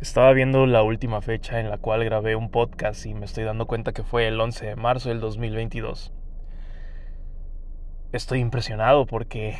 Estaba 0.00 0.32
viendo 0.32 0.64
la 0.66 0.84
última 0.84 1.20
fecha 1.22 1.58
en 1.58 1.70
la 1.70 1.78
cual 1.78 2.04
grabé 2.04 2.36
un 2.36 2.52
podcast 2.52 3.04
y 3.04 3.14
me 3.14 3.24
estoy 3.24 3.42
dando 3.42 3.66
cuenta 3.66 3.92
que 3.92 4.04
fue 4.04 4.28
el 4.28 4.40
11 4.40 4.64
de 4.64 4.76
marzo 4.76 5.08
del 5.08 5.18
2022. 5.18 6.12
Estoy 8.12 8.38
impresionado 8.38 9.06
porque 9.06 9.56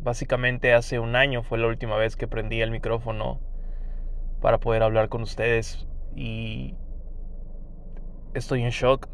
básicamente 0.00 0.74
hace 0.74 0.98
un 0.98 1.16
año 1.16 1.42
fue 1.42 1.56
la 1.56 1.66
última 1.66 1.96
vez 1.96 2.14
que 2.14 2.28
prendí 2.28 2.60
el 2.60 2.70
micrófono 2.70 3.40
para 4.42 4.58
poder 4.58 4.82
hablar 4.82 5.08
con 5.08 5.22
ustedes 5.22 5.88
y 6.14 6.74
estoy 8.34 8.64
en 8.64 8.70
shock 8.70 9.08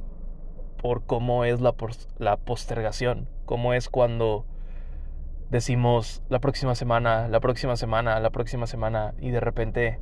por 0.82 1.06
cómo 1.06 1.44
es 1.44 1.60
la, 1.60 1.76
la 2.18 2.38
postergación, 2.38 3.28
cómo 3.44 3.72
es 3.72 3.88
cuando 3.88 4.46
decimos 5.48 6.24
la 6.28 6.40
próxima 6.40 6.74
semana, 6.74 7.28
la 7.28 7.38
próxima 7.38 7.76
semana, 7.76 8.18
la 8.18 8.30
próxima 8.30 8.66
semana 8.66 9.14
y 9.20 9.30
de 9.30 9.38
repente 9.38 10.00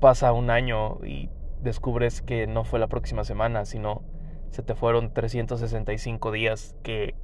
pasa 0.00 0.32
un 0.32 0.50
año 0.50 0.98
y 1.04 1.30
descubres 1.62 2.22
que 2.22 2.46
no 2.46 2.64
fue 2.64 2.78
la 2.78 2.86
próxima 2.86 3.24
semana, 3.24 3.64
sino 3.64 4.02
se 4.50 4.62
te 4.62 4.74
fueron 4.74 5.12
365 5.12 6.30
días 6.30 6.76
que 6.82 7.14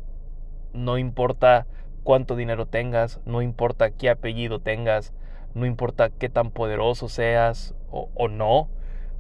no 0.73 0.98
importa 0.98 1.66
cuánto 2.02 2.37
dinero 2.37 2.66
tengas, 2.66 3.20
no 3.25 3.42
importa 3.42 3.91
qué 3.91 4.11
apellido 4.11 4.61
tengas, 4.61 5.12
no 5.55 5.66
importa 5.66 6.11
qué 6.11 6.28
tan 6.28 6.51
poderoso 6.51 7.09
seas 7.09 7.75
o, 7.91 8.28
no, 8.28 8.69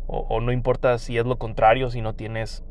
o, 0.06 0.40
no 0.40 0.52
importa 0.52 0.98
si 0.98 1.18
es 1.18 1.26
lo 1.26 1.38
contrario, 1.38 1.90
si 1.90 2.00
no 2.00 2.14
tienes 2.14 2.64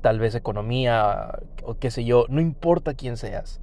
tal 0.00 0.18
vez 0.18 0.34
economía 0.34 1.40
o 1.62 1.74
qué 1.74 1.90
sé 1.90 2.04
yo, 2.04 2.26
no 2.28 2.40
importa 2.40 2.94
quién 2.94 3.16
seas, 3.16 3.60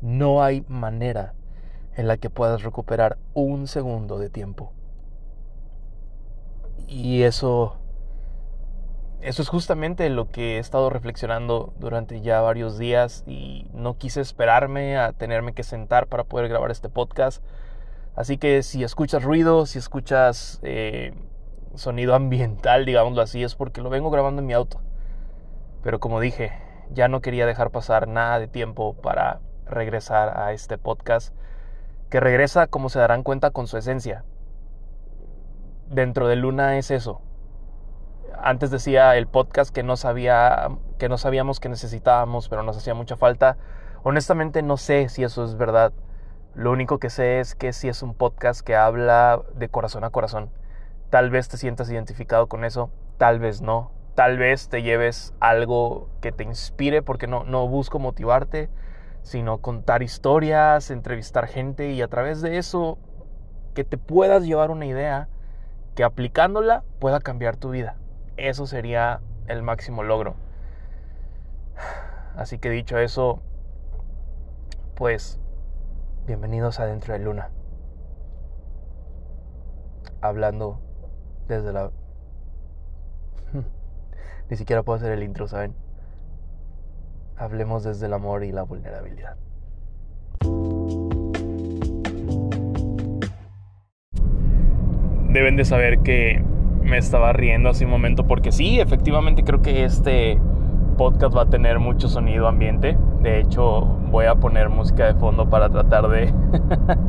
no 0.00 0.42
hay 0.42 0.64
manera 0.68 1.34
en 1.96 2.06
la 2.08 2.16
que 2.16 2.30
puedas 2.30 2.62
recuperar 2.62 3.18
un 3.34 3.66
segundo 3.66 4.18
de 4.18 4.30
tiempo. 4.30 4.72
Y 6.86 7.22
eso, 7.22 7.76
eso 9.20 9.42
es 9.42 9.48
justamente 9.48 10.08
lo 10.10 10.30
que 10.30 10.56
he 10.56 10.58
estado 10.58 10.90
reflexionando 10.90 11.72
durante 11.78 12.20
ya 12.20 12.40
varios 12.40 12.78
días 12.78 13.24
y 13.26 13.66
no 13.72 13.96
quise 13.96 14.20
esperarme 14.20 14.98
a 14.98 15.12
tenerme 15.12 15.54
que 15.54 15.62
sentar 15.62 16.08
para 16.08 16.24
poder 16.24 16.48
grabar 16.48 16.70
este 16.70 16.88
podcast. 16.88 17.42
Así 18.16 18.36
que 18.38 18.62
si 18.62 18.84
escuchas 18.84 19.22
ruido, 19.22 19.66
si 19.66 19.78
escuchas 19.78 20.60
eh, 20.62 21.14
sonido 21.74 22.14
ambiental, 22.16 22.84
digámoslo 22.84 23.22
así, 23.22 23.42
es 23.42 23.54
porque 23.54 23.80
lo 23.80 23.90
vengo 23.90 24.10
grabando 24.10 24.40
en 24.42 24.46
mi 24.46 24.52
auto. 24.52 24.80
Pero 25.82 26.00
como 26.00 26.20
dije, 26.20 26.52
ya 26.90 27.08
no 27.08 27.20
quería 27.20 27.46
dejar 27.46 27.70
pasar 27.70 28.08
nada 28.08 28.38
de 28.38 28.46
tiempo 28.46 28.94
para 28.94 29.40
regresar 29.66 30.38
a 30.38 30.52
este 30.52 30.78
podcast, 30.78 31.34
que 32.10 32.20
regresa, 32.20 32.66
como 32.66 32.90
se 32.90 32.98
darán 32.98 33.22
cuenta, 33.22 33.50
con 33.50 33.66
su 33.66 33.78
esencia 33.78 34.24
dentro 35.88 36.28
de 36.28 36.36
Luna 36.36 36.78
es 36.78 36.90
eso. 36.90 37.20
Antes 38.42 38.70
decía 38.70 39.16
el 39.16 39.26
podcast 39.26 39.74
que 39.74 39.82
no 39.82 39.96
sabía 39.96 40.68
que 40.98 41.08
no 41.08 41.18
sabíamos 41.18 41.60
que 41.60 41.68
necesitábamos, 41.68 42.48
pero 42.48 42.62
nos 42.62 42.76
hacía 42.76 42.94
mucha 42.94 43.16
falta. 43.16 43.56
Honestamente 44.02 44.62
no 44.62 44.76
sé 44.76 45.08
si 45.08 45.24
eso 45.24 45.44
es 45.44 45.56
verdad. 45.56 45.92
Lo 46.54 46.70
único 46.70 46.98
que 46.98 47.10
sé 47.10 47.40
es 47.40 47.54
que 47.54 47.72
si 47.72 47.88
es 47.88 48.02
un 48.02 48.14
podcast 48.14 48.60
que 48.60 48.76
habla 48.76 49.42
de 49.54 49.68
corazón 49.68 50.04
a 50.04 50.10
corazón. 50.10 50.50
Tal 51.10 51.30
vez 51.30 51.48
te 51.48 51.56
sientas 51.56 51.90
identificado 51.90 52.48
con 52.48 52.64
eso, 52.64 52.90
tal 53.18 53.38
vez 53.38 53.60
no. 53.60 53.92
Tal 54.14 54.38
vez 54.38 54.68
te 54.68 54.82
lleves 54.82 55.34
algo 55.40 56.08
que 56.20 56.30
te 56.30 56.44
inspire, 56.44 57.02
porque 57.02 57.26
no, 57.26 57.42
no 57.42 57.66
busco 57.66 57.98
motivarte, 57.98 58.70
sino 59.22 59.58
contar 59.58 60.04
historias, 60.04 60.90
entrevistar 60.90 61.48
gente 61.48 61.90
y 61.90 62.00
a 62.00 62.06
través 62.06 62.40
de 62.40 62.58
eso 62.58 62.98
que 63.74 63.82
te 63.82 63.98
puedas 63.98 64.44
llevar 64.44 64.70
una 64.70 64.86
idea 64.86 65.28
que 65.94 66.04
aplicándola 66.04 66.82
pueda 66.98 67.20
cambiar 67.20 67.56
tu 67.56 67.70
vida. 67.70 67.96
Eso 68.36 68.66
sería 68.66 69.20
el 69.46 69.62
máximo 69.62 70.02
logro. 70.02 70.34
Así 72.36 72.58
que 72.58 72.70
dicho 72.70 72.98
eso, 72.98 73.40
pues 74.94 75.38
bienvenidos 76.26 76.80
a 76.80 76.86
Dentro 76.86 77.12
de 77.12 77.20
Luna. 77.20 77.50
Hablando 80.20 80.80
desde 81.48 81.72
la... 81.72 81.90
Ni 84.50 84.56
siquiera 84.56 84.82
puedo 84.82 84.96
hacer 84.96 85.12
el 85.12 85.22
intro, 85.22 85.46
¿saben? 85.46 85.74
Hablemos 87.36 87.84
desde 87.84 88.06
el 88.06 88.14
amor 88.14 88.44
y 88.44 88.52
la 88.52 88.62
vulnerabilidad. 88.62 89.36
Deben 95.34 95.56
de 95.56 95.64
saber 95.64 95.98
que 95.98 96.40
me 96.82 96.96
estaba 96.96 97.32
riendo 97.32 97.68
hace 97.68 97.84
un 97.84 97.90
momento 97.90 98.24
porque 98.24 98.52
sí, 98.52 98.78
efectivamente 98.78 99.42
creo 99.42 99.62
que 99.62 99.84
este 99.84 100.38
podcast 100.96 101.36
va 101.36 101.42
a 101.42 101.46
tener 101.46 101.80
mucho 101.80 102.08
sonido 102.08 102.46
ambiente. 102.46 102.96
De 103.20 103.40
hecho, 103.40 103.80
voy 103.80 104.26
a 104.26 104.36
poner 104.36 104.68
música 104.68 105.06
de 105.06 105.14
fondo 105.14 105.50
para 105.50 105.70
tratar 105.70 106.08
de, 106.08 106.32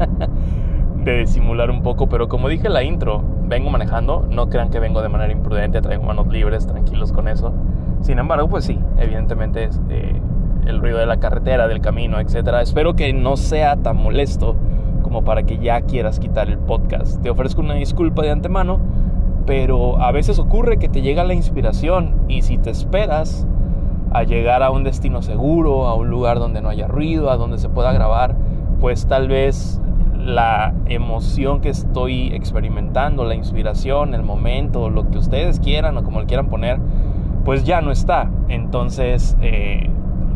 de 1.03 1.19
disimular 1.19 1.69
un 1.69 1.83
poco. 1.83 2.09
Pero 2.09 2.27
como 2.27 2.49
dije 2.49 2.65
en 2.65 2.73
la 2.73 2.81
intro, 2.81 3.23
vengo 3.43 3.69
manejando. 3.69 4.27
No 4.31 4.49
crean 4.49 4.71
que 4.71 4.79
vengo 4.79 5.03
de 5.03 5.09
manera 5.09 5.31
imprudente, 5.31 5.81
traigo 5.81 6.01
manos 6.01 6.27
libres, 6.27 6.65
tranquilos 6.65 7.11
con 7.13 7.27
eso. 7.27 7.53
Sin 8.01 8.17
embargo, 8.17 8.49
pues 8.49 8.65
sí, 8.65 8.79
evidentemente 8.97 9.65
es 9.65 9.79
eh, 9.89 10.19
el 10.65 10.79
ruido 10.79 10.97
de 10.97 11.05
la 11.05 11.17
carretera, 11.17 11.67
del 11.67 11.79
camino, 11.79 12.19
etc. 12.19 12.55
Espero 12.61 12.95
que 12.95 13.13
no 13.13 13.37
sea 13.37 13.75
tan 13.75 13.97
molesto 13.97 14.55
para 15.23 15.43
que 15.43 15.57
ya 15.57 15.81
quieras 15.81 16.19
quitar 16.19 16.49
el 16.49 16.57
podcast. 16.57 17.21
Te 17.21 17.29
ofrezco 17.29 17.61
una 17.61 17.75
disculpa 17.75 18.21
de 18.21 18.31
antemano, 18.31 18.79
pero 19.45 20.01
a 20.01 20.11
veces 20.11 20.39
ocurre 20.39 20.77
que 20.77 20.89
te 20.89 21.01
llega 21.01 21.23
la 21.23 21.33
inspiración 21.33 22.15
y 22.27 22.41
si 22.41 22.57
te 22.57 22.69
esperas 22.69 23.47
a 24.11 24.23
llegar 24.23 24.63
a 24.63 24.71
un 24.71 24.83
destino 24.83 25.21
seguro, 25.21 25.87
a 25.87 25.93
un 25.93 26.09
lugar 26.09 26.39
donde 26.39 26.61
no 26.61 26.69
haya 26.69 26.87
ruido, 26.87 27.29
a 27.29 27.37
donde 27.37 27.57
se 27.57 27.69
pueda 27.69 27.91
grabar, 27.91 28.35
pues 28.79 29.07
tal 29.07 29.27
vez 29.27 29.81
la 30.17 30.73
emoción 30.87 31.61
que 31.61 31.69
estoy 31.69 32.33
experimentando, 32.33 33.25
la 33.25 33.35
inspiración, 33.35 34.13
el 34.13 34.23
momento, 34.23 34.89
lo 34.89 35.09
que 35.11 35.19
ustedes 35.19 35.59
quieran 35.59 35.97
o 35.97 36.03
como 36.03 36.21
le 36.21 36.25
quieran 36.25 36.47
poner, 36.47 36.79
pues 37.43 37.63
ya 37.63 37.81
no 37.81 37.91
está. 37.91 38.31
Entonces, 38.47 39.37
eh, 39.41 39.89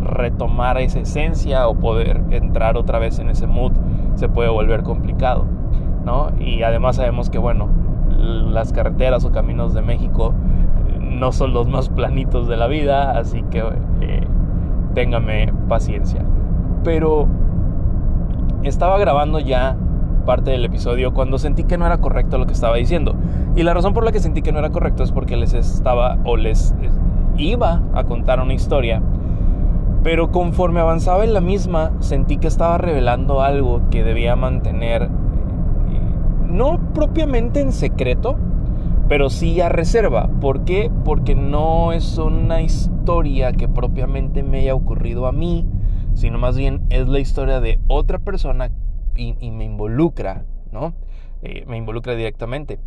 retomar 0.04 0.78
esa 0.80 1.00
esencia 1.00 1.68
o 1.68 1.76
poder 1.76 2.22
entrar 2.32 2.78
otra 2.78 3.00
vez 3.00 3.20
en 3.20 3.30
ese 3.30 3.48
mood 3.48 3.74
se 4.20 4.28
puede 4.28 4.50
volver 4.50 4.84
complicado, 4.84 5.46
¿no? 6.06 6.32
Y 6.40 6.64
además 6.64 6.98
sabemos 6.98 7.30
que, 7.30 7.38
bueno, 7.38 7.70
las 8.18 8.74
carreteras 8.74 9.24
o 9.24 9.32
caminos 9.32 9.74
de 9.74 9.82
México 9.82 10.34
eh, 10.90 11.00
no 11.00 11.32
son 11.32 11.54
los 11.54 11.70
más 11.70 11.88
planitos 11.88 12.48
de 12.50 12.58
la 12.58 12.68
vida, 12.68 13.18
así 13.18 13.44
que 13.44 13.64
eh, 14.02 14.28
téngame 14.94 15.54
paciencia. 15.70 16.22
Pero 16.84 17.28
estaba 18.64 19.00
grabando 19.00 19.40
ya 19.40 19.78
parte 20.26 20.52
del 20.52 20.66
episodio 20.66 21.14
cuando 21.14 21.38
sentí 21.38 21.64
que 21.64 21.78
no 21.78 21.86
era 21.86 21.98
correcto 22.00 22.38
lo 22.38 22.46
que 22.46 22.54
estaba 22.54 22.76
diciendo. 22.76 23.16
Y 23.56 23.64
la 23.64 23.74
razón 23.74 23.94
por 23.94 24.04
la 24.04 24.12
que 24.12 24.20
sentí 24.20 24.42
que 24.42 24.52
no 24.52 24.60
era 24.60 24.70
correcto 24.70 25.04
es 25.04 25.14
porque 25.14 25.38
les 25.38 25.54
estaba 25.54 26.18
o 26.26 26.36
les 26.36 26.76
iba 27.38 27.82
a 27.94 28.04
contar 28.04 28.42
una 28.42 28.54
historia 28.54 29.02
pero 30.04 30.32
conforme 30.32 30.80
avanzaba 30.80 31.24
en 31.24 31.34
la 31.34 31.42
misma, 31.42 31.92
sentí 32.00 32.38
que 32.38 32.48
estaba 32.48 32.78
revelando 32.78 33.42
algo 33.42 33.90
que 33.90 34.04
debía 34.04 34.36
mantener, 34.36 35.04
eh, 35.04 35.08
no 36.48 36.80
propiamente 36.94 37.60
en 37.60 37.72
secreto, 37.72 38.38
pero 39.10 39.30
sí 39.30 39.60
a 39.60 39.70
reserva. 39.70 40.30
¿Por 40.40 40.64
qué? 40.64 40.92
Porque 41.04 41.36
no 41.36 41.92
es 41.92 42.18
una 42.18 42.62
historia 42.62 43.52
que 43.52 43.68
propiamente 43.68 44.44
me 44.44 44.60
haya 44.60 44.76
ocurrido 44.76 45.28
a 45.28 45.32
mí, 45.32 45.66
sino 46.14 46.38
más 46.38 46.56
bien 46.56 46.84
es 46.90 47.08
la 47.08 47.20
historia 47.20 47.60
de 47.60 47.80
otra 47.88 48.20
persona 48.20 48.72
y, 49.16 49.52
me 49.52 49.66
involucra, 49.66 50.46
¿no? 50.72 50.94
Eh, 51.42 51.66
me 51.68 51.78
involucra 51.78 52.16
directamente. 52.16 52.80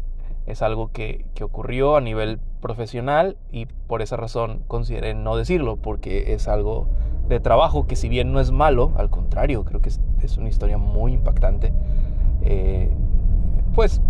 Es 0.46 0.62
algo 0.62 0.90
que, 0.92 1.26
que 1.34 1.44
ocurrió 1.44 1.96
a 1.96 2.00
nivel 2.00 2.40
profesional 2.62 3.36
y 3.50 3.66
por 3.66 4.00
esa 4.00 4.16
razón 4.16 4.62
consideré 4.66 5.12
no 5.12 5.36
decirlo 5.36 5.76
porque 5.76 6.32
es 6.32 6.48
algo 6.48 6.88
de 7.28 7.40
trabajo 7.40 7.86
que 7.86 7.96
si 7.96 8.08
bien 8.08 8.32
no 8.32 8.40
es 8.40 8.50
malo, 8.50 8.92
al 8.96 9.10
contrario, 9.10 9.64
creo 9.64 9.82
que 9.82 9.90
es, 9.90 10.38
una 10.38 10.48
historia 10.48 10.78
muy 10.78 11.12
impactante. 11.12 11.74
Eh, 12.40 12.90
pues 13.74 14.00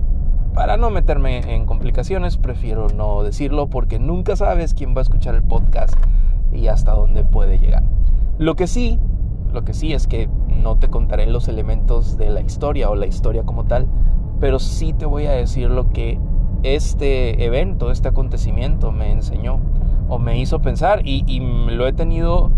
para 0.54 0.76
no 0.76 0.90
meterme 0.90 1.54
en 1.54 1.64
complicaciones 1.66 2.36
prefiero 2.36 2.88
no 2.88 3.22
decirlo 3.22 3.68
porque 3.68 3.98
nunca 3.98 4.36
sabes 4.36 4.74
quién 4.74 4.94
va 4.94 5.00
a 5.00 5.02
escuchar 5.02 5.34
el 5.34 5.42
podcast 5.42 5.94
y 6.52 6.68
hasta 6.68 6.92
dónde 6.92 7.24
puede 7.24 7.58
llegar. 7.58 7.82
Lo 8.38 8.54
que 8.54 8.66
sí, 8.66 8.98
lo 9.52 9.64
que 9.64 9.72
sí 9.72 9.92
es 9.94 10.06
que 10.06 10.28
no 10.48 10.76
te 10.76 10.88
contaré 10.88 11.26
los 11.26 11.48
elementos 11.48 12.18
de 12.18 12.30
la 12.30 12.40
historia 12.42 12.90
o 12.90 12.94
la 12.94 13.06
historia 13.06 13.44
como 13.44 13.64
tal, 13.64 13.88
pero 14.40 14.58
sí 14.58 14.92
te 14.92 15.06
voy 15.06 15.26
a 15.26 15.32
decir 15.32 15.70
lo 15.70 15.90
que 15.90 16.18
este 16.62 17.44
evento, 17.44 17.90
este 17.90 18.08
acontecimiento 18.08 18.92
me 18.92 19.10
enseñó 19.10 19.60
o 20.08 20.18
me 20.18 20.38
hizo 20.38 20.60
pensar 20.60 21.00
y, 21.04 21.40
lo 21.40 21.86
he 21.86 21.92
tenido 21.92 22.50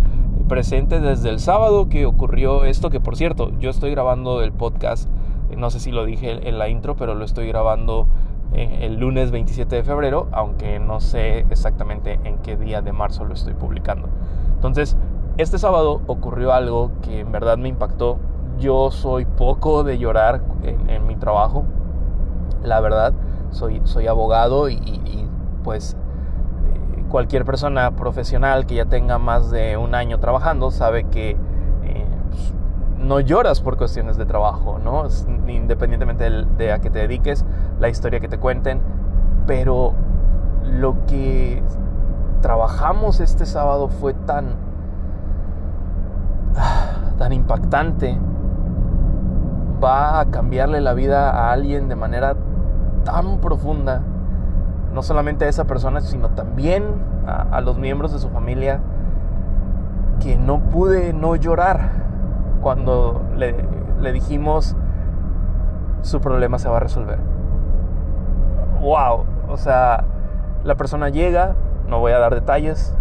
presente 0.48 1.00
desde 1.00 1.30
el 1.30 1.40
sábado 1.40 1.88
que 1.88 2.06
ocurrió 2.06 2.64
esto, 2.64 2.90
que 2.90 3.00
por 3.00 3.16
cierto, 3.16 3.50
yo 3.60 3.70
estoy 3.70 3.90
grabando 3.90 4.42
el 4.42 4.52
podcast 4.52 5.08
No 5.56 5.70
sé 5.70 5.80
si 5.80 5.90
lo 5.90 6.04
dije 6.04 6.48
en 6.48 6.58
la 6.58 6.68
intro, 6.68 6.96
pero 6.96 7.14
lo 7.14 7.24
estoy 7.24 7.46
grabando 7.46 8.06
eh, 8.54 8.80
el 8.82 8.96
lunes 8.96 9.32
27 9.32 9.76
de 9.76 9.82
febrero, 9.82 10.28
aunque 10.32 10.78
no 10.78 11.00
sé 11.00 11.40
exactamente 11.50 12.20
en 12.24 12.38
qué 12.38 12.56
día 12.56 12.82
de 12.82 12.92
marzo 12.92 13.24
lo 13.24 13.34
estoy 13.34 13.54
publicando. 13.54 14.08
Entonces, 14.54 14.96
este 15.36 15.58
sábado 15.58 16.00
ocurrió 16.06 16.52
algo 16.52 16.92
que 17.02 17.18
en 17.18 17.32
verdad 17.32 17.58
me 17.58 17.68
impactó. 17.68 18.18
Yo 18.60 18.92
soy 18.92 19.24
poco 19.24 19.82
de 19.82 19.98
llorar 19.98 20.42
en, 20.62 21.06
mi 21.08 21.16
trabajo, 21.16 21.64
la 22.62 22.80
verdad. 22.80 23.12
Soy, 23.54 23.80
soy 23.84 24.06
abogado 24.06 24.68
y, 24.68 25.28
pues 25.62 25.94
eh, 25.94 27.04
cualquier 27.08 27.44
persona 27.44 27.92
profesional 27.92 28.66
que 28.66 28.74
ya 28.74 28.84
tenga 28.84 29.18
más 29.18 29.50
de 29.50 29.76
un 29.76 29.94
año 29.94 30.20
trabajando 30.20 30.70
sabe 30.70 31.04
que 31.04 31.36
no 33.04 33.20
lloras 33.20 33.60
por 33.60 33.76
cuestiones 33.76 34.16
de 34.16 34.24
trabajo, 34.26 34.78
¿no? 34.82 35.04
Independientemente 35.48 36.30
de, 36.30 36.72
a 36.72 36.78
qué 36.80 36.90
te 36.90 37.00
dediques, 37.00 37.44
la 37.78 37.88
historia 37.88 38.20
que 38.20 38.28
te 38.28 38.38
cuenten, 38.38 38.80
pero 39.46 39.92
lo 40.64 41.04
que 41.06 41.62
trabajamos 42.40 43.20
este 43.20 43.46
sábado 43.46 43.88
fue 43.88 44.14
tan 44.14 44.56
tan 47.18 47.32
impactante 47.32 48.18
va 49.82 50.20
a 50.20 50.26
cambiarle 50.26 50.80
la 50.80 50.94
vida 50.94 51.30
a 51.30 51.52
alguien 51.52 51.88
de 51.88 51.96
manera 51.96 52.34
tan 53.04 53.38
profunda 53.38 54.02
no 54.92 55.02
solamente 55.02 55.44
a 55.44 55.48
esa 55.48 55.64
persona 55.64 56.00
sino 56.00 56.30
también 56.30 56.84
a 57.26 57.60
los 57.60 57.78
miembros 57.78 58.12
de 58.12 58.18
su 58.18 58.28
familia 58.28 58.80
que 60.20 60.36
no 60.36 60.60
pude 60.60 61.12
no 61.12 61.36
llorar 61.36 62.04
cuando 62.64 63.20
le, 63.36 63.54
dijimos 64.12 64.74
su 66.00 66.20
problema 66.20 66.58
se 66.58 66.68
va 66.68 66.78
a 66.78 66.80
resolver. 66.80 67.18
¡Wow! 68.80 69.24
O 69.48 69.56
sea, 69.56 70.04
la 70.64 70.74
persona 70.74 71.10
llega, 71.10 71.54
no 71.88 72.00
voy 72.00 72.12
a 72.12 72.18
dar 72.18 72.34
detalles, 72.34 72.96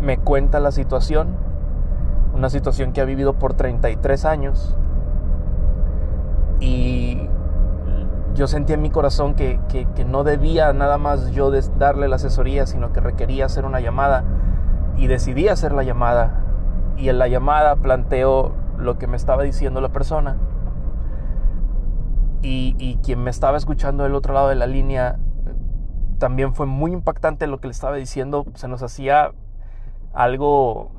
me 0.00 0.18
cuenta 0.18 0.60
la 0.60 0.70
situación, 0.70 1.28
una 2.34 2.50
situación 2.50 2.92
que 2.92 3.00
ha 3.00 3.04
vivido 3.04 3.34
por 3.34 3.54
33 3.54 4.24
años 4.24 4.76
y 6.60 7.28
yo 8.34 8.46
sentí 8.46 8.72
en 8.72 8.82
mi 8.82 8.90
corazón 8.90 9.34
que, 9.34 9.60
que, 9.68 10.04
no 10.04 10.24
debía 10.24 10.72
nada 10.72 10.98
más 10.98 11.30
yo 11.32 11.50
darle 11.78 12.08
la 12.08 12.16
asesoría, 12.16 12.66
sino 12.66 12.92
que 12.92 13.00
requería 13.00 13.46
hacer 13.46 13.64
una 13.64 13.80
llamada 13.80 14.24
y 14.96 15.06
decidí 15.06 15.48
hacer 15.48 15.72
la 15.72 15.82
llamada 15.82 16.42
y 16.96 17.08
en 17.08 17.18
la 17.18 17.28
llamada 17.28 17.76
planteo 17.76 18.52
lo 18.78 18.98
que 18.98 19.06
me 19.06 19.16
estaba 19.16 19.42
diciendo 19.42 19.80
la 19.80 19.90
persona. 19.90 20.36
Y, 22.44 22.98
quien 23.04 23.22
me 23.22 23.30
estaba 23.30 23.56
escuchando 23.56 24.02
del 24.02 24.16
otro 24.16 24.34
lado 24.34 24.48
de 24.48 24.56
la 24.56 24.66
línea 24.66 25.18
también 26.18 26.54
fue 26.54 26.66
muy 26.66 26.92
impactante 26.92 27.46
lo 27.46 27.60
que 27.60 27.68
le 27.68 27.72
estaba 27.72 27.96
diciendo. 27.96 28.46
Se 28.54 28.66
nos 28.66 28.82
hacía 28.82 29.32
algo 30.12 30.90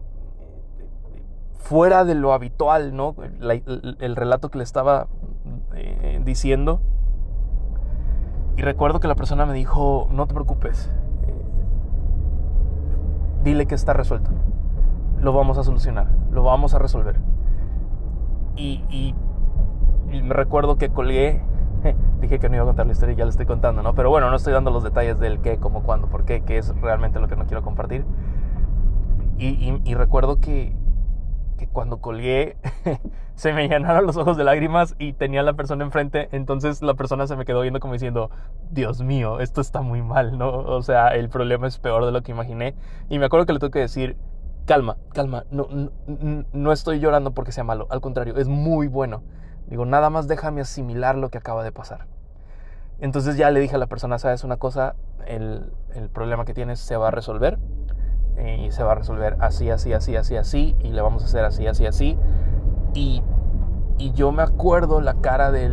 fuera 1.57 2.05
de 2.05 2.15
lo 2.15 2.33
habitual, 2.33 2.95
¿no? 2.95 3.15
el, 3.41 4.15
relato 4.15 4.49
que 4.49 4.57
le 4.57 4.63
estaba 4.63 5.07
eh, 5.75 6.21
diciendo. 6.23 6.81
Y 8.55 8.61
recuerdo 8.61 8.99
que 8.99 9.07
la 9.07 9.15
persona 9.15 9.45
me 9.45 9.53
dijo, 9.53 10.07
no 10.11 10.27
te 10.27 10.33
preocupes, 10.33 10.89
eh, 11.27 11.43
dile 13.43 13.65
que 13.65 13.75
está 13.75 13.93
resuelto 13.93 14.29
lo 15.23 15.31
vamos 15.31 15.57
a 15.57 15.63
solucionar, 15.63 16.07
lo 16.31 16.43
vamos 16.43 16.73
a 16.73 16.79
resolver. 16.79 17.15
Y, 18.55 19.15
me 20.11 20.33
recuerdo 20.33 20.77
que 20.77 20.89
colgué, 20.89 21.41
dije 22.21 22.37
que 22.37 22.49
no 22.49 22.55
iba 22.55 22.63
a 22.63 22.67
contar 22.67 22.85
la 22.85 22.91
historia 22.91 23.13
y 23.13 23.15
ya 23.15 23.25
la 23.25 23.31
estoy 23.31 23.47
contando, 23.47 23.81
¿no? 23.81 23.95
Pero 23.95 24.09
bueno, 24.11 24.29
no 24.29 24.35
estoy 24.35 24.53
dando 24.53 24.69
los 24.69 24.83
detalles 24.83 25.19
del 25.19 25.39
qué, 25.39 25.57
cómo, 25.57 25.81
cuándo, 25.81 26.07
por 26.07 26.23
qué, 26.25 26.41
que 26.41 26.57
es 26.57 26.75
realmente 26.81 27.19
lo 27.19 27.27
que 27.27 27.35
no 27.35 27.45
quiero 27.45 27.63
compartir. 27.63 28.05
Y, 29.39 29.95
recuerdo 29.95 30.39
que, 30.39 30.75
que 31.65 31.71
cuando 31.71 31.97
colgué 32.01 32.57
se 33.35 33.53
me 33.53 33.67
llenaron 33.67 34.05
los 34.05 34.17
ojos 34.17 34.37
de 34.37 34.43
lágrimas 34.43 34.95
y 34.99 35.13
tenía 35.13 35.41
a 35.41 35.43
la 35.43 35.53
persona 35.53 35.83
enfrente, 35.83 36.29
entonces 36.31 36.81
la 36.81 36.93
persona 36.93 37.27
se 37.27 37.35
me 37.35 37.45
quedó 37.45 37.61
viendo 37.61 37.79
como 37.79 37.93
diciendo, 37.93 38.29
Dios 38.71 39.01
mío, 39.01 39.39
esto 39.39 39.61
está 39.61 39.81
muy 39.81 40.01
mal, 40.01 40.37
¿no? 40.37 40.49
O 40.51 40.81
sea, 40.81 41.09
el 41.09 41.29
problema 41.29 41.67
es 41.67 41.79
peor 41.79 42.05
de 42.05 42.11
lo 42.11 42.21
que 42.21 42.31
imaginé. 42.31 42.75
Y 43.09 43.19
me 43.19 43.25
acuerdo 43.25 43.45
que 43.45 43.53
le 43.53 43.59
tuve 43.59 43.71
que 43.71 43.79
decir, 43.79 44.17
calma, 44.65 44.97
calma, 45.13 45.45
no, 45.51 45.67
no, 46.53 46.71
estoy 46.71 46.99
llorando 46.99 47.31
porque 47.31 47.51
sea 47.51 47.63
malo, 47.63 47.87
al 47.89 48.01
contrario, 48.01 48.37
es 48.37 48.47
muy 48.47 48.87
bueno. 48.87 49.23
Digo, 49.67 49.85
nada 49.85 50.09
más 50.09 50.27
déjame 50.27 50.61
asimilar 50.61 51.17
lo 51.17 51.29
que 51.29 51.37
acaba 51.37 51.63
de 51.63 51.71
pasar. 51.71 52.07
Entonces 52.99 53.37
ya 53.37 53.49
le 53.49 53.59
dije 53.59 53.75
a 53.75 53.79
la 53.79 53.87
persona, 53.87 54.19
sabes 54.19 54.43
una 54.43 54.57
cosa, 54.57 54.95
el, 55.25 55.71
problema 56.13 56.45
que 56.45 56.53
tienes 56.53 56.79
se 56.79 56.95
va 56.97 57.09
a 57.09 57.11
resolver 57.11 57.57
y 58.37 58.71
se 58.71 58.83
va 58.83 58.93
a 58.93 58.95
resolver 58.95 59.37
así, 59.39 59.69
así, 59.69 59.93
así, 59.93 60.15
así, 60.15 60.35
así 60.35 60.75
y 60.79 60.89
le 60.89 61.01
vamos 61.01 61.23
a 61.23 61.25
hacer 61.25 61.45
así, 61.45 61.67
así, 61.67 61.85
así. 61.85 62.17
Y, 62.93 63.23
yo 64.15 64.33
me 64.33 64.43
acuerdo 64.43 64.99
la 64.99 65.13
cara 65.13 65.49
de, 65.49 65.69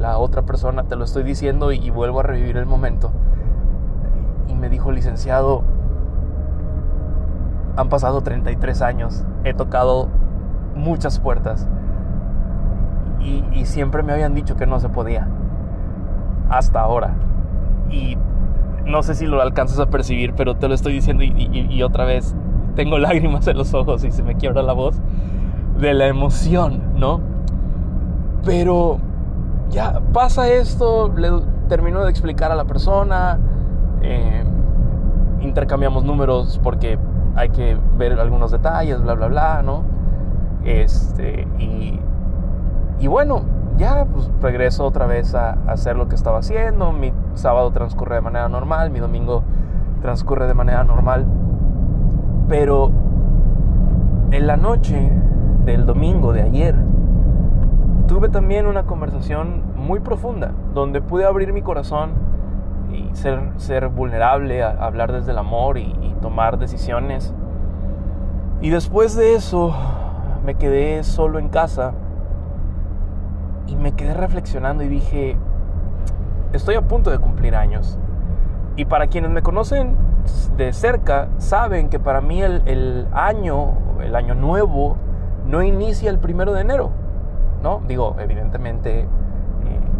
la 0.00 0.18
otra 0.18 0.42
persona, 0.42 0.84
te 0.84 0.96
lo 0.96 1.04
estoy 1.04 1.22
diciendo 1.22 1.70
y 1.70 1.90
vuelvo 1.90 2.20
a 2.20 2.22
revivir 2.24 2.56
el 2.56 2.66
momento. 2.66 3.12
Y 4.48 4.54
me 4.54 4.68
dijo, 4.68 4.90
licenciado, 4.90 5.62
han 7.76 7.88
pasado 7.88 8.22
33 8.22 8.82
años, 8.82 9.24
he 9.44 9.54
tocado 9.54 10.08
muchas 10.74 11.20
puertas 11.20 11.68
y, 13.20 13.64
siempre 13.66 14.02
me 14.02 14.12
habían 14.12 14.34
dicho 14.34 14.56
que 14.56 14.66
no 14.66 14.80
se 14.80 14.88
podía. 14.88 15.28
Hasta 16.48 16.80
ahora. 16.80 17.14
Y 17.90 18.16
no 18.88 19.02
sé 19.02 19.14
si 19.14 19.26
lo 19.26 19.40
alcanzas 19.40 19.78
a 19.78 19.86
percibir, 19.86 20.34
pero 20.34 20.56
te 20.56 20.68
lo 20.68 20.74
estoy 20.74 20.94
diciendo 20.94 21.22
y, 21.22 21.82
otra 21.82 22.04
vez 22.04 22.34
tengo 22.74 22.98
lágrimas 22.98 23.46
en 23.46 23.56
los 23.56 23.74
ojos 23.74 24.04
y 24.04 24.10
se 24.10 24.22
me 24.22 24.36
quiebra 24.36 24.62
la 24.62 24.72
voz 24.72 24.96
de 25.78 25.94
la 25.94 26.06
emoción, 26.06 26.82
¿no? 26.96 27.20
Pero 28.44 28.98
ya 29.70 30.00
pasa 30.12 30.48
esto, 30.48 31.12
le 31.16 31.30
termino 31.68 32.02
de 32.02 32.10
explicar 32.10 32.50
a 32.50 32.56
la 32.56 32.64
persona, 32.64 33.38
eh, 34.02 34.44
intercambiamos 35.40 36.04
números 36.04 36.58
porque 36.62 36.98
hay 37.36 37.50
que 37.50 37.76
ver 37.96 38.18
algunos 38.18 38.50
detalles, 38.50 39.00
bla, 39.02 39.14
bla, 39.14 39.28
bla, 39.28 39.62
¿no? 39.62 39.84
Este, 40.64 41.46
y, 41.58 42.00
y 42.98 43.06
bueno, 43.06 43.42
ya 43.78 44.04
pues 44.12 44.28
regreso 44.42 44.84
otra 44.84 45.06
vez 45.06 45.34
a, 45.34 45.52
hacer 45.68 45.96
lo 45.96 46.08
que 46.08 46.16
estaba 46.16 46.38
haciendo. 46.38 46.92
Mi 46.92 47.12
sábado 47.34 47.70
transcurre 47.70 48.16
de 48.16 48.20
manera 48.20 48.48
normal, 48.48 48.90
mi 48.90 48.98
domingo 48.98 49.44
transcurre 50.02 50.46
de 50.46 50.54
manera 50.54 50.84
normal. 50.84 51.24
Pero 52.48 52.90
en 54.32 54.46
la 54.46 54.56
noche 54.56 55.10
del 55.64 55.86
domingo 55.86 56.32
de 56.32 56.42
ayer, 56.42 56.74
tuve 58.06 58.28
también 58.28 58.66
una 58.66 58.84
conversación 58.84 59.62
muy 59.76 60.00
profunda, 60.00 60.52
donde 60.74 61.00
pude 61.00 61.24
abrir 61.24 61.52
mi 61.52 61.62
corazón 61.62 62.10
y 62.92 63.14
ser, 63.14 63.52
ser 63.56 63.88
vulnerable, 63.88 64.62
a, 64.62 64.70
hablar 64.70 65.12
desde 65.12 65.30
el 65.32 65.38
amor 65.38 65.78
y, 65.78 65.94
tomar 66.20 66.58
decisiones. 66.58 67.32
Y 68.60 68.70
después 68.70 69.14
de 69.14 69.36
eso 69.36 69.72
me 70.44 70.56
quedé 70.56 71.04
solo 71.04 71.38
en 71.38 71.48
casa 71.48 71.92
y 73.68 73.76
me 73.76 73.92
quedé 73.92 74.14
reflexionando 74.14 74.82
y 74.82 74.88
dije, 74.88 75.36
estoy 76.52 76.74
a 76.74 76.82
punto 76.82 77.10
de 77.10 77.18
cumplir 77.18 77.54
años. 77.54 77.98
Y 78.76 78.86
para 78.86 79.06
quienes 79.06 79.30
me 79.30 79.42
conocen 79.42 79.96
de 80.56 80.72
cerca, 80.72 81.28
saben 81.38 81.88
que 81.88 81.98
para 81.98 82.20
mí 82.20 82.42
el, 82.42 83.06
año, 83.12 83.74
el 84.00 84.14
año 84.16 84.34
nuevo, 84.34 84.96
no 85.46 85.62
inicia 85.62 86.10
el 86.10 86.18
primero 86.18 86.52
de 86.52 86.62
enero. 86.62 86.90
¿no? 87.62 87.82
Digo, 87.86 88.16
evidentemente 88.18 89.06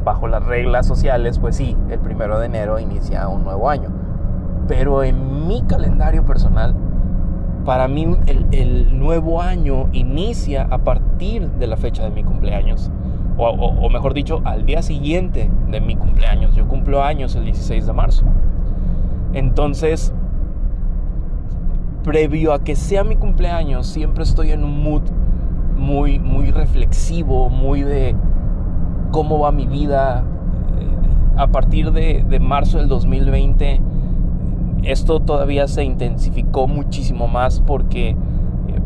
bajo 0.05 0.27
las 0.27 0.45
reglas 0.47 0.87
sociales, 0.87 1.39
pues 1.39 1.57
sí, 1.57 1.77
el 1.91 1.99
primero 1.99 2.39
de 2.39 2.47
enero 2.47 2.79
inicia 2.79 3.29
un 3.29 3.45
nuevo 3.45 3.69
año. 3.69 3.91
Pero 4.67 5.03
en 5.03 5.47
mi 5.47 5.63
calendario 5.63 6.25
personal, 6.25 6.75
para 7.65 7.89
mí 7.89 8.17
el, 8.27 8.99
nuevo 8.99 9.43
año 9.43 9.89
inicia 9.93 10.67
a 10.71 10.79
partir 10.79 11.51
de 11.51 11.67
la 11.67 11.77
fecha 11.77 12.05
de 12.05 12.11
mi 12.11 12.25
cumpleaños. 12.25 12.91
O, 13.39 13.89
mejor 13.89 14.15
dicho, 14.15 14.43
al 14.45 14.67
día 14.67 14.83
siguiente 14.83 15.49
de 15.69 15.81
mi 15.81 15.95
cumpleaños. 15.95 16.57
Yo 16.57 16.67
cumplo 16.67 17.03
años 17.03 17.37
el 17.37 17.45
16 17.45 17.87
de 17.87 17.93
marzo. 17.93 18.25
Entonces, 19.33 20.13
previo 22.03 22.53
a 22.53 22.65
que 22.65 22.75
sea 22.75 23.05
mi 23.05 23.15
cumpleaños, 23.17 23.87
siempre 23.87 24.25
estoy 24.25 24.51
en 24.51 24.65
un 24.65 24.83
mood 24.83 25.03
muy, 25.77 26.19
muy 26.19 26.51
reflexivo, 26.51 27.49
muy 27.49 27.83
de 27.83 28.17
cómo 29.13 29.39
va 29.39 29.53
mi 29.53 29.67
vida. 29.67 30.25
A 31.37 31.47
partir 31.47 31.93
de, 31.93 32.41
marzo 32.41 32.79
del 32.79 32.89
2020, 32.89 33.81
esto 34.83 35.21
todavía 35.21 35.69
se 35.69 35.85
intensificó 35.85 36.67
muchísimo 36.67 37.29
más 37.29 37.61
porque 37.61 38.11
eh, 38.11 38.17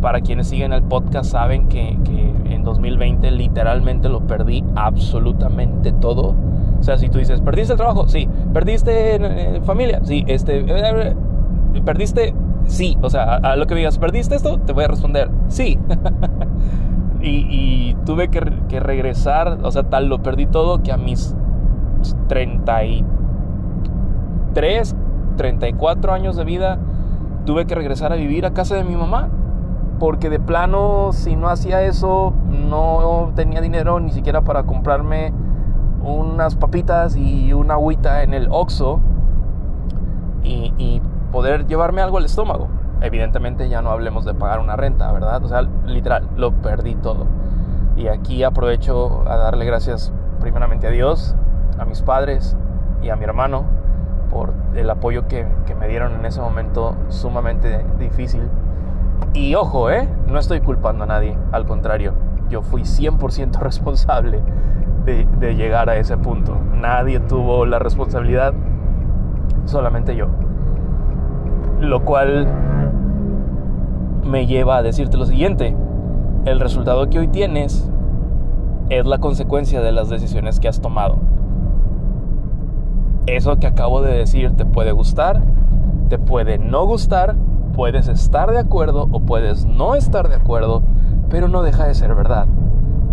para 0.00 0.20
quienes 0.20 0.48
siguen 0.48 0.74
el 0.74 0.82
podcast 0.82 1.30
saben 1.30 1.68
que, 1.68 1.96
en 2.52 2.64
2020 2.64 3.30
literalmente 3.30 4.08
lo 4.08 4.26
perdí 4.26 4.64
absolutamente 4.74 5.92
todo. 5.92 6.34
O 6.78 6.82
sea, 6.82 6.98
si 6.98 7.08
tú 7.08 7.18
dices, 7.18 7.40
¿perdiste 7.40 7.74
el 7.74 7.78
trabajo? 7.78 8.08
Sí. 8.08 8.28
¿Perdiste 8.52 9.14
eh, 9.16 9.60
familia? 9.62 10.00
Sí. 10.02 10.24
Este, 10.26 10.64
eh, 10.66 11.14
¿Perdiste? 11.84 12.34
Sí. 12.66 12.98
O 13.02 13.10
sea, 13.10 13.36
a, 13.36 13.54
lo 13.56 13.66
que 13.66 13.74
digas, 13.74 13.98
¿perdiste 13.98 14.34
esto? 14.34 14.58
Te 14.58 14.72
voy 14.72 14.84
a 14.84 14.88
responder, 14.88 15.30
sí. 15.48 15.78
y, 17.22 17.94
tuve 18.04 18.28
que, 18.28 18.40
que, 18.68 18.80
regresar, 18.80 19.58
o 19.62 19.70
sea, 19.70 19.84
tal 19.84 20.08
lo 20.08 20.22
perdí 20.22 20.46
todo 20.46 20.82
que 20.82 20.90
a 20.90 20.96
mis 20.96 21.36
33, 22.28 24.96
34 25.36 26.12
años 26.12 26.34
de 26.36 26.44
vida 26.44 26.80
tuve 27.46 27.66
que 27.66 27.76
regresar 27.76 28.12
a 28.12 28.16
vivir 28.16 28.44
a 28.46 28.52
casa 28.52 28.74
de 28.74 28.82
mi 28.84 28.96
mamá 28.96 29.28
porque 30.02 30.30
de 30.30 30.40
plano 30.40 31.10
si 31.12 31.36
no 31.36 31.48
hacía 31.48 31.82
eso 31.82 32.34
no 32.50 33.30
tenía 33.36 33.60
dinero 33.60 34.00
ni 34.00 34.10
siquiera 34.10 34.40
para 34.40 34.64
comprarme 34.64 35.32
unas 36.02 36.56
papitas 36.56 37.14
y 37.14 37.52
una 37.52 37.74
agüita 37.74 38.24
en 38.24 38.34
el 38.34 38.48
Oxxo 38.50 38.98
y, 40.42 41.00
poder 41.30 41.66
llevarme 41.66 42.02
algo 42.02 42.18
al 42.18 42.24
estómago. 42.24 42.68
Evidentemente 43.00 43.68
ya 43.68 43.80
no 43.80 43.90
hablemos 43.90 44.24
de 44.24 44.34
pagar 44.34 44.58
una 44.58 44.74
renta, 44.74 45.10
¿verdad? 45.12 45.42
O 45.44 45.48
sea, 45.48 45.62
literal, 45.86 46.28
lo 46.36 46.50
perdí 46.50 46.96
todo. 46.96 47.26
Y 47.96 48.08
aquí 48.08 48.42
aprovecho 48.42 49.22
a 49.26 49.36
darle 49.36 49.64
gracias 49.64 50.12
primeramente 50.40 50.88
a 50.88 50.90
Dios, 50.90 51.36
a 51.78 51.84
mis 51.84 52.02
padres 52.02 52.56
y 53.02 53.08
a 53.08 53.16
mi 53.16 53.24
hermano 53.24 53.64
por 54.30 54.52
el 54.74 54.90
apoyo 54.90 55.28
que, 55.28 55.46
que 55.64 55.76
me 55.76 55.86
dieron 55.86 56.12
en 56.16 56.26
ese 56.26 56.40
momento 56.40 56.96
sumamente 57.08 57.82
difícil 57.98 58.42
y 59.34 59.54
ojo, 59.54 59.90
¿eh? 59.90 60.08
No 60.28 60.38
estoy 60.38 60.60
culpando 60.60 61.04
a 61.04 61.06
nadie, 61.06 61.36
al 61.52 61.66
contrario, 61.66 62.12
yo 62.48 62.62
fui 62.62 62.82
100% 62.82 63.58
responsable 63.60 64.40
de, 65.04 65.54
llegar 65.54 65.88
a 65.90 65.96
ese 65.96 66.16
punto. 66.16 66.56
Nadie 66.74 67.20
tuvo 67.20 67.66
la 67.66 67.78
responsabilidad, 67.78 68.54
solamente 69.64 70.14
yo. 70.14 70.26
Lo 71.80 72.04
cual 72.04 72.46
me 74.24 74.46
lleva 74.46 74.76
a 74.76 74.82
decirte 74.82 75.16
lo 75.16 75.26
siguiente, 75.26 75.74
el 76.44 76.60
resultado 76.60 77.08
que 77.10 77.18
hoy 77.18 77.28
tienes 77.28 77.90
es 78.88 79.06
la 79.06 79.18
consecuencia 79.18 79.80
de 79.80 79.92
las 79.92 80.08
decisiones 80.08 80.60
que 80.60 80.68
has 80.68 80.80
tomado. 80.80 81.18
Eso 83.26 83.56
que 83.56 83.66
acabo 83.66 84.02
de 84.02 84.12
decir 84.12 84.56
te 84.56 84.64
puede 84.64 84.92
gustar, 84.92 85.42
te 86.08 86.18
puede 86.18 86.58
no 86.58 86.84
gustar, 86.86 87.34
Puedes 87.74 88.08
estar 88.08 88.50
de 88.50 88.58
acuerdo 88.58 89.08
o 89.10 89.20
puedes 89.20 89.64
no 89.64 89.94
estar 89.94 90.28
de 90.28 90.34
acuerdo, 90.34 90.82
pero 91.30 91.48
no 91.48 91.62
deja 91.62 91.86
de 91.86 91.94
ser 91.94 92.14
verdad. 92.14 92.46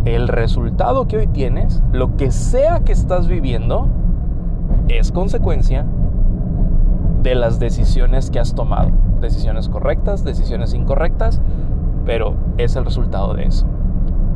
El 0.05 0.27
resultado 0.27 1.07
que 1.07 1.17
hoy 1.17 1.27
tienes, 1.27 1.81
lo 1.91 2.17
que 2.17 2.31
sea 2.31 2.81
que 2.81 2.91
estás 2.91 3.27
viviendo, 3.27 3.87
es 4.89 5.11
consecuencia 5.11 5.85
de 7.21 7.35
las 7.35 7.59
decisiones 7.59 8.31
que 8.31 8.39
has 8.39 8.53
tomado. 8.53 8.91
Decisiones 9.21 9.69
correctas, 9.69 10.23
decisiones 10.23 10.73
incorrectas, 10.73 11.41
pero 12.05 12.33
es 12.57 12.75
el 12.75 12.85
resultado 12.85 13.33
de 13.33 13.45
eso. 13.45 13.65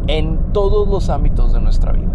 En 0.07 0.37
todos 0.53 0.87
los 0.87 1.09
ámbitos 1.09 1.53
de 1.53 1.61
nuestra 1.61 1.91
vida. 1.91 2.11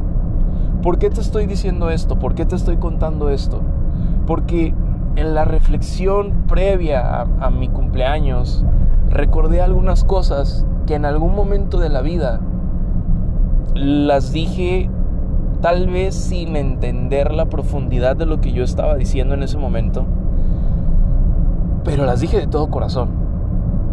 ¿Por 0.83 0.99
qué 0.99 1.11
te 1.11 1.21
estoy 1.21 1.47
diciendo 1.47 1.91
esto? 1.91 2.19
¿Por 2.19 2.35
qué 2.35 2.47
te 2.47 2.55
estoy 2.55 2.77
contando 2.77 3.31
esto? 3.31 3.61
Porque 4.27 4.75
en 5.19 5.35
la 5.35 5.45
reflexión 5.45 6.45
previa 6.47 7.23
a, 7.23 7.51
mi 7.51 7.69
cumpleaños, 7.69 8.65
recordé 9.11 9.61
algunas 9.61 10.05
cosas 10.05 10.65
que 10.87 10.95
en 10.95 11.05
algún 11.05 11.35
momento 11.35 11.81
de 11.81 11.89
la 11.89 12.03
vida 12.03 12.41
las 13.75 14.33
dije 14.33 14.89
tal 15.61 15.89
vez 15.89 16.15
sin 16.15 16.55
entender 16.55 17.33
la 17.33 17.47
profundidad 17.47 18.15
de 18.15 18.27
lo 18.27 18.41
que 18.41 18.53
yo 18.53 18.63
estaba 18.63 18.95
diciendo 18.95 19.35
en 19.35 19.43
ese 19.43 19.59
momento, 19.59 20.07
pero 21.83 22.07
las 22.07 22.21
dije 22.21 22.39
de 22.39 22.47
todo 22.47 22.71
corazón. 22.71 23.11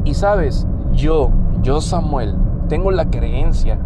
Y 0.03 0.13
sabes, 0.13 0.67
yo, 0.93 1.31
yo 1.63 1.81
Samuel, 1.81 2.35
tengo 2.69 2.91
la 2.91 3.09
creencia 3.09 3.79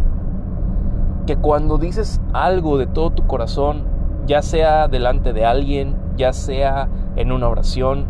que 1.26 1.38
cuando 1.38 1.78
dices 1.78 2.20
algo 2.34 2.78
de 2.78 2.88
todo 2.88 3.12
tu 3.12 3.26
corazón, 3.28 3.84
ya 4.28 4.42
sea 4.42 4.90
delante 4.90 5.32
de 5.32 5.46
alguien, 5.46 5.96
ya 6.18 6.34
sea 6.34 6.90
en 7.20 7.32
una 7.32 7.48
oración, 7.48 8.06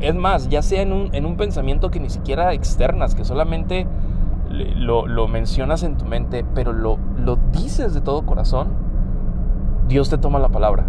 es 0.00 0.14
más, 0.14 0.48
ya 0.48 0.62
sea 0.62 0.82
en 0.82 0.92
un, 0.92 1.14
en 1.14 1.26
un 1.26 1.36
pensamiento 1.36 1.90
que 1.90 2.00
ni 2.00 2.10
siquiera 2.10 2.52
externas, 2.52 3.14
que 3.14 3.24
solamente 3.24 3.86
lo, 4.50 5.06
lo 5.06 5.28
mencionas 5.28 5.82
en 5.82 5.96
tu 5.96 6.04
mente, 6.04 6.44
pero 6.54 6.72
lo, 6.72 6.98
lo 7.16 7.36
dices 7.52 7.94
de 7.94 8.00
todo 8.00 8.26
corazón, 8.26 8.68
Dios 9.88 10.10
te 10.10 10.18
toma 10.18 10.38
la 10.38 10.48
palabra. 10.48 10.84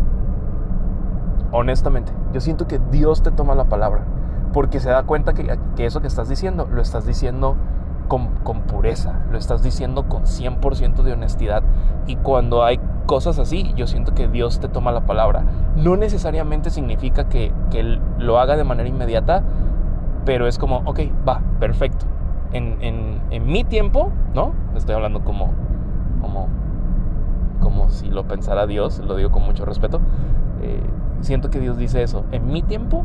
Honestamente, 1.52 2.12
yo 2.34 2.42
siento 2.42 2.68
que 2.68 2.80
Dios 2.92 3.22
te 3.22 3.32
toma 3.32 3.56
la 3.56 3.66
palabra, 3.66 4.06
porque 4.54 4.80
se 4.80 4.90
da 4.90 5.04
cuenta 5.04 5.34
que, 5.34 5.60
que 5.76 5.86
eso 5.86 6.02
que 6.02 6.08
estás 6.08 6.30
diciendo, 6.30 6.68
lo 6.72 6.82
estás 6.82 7.06
diciendo 7.06 7.56
con, 8.08 8.30
con, 8.44 8.62
pureza, 8.62 9.22
lo 9.32 9.38
estás 9.38 9.62
diciendo 9.64 10.08
con 10.08 10.24
100% 10.24 11.04
de 11.04 11.14
honestidad. 11.14 11.64
Y 12.08 12.16
cuando 12.16 12.64
hay 12.64 12.80
cosas 13.06 13.40
así, 13.40 13.74
yo 13.76 13.88
siento 13.88 14.14
que 14.14 14.28
Dios 14.28 14.60
te 14.60 14.68
toma 14.68 14.92
la 14.92 15.02
palabra. 15.02 15.44
No 15.76 15.96
necesariamente 15.98 16.70
significa 16.70 17.30
que, 17.30 17.52
que 17.72 18.00
lo 18.18 18.40
haga 18.40 18.56
de 18.56 18.64
manera 18.64 18.90
inmediata, 18.90 19.44
pero 20.26 20.48
es 20.48 20.58
como, 20.58 20.78
ok, 20.86 21.00
va, 21.28 21.42
perfecto. 21.60 22.06
En, 22.52 22.78
en, 22.82 23.22
en, 23.32 23.46
mi 23.46 23.64
tiempo, 23.64 24.12
¿no? 24.34 24.54
Estoy 24.76 24.96
hablando 24.96 25.22
como, 25.22 25.52
como, 26.22 26.48
como 27.62 27.90
si 27.90 28.10
lo 28.10 28.28
pensara 28.28 28.68
Dios, 28.68 29.00
lo 29.00 29.16
digo 29.16 29.32
con 29.32 29.44
mucho 29.44 29.66
respeto. 29.66 30.00
Eh, 30.62 30.82
siento 31.22 31.50
que 31.50 31.60
Dios 31.60 31.78
dice 31.78 32.04
eso. 32.04 32.26
En 32.32 32.48
mi 32.48 32.62
tiempo 32.62 33.04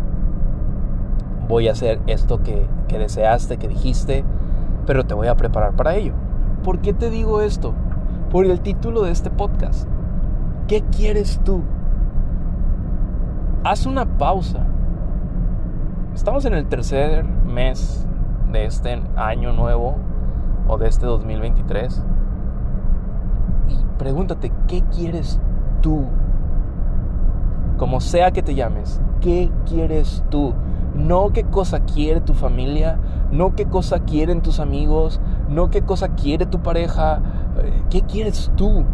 voy 1.49 1.69
a 1.69 1.73
hacer 1.73 1.99
esto 2.07 2.43
que, 2.43 2.67
que 2.89 2.99
deseaste, 2.99 3.57
que 3.57 3.69
dijiste, 3.69 4.25
pero 4.87 5.05
te 5.05 5.15
voy 5.15 5.29
a 5.29 5.37
preparar 5.37 5.73
para 5.73 5.95
ello. 5.97 6.13
¿Por 6.63 6.81
qué 6.81 6.93
te 6.93 7.09
digo 7.09 7.41
esto? 7.41 7.73
Por 8.31 8.45
el 8.45 8.61
título 8.61 9.03
de 9.03 9.13
este 9.13 9.31
podcast. 9.31 9.89
¿Qué 10.67 10.83
quieres 10.83 11.41
tú? 11.45 11.63
Haz 13.65 13.87
una 13.87 14.05
pausa. 14.19 14.67
Estamos 16.15 16.45
en 16.45 16.55
el 16.55 16.67
tercer 16.67 17.25
mes 17.25 18.07
de 18.53 18.67
este 18.67 19.03
año 19.17 19.53
nuevo 19.53 19.97
o 20.67 20.77
de 20.77 20.89
este 20.89 21.07
2023. 21.07 22.05
Y 23.69 23.77
pregúntate, 23.99 24.53
¿qué 24.67 24.83
quieres 24.95 25.41
tú? 25.81 26.05
Como 27.79 28.01
sea 28.01 28.31
que 28.33 28.43
te 28.43 28.55
llames, 28.55 29.01
¿qué 29.21 29.51
quieres 29.65 30.23
tú? 30.29 30.53
No 30.95 31.33
qué 31.33 31.45
cosa 31.45 31.81
quiere 31.81 32.21
tu 32.21 32.35
familia, 32.35 32.99
no 33.31 33.55
qué 33.55 33.67
cosa 33.67 34.01
quieren 34.01 34.43
tus 34.43 34.61
amigos, 34.61 35.21
no 35.49 35.71
qué 35.71 35.83
cosa 35.83 36.11
quiere 36.11 36.47
tu 36.47 36.61
pareja, 36.61 37.21
eh, 37.63 37.83
¿qué 37.91 38.03
quieres 38.03 38.51
tú? 38.57 38.85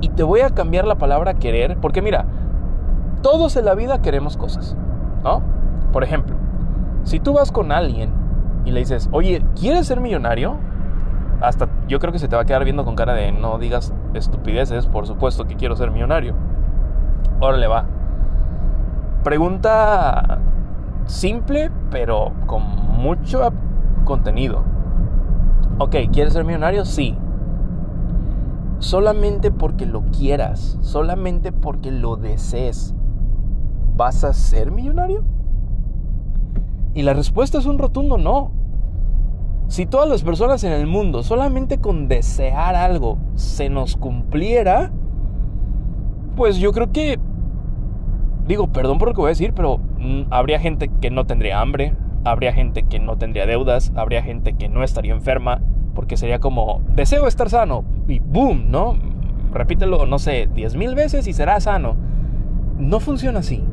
Y 0.00 0.08
te 0.10 0.22
voy 0.22 0.40
a 0.40 0.50
cambiar 0.50 0.86
la 0.86 0.96
palabra 0.96 1.34
querer, 1.34 1.78
porque 1.78 2.02
mira, 2.02 2.26
todos 3.22 3.56
en 3.56 3.64
la 3.64 3.74
vida 3.74 4.02
queremos 4.02 4.36
cosas, 4.36 4.76
¿no? 5.24 5.42
Por 5.92 6.04
ejemplo, 6.04 6.36
si 7.04 7.20
tú 7.20 7.34
vas 7.34 7.50
con 7.50 7.72
alguien 7.72 8.12
y 8.64 8.70
le 8.70 8.80
dices, 8.80 9.08
oye, 9.12 9.44
¿quieres 9.58 9.86
ser 9.86 10.00
millonario? 10.00 10.56
Hasta 11.40 11.68
yo 11.88 11.98
creo 11.98 12.12
que 12.12 12.18
se 12.18 12.28
te 12.28 12.36
va 12.36 12.42
a 12.42 12.44
quedar 12.44 12.64
viendo 12.64 12.84
con 12.84 12.96
cara 12.96 13.14
de 13.14 13.32
no 13.32 13.58
digas 13.58 13.92
estupideces, 14.14 14.86
por 14.86 15.06
supuesto 15.06 15.46
que 15.46 15.56
quiero 15.56 15.76
ser 15.76 15.90
millonario. 15.90 16.34
Órale, 17.40 17.66
va. 17.66 17.84
Pregunta 19.22 20.38
simple, 21.06 21.70
pero 21.90 22.32
con 22.46 22.62
mucho 22.98 23.52
contenido. 24.04 24.62
Ok, 25.78 25.96
¿quieres 26.12 26.32
ser 26.32 26.44
millonario? 26.44 26.84
Sí. 26.84 27.16
Solamente 28.78 29.50
porque 29.50 29.86
lo 29.86 30.02
quieras, 30.06 30.78
solamente 30.82 31.50
porque 31.50 31.90
lo 31.90 32.16
desees, 32.16 32.94
¿vas 33.96 34.22
a 34.24 34.34
ser 34.34 34.70
millonario? 34.70 35.24
Y 36.92 37.02
la 37.02 37.14
respuesta 37.14 37.58
es 37.58 37.66
un 37.66 37.78
rotundo 37.78 38.18
no. 38.18 38.52
Si 39.68 39.86
todas 39.86 40.08
las 40.08 40.22
personas 40.22 40.62
en 40.64 40.72
el 40.72 40.86
mundo 40.86 41.22
solamente 41.22 41.78
con 41.78 42.06
desear 42.06 42.74
algo 42.74 43.18
se 43.34 43.68
nos 43.68 43.96
cumpliera, 43.96 44.92
pues 46.36 46.56
yo 46.56 46.72
creo 46.72 46.92
que 46.92 47.18
digo, 48.46 48.68
perdón 48.68 48.98
por 48.98 49.08
lo 49.08 49.14
que 49.14 49.20
voy 49.20 49.28
a 49.28 49.30
decir, 49.30 49.52
pero 49.54 49.80
habría 50.30 50.60
gente 50.60 50.90
que 51.00 51.10
no 51.10 51.26
tendría 51.26 51.60
hambre, 51.60 51.94
habría 52.24 52.52
gente 52.52 52.82
que 52.82 52.98
no 52.98 53.16
tendría 53.16 53.46
deudas, 53.46 53.92
habría 53.94 54.22
gente 54.22 54.54
que 54.54 54.68
no 54.68 54.82
estaría 54.82 55.12
enferma, 55.12 55.60
porque 55.94 56.16
sería 56.16 56.38
como, 56.38 56.82
deseo 56.94 57.26
estar 57.26 57.48
sano, 57.48 57.84
y 58.06 58.18
boom, 58.18 58.70
¿no? 58.70 58.96
Repítelo, 59.52 60.06
no 60.06 60.18
sé, 60.18 60.48
diez 60.54 60.76
mil 60.76 60.94
veces 60.94 61.26
y 61.26 61.32
será 61.32 61.60
sano. 61.60 61.96
No 62.78 63.00
funciona 63.00 63.38
así. 63.38 63.64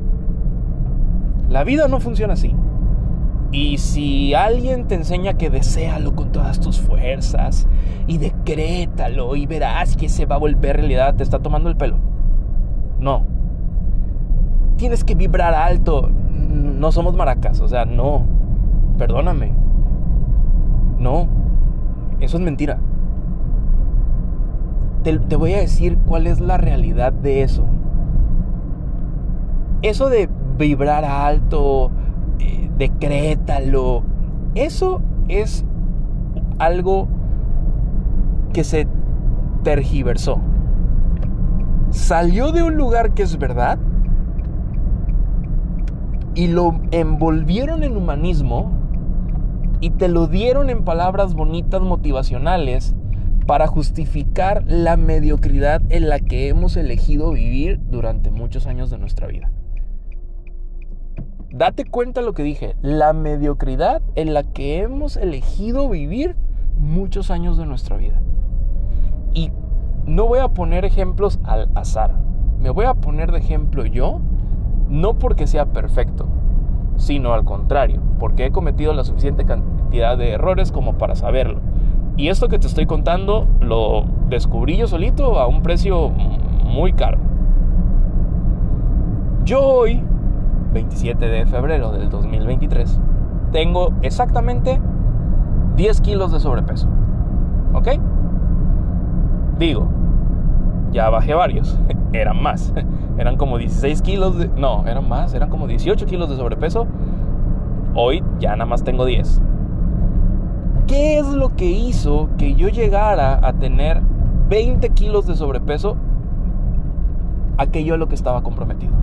La 1.49 1.63
vida 1.63 1.87
no 1.87 1.99
funciona 1.99 2.33
así. 2.33 2.55
Y 3.51 3.77
si 3.77 4.33
alguien 4.33 4.87
te 4.87 4.95
enseña 4.95 5.33
que 5.33 5.49
deséalo 5.49 6.15
con 6.15 6.31
todas 6.31 6.59
tus 6.59 6.79
fuerzas 6.79 7.67
y 8.07 8.17
decrétalo 8.17 9.35
y 9.35 9.45
verás 9.45 9.95
que 9.95 10.09
se 10.09 10.25
va 10.25 10.35
a 10.35 10.39
volver 10.39 10.77
realidad, 10.77 11.15
te 11.15 11.23
está 11.23 11.39
tomando 11.39 11.69
el 11.69 11.75
pelo. 11.75 11.97
No. 12.99 13.32
Tienes 14.83 15.05
que 15.05 15.15
vibrar 15.15 15.53
alto. 15.53 16.09
No 16.09 16.91
somos 16.91 17.15
maracas, 17.15 17.61
o 17.61 17.69
sea, 17.69 17.85
no. 17.85 18.25
Perdóname. 18.97 19.53
No. 20.99 21.29
Eso 22.19 22.35
es 22.35 22.43
mentira. 22.43 22.79
Te, 25.03 25.37
voy 25.37 25.53
a 25.53 25.59
decir 25.59 25.97
cuál 26.05 26.27
es 26.27 26.41
la 26.41 26.57
realidad 26.57 27.13
de 27.13 27.43
eso. 27.43 27.63
Eso 29.83 30.09
de 30.09 30.27
vibrar 30.57 31.05
alto, 31.05 31.89
eh, 32.39 32.69
decrétalo. 32.77 34.03
Eso 34.53 35.01
es 35.29 35.63
algo 36.59 37.07
que 38.51 38.65
se 38.65 38.85
tergiversó. 39.63 40.41
Salió 41.91 42.51
de 42.51 42.63
un 42.63 42.75
lugar 42.75 43.13
que 43.13 43.23
es 43.23 43.37
verdad 43.37 43.79
y 46.35 46.47
lo 46.47 46.79
envolvieron 46.91 47.83
en 47.83 47.95
humanismo 47.95 48.71
y 49.79 49.91
te 49.91 50.07
lo 50.07 50.27
dieron 50.27 50.69
en 50.69 50.83
palabras 50.83 51.33
bonitas 51.33 51.81
motivacionales 51.81 52.95
para 53.45 53.67
justificar 53.67 54.63
la 54.65 54.95
mediocridad 54.97 55.81
en 55.89 56.09
la 56.09 56.19
que 56.19 56.47
hemos 56.47 56.77
elegido 56.77 57.31
vivir 57.31 57.79
durante 57.89 58.31
muchos 58.31 58.67
años 58.67 58.89
de 58.89 58.97
nuestra 58.97 59.27
vida. 59.27 59.51
Date 61.51 61.85
cuenta 61.85 62.21
lo 62.21 62.33
que 62.33 62.43
dije, 62.43 62.75
la 62.81 63.13
mediocridad 63.13 64.01
en 64.15 64.33
la 64.33 64.43
que 64.43 64.79
hemos 64.79 65.17
elegido 65.17 65.89
vivir 65.89 66.35
muchos 66.79 67.29
años 67.29 67.57
de 67.57 67.65
nuestra 67.65 67.97
vida. 67.97 68.21
Y 69.33 69.51
no 70.05 70.25
voy 70.25 70.39
a 70.39 70.47
poner 70.47 70.85
ejemplos 70.85 71.39
al 71.43 71.69
azar, 71.75 72.15
me 72.59 72.69
voy 72.69 72.85
a 72.85 72.95
poner 72.95 73.31
de 73.31 73.39
ejemplo 73.39 73.85
yo, 73.85 74.19
no 74.93 75.15
porque 75.15 75.47
sea 75.47 75.65
perfecto, 75.65 76.27
sino 76.97 77.33
al 77.33 77.43
contrario, 77.43 77.99
porque 78.19 78.45
he 78.45 78.51
cometido 78.51 78.93
la 78.93 79.03
suficiente 79.03 79.43
cantidad 79.43 80.15
de 80.17 80.33
errores 80.33 80.71
como 80.71 80.93
para 80.99 81.15
saberlo. 81.15 81.59
Y 82.15 82.29
esto 82.29 82.47
que 82.47 82.59
te 82.59 82.67
estoy 82.67 82.85
contando 82.85 83.47
lo 83.59 84.05
descubrí 84.29 84.77
yo 84.77 84.85
solito 84.87 85.39
a 85.39 85.47
un 85.47 85.63
precio 85.63 86.09
muy 86.09 86.93
caro. 86.93 87.17
Yo 89.43 89.61
hoy 89.61 90.03
27 90.73 91.25
de 91.27 91.45
febrero 91.47 91.91
del 91.91 92.11
2023, 92.11 93.01
tengo 93.51 93.93
exactamente 94.03 94.79
10 95.75 96.01
kilos 96.01 96.31
de 96.31 96.39
sobrepeso. 96.39 96.87
¿Ok? 97.73 97.89
Digo, 99.57 99.87
ya 100.91 101.09
bajé 101.09 101.33
varios. 101.33 101.79
eran 102.13 102.41
más. 102.41 102.73
Eran 103.17 103.37
como 103.37 103.57
16 103.57 104.01
kilos 104.01 104.37
de... 104.37 104.47
No, 104.49 104.85
eran 104.87 105.07
más. 105.07 105.33
Eran 105.33 105.49
como 105.49 105.67
18 105.67 106.05
kilos 106.05 106.29
de 106.29 106.35
sobrepeso. 106.35 106.87
Hoy 107.95 108.23
ya 108.39 108.51
nada 108.51 108.65
más 108.65 108.83
tengo 108.83 109.05
10. 109.05 109.41
¿Qué 110.87 111.17
es 111.17 111.27
lo 111.27 111.55
que 111.55 111.65
hizo 111.65 112.29
que 112.37 112.55
yo 112.55 112.67
llegara 112.69 113.39
a 113.41 113.53
tener 113.53 114.01
20 114.49 114.89
kilos 114.89 115.25
de 115.27 115.35
sobrepeso? 115.35 115.95
Aquello 117.57 117.93
a 117.93 117.97
lo 117.97 118.07
que 118.07 118.15
estaba 118.15 118.41
comprometido 118.41 118.93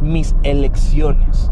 mis 0.00 0.36
elecciones. 0.42 1.50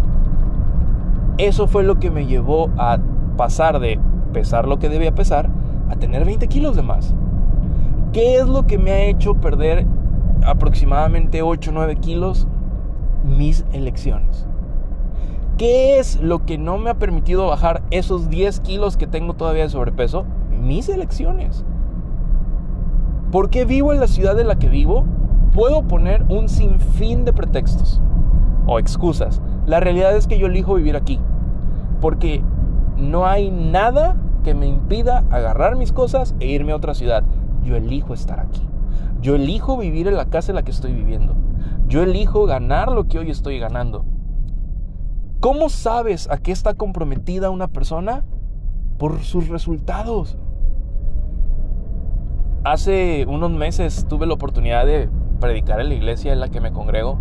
Eso 1.38 1.66
fue 1.66 1.83
lo 1.83 1.99
que 1.99 2.11
me 2.11 2.26
llevó 2.26 2.71
a 2.78 2.99
pasar 3.37 3.81
de 3.81 3.99
pesar 4.33 4.66
lo 4.66 4.78
que 4.78 4.88
debía 4.88 5.14
pesar 5.14 5.49
a 5.90 5.97
tener 5.97 6.25
20 6.25 6.47
kilos 6.49 6.76
de 6.76 6.83
más. 6.83 7.14
¿Qué 8.12 8.37
es 8.37 8.47
lo 8.47 8.66
que 8.66 8.78
me 8.78 8.90
ha 8.93 9.04
hecho 9.04 9.35
perder 9.35 9.87
aproximadamente 10.42 11.42
8 11.42 11.70
o 11.70 11.74
9 11.74 11.96
kilos? 11.96 12.46
Mis 13.25 13.64
elecciones. 13.73 14.47
¿Qué 15.56 15.99
es 16.00 16.20
lo 16.20 16.44
que 16.44 16.58
no 16.58 16.78
me 16.78 16.90
ha 16.90 16.94
permitido 16.94 17.47
bajar 17.47 17.82
esos 17.90 18.28
10 18.28 18.60
kilos 18.60 18.97
que 18.97 19.06
tengo 19.06 19.34
todavía 19.34 19.62
de 19.62 19.68
sobrepeso? 19.68 20.25
Mis 20.50 20.88
elecciones. 20.88 21.64
¿Por 23.30 23.50
qué 23.50 23.64
vivo 23.64 23.92
en 23.92 24.00
la 24.00 24.08
ciudad 24.08 24.38
en 24.40 24.49
la 24.49 24.58
que 24.58 24.68
vivo? 24.68 25.04
Puedo 25.52 25.82
poner 25.82 26.25
un 26.28 26.49
sinfín 26.49 27.25
de 27.25 27.32
pretextos 27.32 28.00
o 28.66 28.78
excusas. 28.78 29.40
La 29.66 29.80
realidad 29.80 30.16
es 30.16 30.26
que 30.26 30.38
yo 30.38 30.49
elijo 30.49 30.75
vivir 30.75 30.97
aquí. 30.97 31.20
Porque 32.00 32.42
no 32.97 33.26
hay 33.26 33.50
nada 33.50 34.16
que 34.42 34.54
me 34.54 34.66
impida 34.66 35.25
agarrar 35.30 35.76
mis 35.76 35.92
cosas 35.92 36.34
e 36.40 36.47
irme 36.47 36.73
a 36.73 36.76
otra 36.76 36.94
ciudad. 36.94 37.25
Yo 37.62 37.76
elijo 37.76 38.12
estar 38.12 38.40
aquí. 38.40 38.62
Yo 39.25 39.37
elijo 39.37 39.78
vivir 39.78 40.06
en 40.06 40.17
la 40.17 40.26
casa 40.26 40.52
en 40.52 40.56
la 40.56 40.65
que 40.65 40.71
estoy 40.71 40.93
viviendo. 40.93 41.34
Yo 41.89 42.02
elijo 42.02 42.45
ganar 42.45 42.93
lo 42.93 43.08
que 43.08 43.19
hoy 43.19 43.30
estoy 43.30 43.58
ganando. 43.58 44.04
¿Cómo 45.41 45.71
sabes 45.71 46.28
a 46.30 46.37
qué 46.37 46.52
está 46.52 46.75
comprometida 46.75 47.49
una 47.49 47.69
persona? 47.69 48.23
Por 48.99 49.23
sus 49.23 49.49
resultados. 49.49 50.37
Hace 52.65 53.25
unos 53.26 53.50
meses 53.52 54.04
tuve 54.06 54.26
la 54.26 54.34
oportunidad 54.34 54.84
de 54.84 55.08
predicar 55.41 55.80
en 55.80 55.89
la 55.89 55.95
iglesia 55.95 56.34
en 56.34 56.41
la 56.41 56.50
que 56.50 56.60
me 56.60 56.73
congrego 56.73 57.19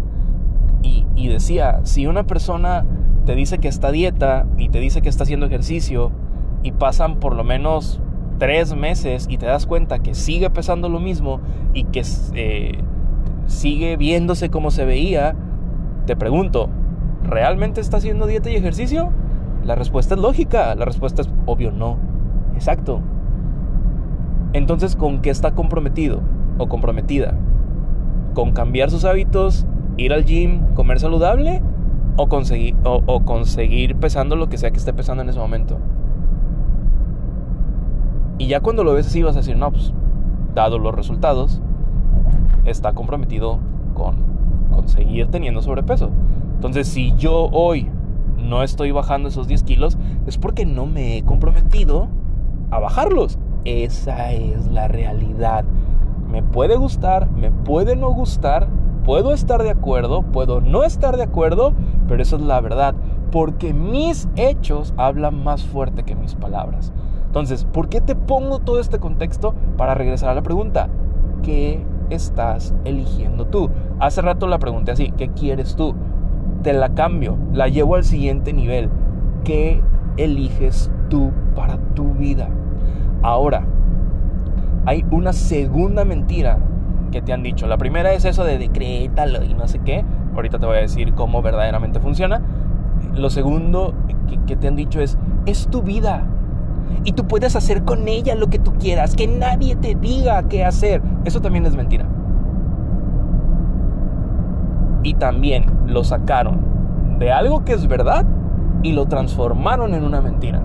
y, 0.81 1.29
decía, 1.29 1.79
si 1.83 2.05
una 2.05 2.27
persona 2.27 2.85
te 3.25 3.33
dice 3.33 3.59
que 3.59 3.69
está 3.69 3.91
dieta 3.91 4.45
y 4.57 4.67
te 4.67 4.81
dice 4.81 5.01
que 5.01 5.07
está 5.07 5.23
haciendo 5.23 5.45
ejercicio 5.45 6.11
y 6.63 6.73
pasan 6.73 7.21
por 7.21 7.33
lo 7.33 7.45
menos 7.45 8.01
tres 8.37 8.75
meses 8.75 9.27
y 9.29 9.37
te 9.37 9.45
das 9.45 9.65
cuenta 9.65 9.99
que 9.99 10.13
sigue 10.13 10.49
pesando 10.49 10.89
lo 10.89 10.99
mismo 10.99 11.39
y 11.73 11.85
que 11.85 12.03
eh, 12.33 12.79
sigue 13.47 13.97
viéndose 13.97 14.49
como 14.49 14.71
se 14.71 14.85
veía, 14.85 15.35
te 16.05 16.15
pregunto, 16.15 16.69
¿realmente 17.23 17.81
está 17.81 17.97
haciendo 17.97 18.27
dieta 18.27 18.49
y 18.49 18.55
ejercicio? 18.55 19.11
La 19.65 19.75
respuesta 19.75 20.15
es 20.15 20.21
lógica, 20.21 20.75
la 20.75 20.85
respuesta 20.85 21.21
es 21.21 21.29
obvio 21.45 21.71
no. 21.71 21.97
Exacto. 22.55 23.01
Entonces, 24.51 24.95
¿con 24.95 25.21
qué 25.21 25.29
está 25.29 25.55
comprometido 25.55 26.21
o 26.57 26.67
comprometida? 26.67 27.33
¿Con 28.33 28.51
cambiar 28.51 28.91
sus 28.91 29.05
hábitos 29.05 29.65
ir 29.97 30.13
al 30.13 30.25
gym, 30.25 30.73
comer 30.73 30.99
saludable 30.99 31.61
o 32.15 32.27
conseguir, 32.27 32.75
o, 32.83 33.23
conseguir 33.25 33.95
pesando 33.95 34.35
lo 34.35 34.49
que 34.49 34.57
sea 34.57 34.71
que 34.71 34.77
esté 34.77 34.93
pesando 34.93 35.23
en 35.23 35.29
ese 35.29 35.39
momento. 35.39 35.79
Y 38.37 38.47
ya 38.47 38.59
cuando 38.59 38.83
lo 38.83 38.93
ves 38.93 39.07
así 39.07 39.21
vas 39.21 39.35
a 39.35 39.39
decir, 39.39 39.57
no, 39.57 39.71
pues, 39.71 39.93
dado 40.53 40.79
los 40.79 40.93
resultados, 40.93 41.61
está 42.65 42.93
comprometido 42.93 43.59
con 43.93 44.15
conseguir 44.71 45.27
teniendo 45.27 45.61
sobrepeso. 45.61 46.09
Entonces, 46.55 46.87
si 46.87 47.13
yo 47.15 47.49
hoy 47.51 47.89
no 48.37 48.63
estoy 48.63 48.91
bajando 48.91 49.29
esos 49.29 49.47
10 49.47 49.63
kilos, 49.63 49.97
es 50.25 50.37
porque 50.37 50.65
no 50.65 50.85
me 50.85 51.17
he 51.17 51.23
comprometido 51.23 52.07
a 52.71 52.79
bajarlos. 52.79 53.39
Esa 53.65 54.31
es 54.31 54.67
la 54.71 54.87
realidad. 54.87 55.65
Me 56.29 56.41
puede 56.41 56.75
gustar, 56.75 57.29
me 57.31 57.51
puede 57.51 57.95
no 57.95 58.11
gustar, 58.11 58.67
Puedo 59.03 59.33
estar 59.33 59.61
de 59.61 59.69
acuerdo, 59.69 60.21
puedo 60.21 60.61
no 60.61 60.85
estar 60.85 61.17
de 61.17 61.23
acuerdo, 61.23 61.73
pero 62.07 62.23
eso 62.23 62.37
es 62.37 62.41
la 62.41 62.61
verdad, 62.61 62.95
porque 63.33 63.73
mis 63.73 64.29
hechos 64.37 64.93
hablan 64.95 65.43
más 65.43 65.65
fuerte 65.65 66.03
que 66.03 66.15
mis 66.15 66.35
palabras. 66.35 66.93
Entonces, 67.33 67.65
¿por 67.65 67.89
qué 67.89 67.99
te 67.99 68.13
pongo 68.13 68.59
todo 68.59 68.79
este 68.79 68.99
contexto? 68.99 69.55
Para 69.75 69.95
regresar 69.95 70.29
a 70.29 70.35
la 70.35 70.43
pregunta, 70.43 70.87
¿qué 71.41 71.83
estás 72.11 72.75
eligiendo 72.85 73.47
tú? 73.47 73.71
Hace 73.99 74.21
rato 74.21 74.45
la 74.45 74.59
pregunté 74.59 74.91
así, 74.91 75.11
¿qué 75.17 75.29
quieres 75.29 75.75
tú? 75.75 75.95
Te 76.61 76.73
la 76.73 76.93
cambio, 76.93 77.39
la 77.51 77.69
llevo 77.69 77.95
al 77.95 78.03
siguiente 78.03 78.53
nivel. 78.53 78.91
¿Qué 79.43 79.81
eliges 80.15 80.91
tú 81.09 81.31
para 81.55 81.79
tu 81.95 82.13
vida? 82.13 82.49
Ahora, 83.23 83.65
hay 84.85 85.03
una 85.09 85.33
segunda 85.33 86.05
mentira 86.05 86.59
que 87.11 87.23
te 87.23 87.33
han 87.33 87.41
dicho. 87.41 87.65
La 87.65 87.79
primera 87.79 88.13
es 88.13 88.25
eso 88.25 88.43
de 88.43 88.59
decrétalo 88.59 89.43
y 89.43 89.55
no 89.55 89.67
sé 89.67 89.79
qué. 89.79 90.05
Ahorita 90.35 90.59
te 90.59 90.67
voy 90.67 90.77
a 90.77 90.81
decir 90.81 91.15
cómo 91.15 91.41
verdaderamente 91.41 91.99
funciona. 91.99 92.43
Lo 93.15 93.31
segundo 93.31 93.95
que, 94.45 94.55
te 94.55 94.67
han 94.67 94.75
dicho 94.75 95.01
es, 95.01 95.17
es 95.47 95.67
tu 95.69 95.81
vida. 95.81 96.27
Y 97.03 97.13
tú 97.13 97.25
puedes 97.27 97.55
hacer 97.55 97.83
con 97.83 98.07
ella 98.07 98.35
lo 98.35 98.47
que 98.47 98.59
tú 98.59 98.73
quieras. 98.73 99.15
Que 99.15 99.27
nadie 99.27 99.75
te 99.75 99.95
diga 99.95 100.43
qué 100.43 100.65
hacer. 100.65 101.01
Eso 101.25 101.41
también 101.41 101.65
es 101.65 101.75
mentira. 101.75 102.07
Y 105.03 105.15
también 105.15 105.65
lo 105.85 106.03
sacaron 106.03 106.59
de 107.19 107.31
algo 107.31 107.65
que 107.65 107.73
es 107.73 107.87
verdad 107.87 108.25
y 108.83 108.93
lo 108.93 109.05
transformaron 109.05 109.93
en 109.93 110.03
una 110.03 110.21
mentira. 110.21 110.61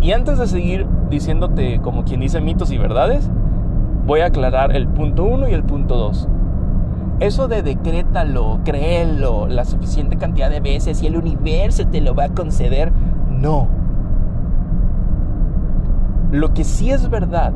Y 0.00 0.12
antes 0.12 0.38
de 0.38 0.46
seguir 0.46 0.86
diciéndote 1.10 1.80
como 1.80 2.04
quien 2.04 2.20
dice 2.20 2.40
mitos 2.40 2.72
y 2.72 2.78
verdades, 2.78 3.30
voy 4.06 4.20
a 4.20 4.26
aclarar 4.26 4.74
el 4.74 4.88
punto 4.88 5.24
1 5.24 5.48
y 5.48 5.52
el 5.52 5.62
punto 5.62 5.96
2. 5.96 6.28
Eso 7.20 7.46
de 7.46 7.62
decrétalo, 7.62 8.60
créelo 8.64 9.46
la 9.46 9.64
suficiente 9.64 10.16
cantidad 10.16 10.50
de 10.50 10.58
veces 10.60 11.02
y 11.02 11.06
el 11.06 11.16
universo 11.16 11.86
te 11.86 12.00
lo 12.00 12.14
va 12.14 12.24
a 12.24 12.28
conceder, 12.30 12.92
No. 13.28 13.81
Lo 16.32 16.54
que 16.54 16.64
sí 16.64 16.90
es 16.90 17.10
verdad 17.10 17.52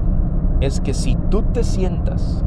es 0.60 0.82
que 0.82 0.92
si 0.92 1.16
tú 1.30 1.42
te 1.42 1.64
sientas 1.64 2.44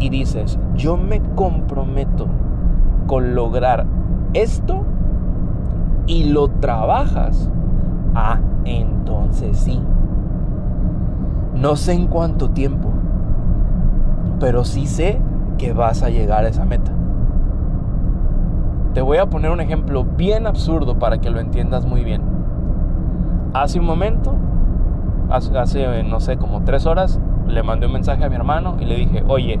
y 0.00 0.08
dices, 0.08 0.58
yo 0.74 0.96
me 0.96 1.22
comprometo 1.36 2.26
con 3.06 3.36
lograr 3.36 3.86
esto 4.32 4.84
y 6.08 6.24
lo 6.24 6.48
trabajas, 6.48 7.48
ah, 8.16 8.40
entonces 8.64 9.56
sí. 9.56 9.80
No 11.54 11.76
sé 11.76 11.92
en 11.92 12.08
cuánto 12.08 12.50
tiempo, 12.50 12.88
pero 14.40 14.64
sí 14.64 14.88
sé 14.88 15.20
que 15.56 15.72
vas 15.72 16.02
a 16.02 16.10
llegar 16.10 16.44
a 16.44 16.48
esa 16.48 16.64
meta. 16.64 16.90
Te 18.92 19.02
voy 19.02 19.18
a 19.18 19.30
poner 19.30 19.52
un 19.52 19.60
ejemplo 19.60 20.04
bien 20.04 20.48
absurdo 20.48 20.98
para 20.98 21.18
que 21.18 21.30
lo 21.30 21.38
entiendas 21.38 21.86
muy 21.86 22.02
bien. 22.02 22.22
Hace 23.52 23.78
un 23.78 23.86
momento, 23.86 24.34
hace, 25.30 26.02
no 26.04 26.20
sé, 26.20 26.36
como 26.36 26.64
tres 26.64 26.86
horas, 26.86 27.20
le 27.46 27.62
mandé 27.62 27.86
un 27.86 27.92
mensaje 27.92 28.24
a 28.24 28.28
mi 28.28 28.36
hermano 28.36 28.76
y 28.80 28.84
le 28.84 28.96
dije, 28.96 29.24
oye, 29.26 29.60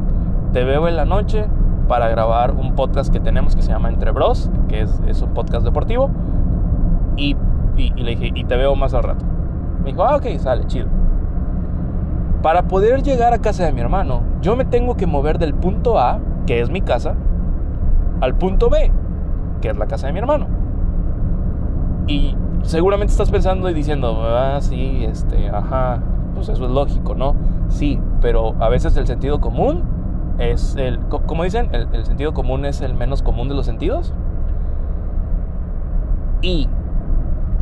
te 0.52 0.64
veo 0.64 0.88
en 0.88 0.96
la 0.96 1.04
noche 1.04 1.46
para 1.88 2.08
grabar 2.08 2.52
un 2.52 2.74
podcast 2.74 3.12
que 3.12 3.20
tenemos 3.20 3.54
que 3.54 3.62
se 3.62 3.70
llama 3.70 3.88
Entre 3.88 4.10
Bros, 4.10 4.50
que 4.68 4.82
es, 4.82 5.02
es 5.06 5.20
un 5.22 5.34
podcast 5.34 5.64
deportivo. 5.64 6.10
Y, 7.16 7.36
y, 7.76 7.92
y, 7.94 8.02
le 8.02 8.16
dije, 8.16 8.32
y 8.34 8.44
te 8.44 8.56
veo 8.56 8.74
más 8.74 8.94
al 8.94 9.02
rato. 9.02 9.24
Me 9.82 9.90
dijo, 9.90 10.04
ah, 10.04 10.16
ok, 10.16 10.26
sale, 10.38 10.64
chido. 10.66 10.86
Para 12.42 12.62
poder 12.62 13.02
llegar 13.02 13.32
a 13.32 13.38
casa 13.38 13.64
de 13.64 13.72
mi 13.72 13.80
hermano, 13.80 14.22
yo 14.40 14.56
me 14.56 14.64
tengo 14.64 14.96
que 14.96 15.06
mover 15.06 15.38
del 15.38 15.54
punto 15.54 15.98
A, 15.98 16.20
que 16.46 16.60
es 16.60 16.70
mi 16.70 16.82
casa, 16.82 17.14
al 18.20 18.34
punto 18.34 18.70
B, 18.70 18.90
que 19.60 19.68
es 19.68 19.76
la 19.76 19.86
casa 19.86 20.06
de 20.06 20.12
mi 20.12 20.18
hermano. 20.18 20.46
Y 22.06 22.36
seguramente 22.64 23.12
estás 23.12 23.30
pensando 23.30 23.68
y 23.70 23.74
diciendo, 23.74 24.16
ah, 24.22 24.58
sí, 24.60 25.04
este, 25.04 25.48
ajá, 25.48 26.02
pues 26.34 26.48
eso 26.48 26.64
es 26.64 26.70
lógico, 26.70 27.14
¿no? 27.14 27.34
Sí, 27.68 28.00
pero 28.20 28.54
a 28.60 28.68
veces 28.68 28.96
el 28.96 29.06
sentido 29.06 29.40
común 29.40 29.82
es 30.38 30.76
el, 30.76 30.98
como 31.00 31.44
dicen, 31.44 31.68
el, 31.72 31.88
el 31.92 32.04
sentido 32.04 32.34
común 32.34 32.64
es 32.64 32.80
el 32.80 32.94
menos 32.94 33.22
común 33.22 33.48
de 33.48 33.54
los 33.54 33.66
sentidos. 33.66 34.12
Y 36.42 36.68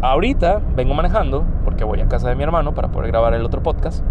ahorita 0.01 0.61
vengo 0.75 0.95
manejando, 0.95 1.45
porque 1.65 1.85
voy 1.85 2.01
a 2.01 2.09
casa 2.09 2.29
de 2.29 2.35
mi 2.35 2.43
hermano 2.43 2.75
para 2.75 2.89
poder 2.89 3.11
grabar 3.11 3.35
el 3.35 3.45
otro 3.45 3.63
podcast. 3.63 4.05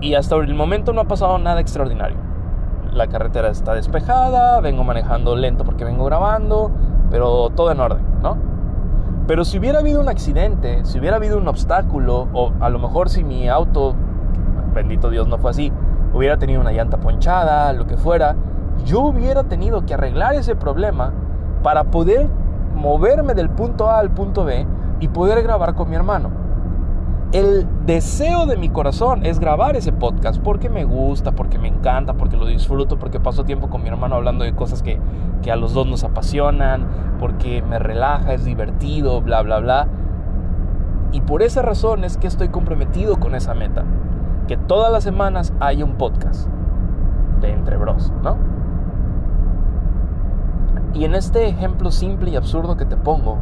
Y 0.00 0.14
hasta 0.14 0.36
el 0.36 0.54
momento 0.54 0.92
no 0.92 1.00
ha 1.00 1.08
pasado 1.08 1.38
nada 1.38 1.60
extraordinario. 1.60 2.16
La 2.92 3.08
carretera 3.08 3.48
está 3.48 3.74
despejada, 3.74 4.60
vengo 4.60 4.84
manejando 4.84 5.36
lento 5.36 5.64
porque 5.64 5.84
vengo 5.84 6.04
grabando, 6.04 6.70
pero 7.10 7.50
todo 7.50 7.70
en 7.72 7.80
orden, 7.80 8.02
¿no? 8.22 8.55
Pero 9.26 9.44
si 9.44 9.58
hubiera 9.58 9.80
habido 9.80 10.00
un 10.00 10.08
accidente, 10.08 10.84
si 10.84 11.00
hubiera 11.00 11.16
habido 11.16 11.38
un 11.38 11.48
obstáculo, 11.48 12.28
o 12.32 12.52
a 12.60 12.68
lo 12.68 12.78
mejor 12.78 13.08
si 13.08 13.24
mi 13.24 13.48
auto, 13.48 13.94
bendito 14.72 15.10
Dios 15.10 15.26
no 15.26 15.38
fue 15.38 15.50
así, 15.50 15.72
hubiera 16.14 16.36
tenido 16.36 16.60
una 16.60 16.70
llanta 16.70 16.98
ponchada, 16.98 17.72
lo 17.72 17.86
que 17.86 17.96
fuera, 17.96 18.36
yo 18.84 19.00
hubiera 19.00 19.42
tenido 19.44 19.84
que 19.84 19.94
arreglar 19.94 20.34
ese 20.34 20.54
problema 20.54 21.12
para 21.62 21.84
poder 21.84 22.28
moverme 22.74 23.34
del 23.34 23.50
punto 23.50 23.90
A 23.90 23.98
al 23.98 24.10
punto 24.10 24.44
B 24.44 24.64
y 25.00 25.08
poder 25.08 25.42
grabar 25.42 25.74
con 25.74 25.90
mi 25.90 25.96
hermano 25.96 26.45
el 27.32 27.66
deseo 27.86 28.46
de 28.46 28.56
mi 28.56 28.68
corazón 28.68 29.26
es 29.26 29.40
grabar 29.40 29.76
ese 29.76 29.92
podcast 29.92 30.40
porque 30.40 30.68
me 30.68 30.84
gusta, 30.84 31.32
porque 31.32 31.58
me 31.58 31.68
encanta, 31.68 32.14
porque 32.14 32.36
lo 32.36 32.46
disfruto, 32.46 32.98
porque 32.98 33.20
paso 33.20 33.44
tiempo 33.44 33.68
con 33.68 33.82
mi 33.82 33.88
hermano 33.88 34.14
hablando 34.14 34.44
de 34.44 34.54
cosas 34.54 34.82
que, 34.82 34.98
que 35.42 35.50
a 35.50 35.56
los 35.56 35.74
dos 35.74 35.86
nos 35.86 36.04
apasionan, 36.04 36.86
porque 37.18 37.62
me 37.62 37.78
relaja, 37.78 38.32
es 38.32 38.44
divertido, 38.44 39.20
bla, 39.22 39.42
bla, 39.42 39.58
bla. 39.58 39.88
Y 41.12 41.20
por 41.22 41.42
esa 41.42 41.62
razón 41.62 42.04
es 42.04 42.16
que 42.16 42.26
estoy 42.26 42.48
comprometido 42.48 43.18
con 43.18 43.34
esa 43.34 43.54
meta. 43.54 43.84
Que 44.46 44.56
todas 44.56 44.92
las 44.92 45.02
semanas 45.02 45.52
haya 45.60 45.84
un 45.84 45.96
podcast 45.96 46.48
de 47.40 47.52
Entre 47.52 47.76
Bros, 47.76 48.12
¿no? 48.22 48.36
Y 50.94 51.04
en 51.04 51.14
este 51.14 51.48
ejemplo 51.48 51.90
simple 51.90 52.30
y 52.30 52.36
absurdo 52.36 52.76
que 52.76 52.86
te 52.86 52.96
pongo, 52.96 53.38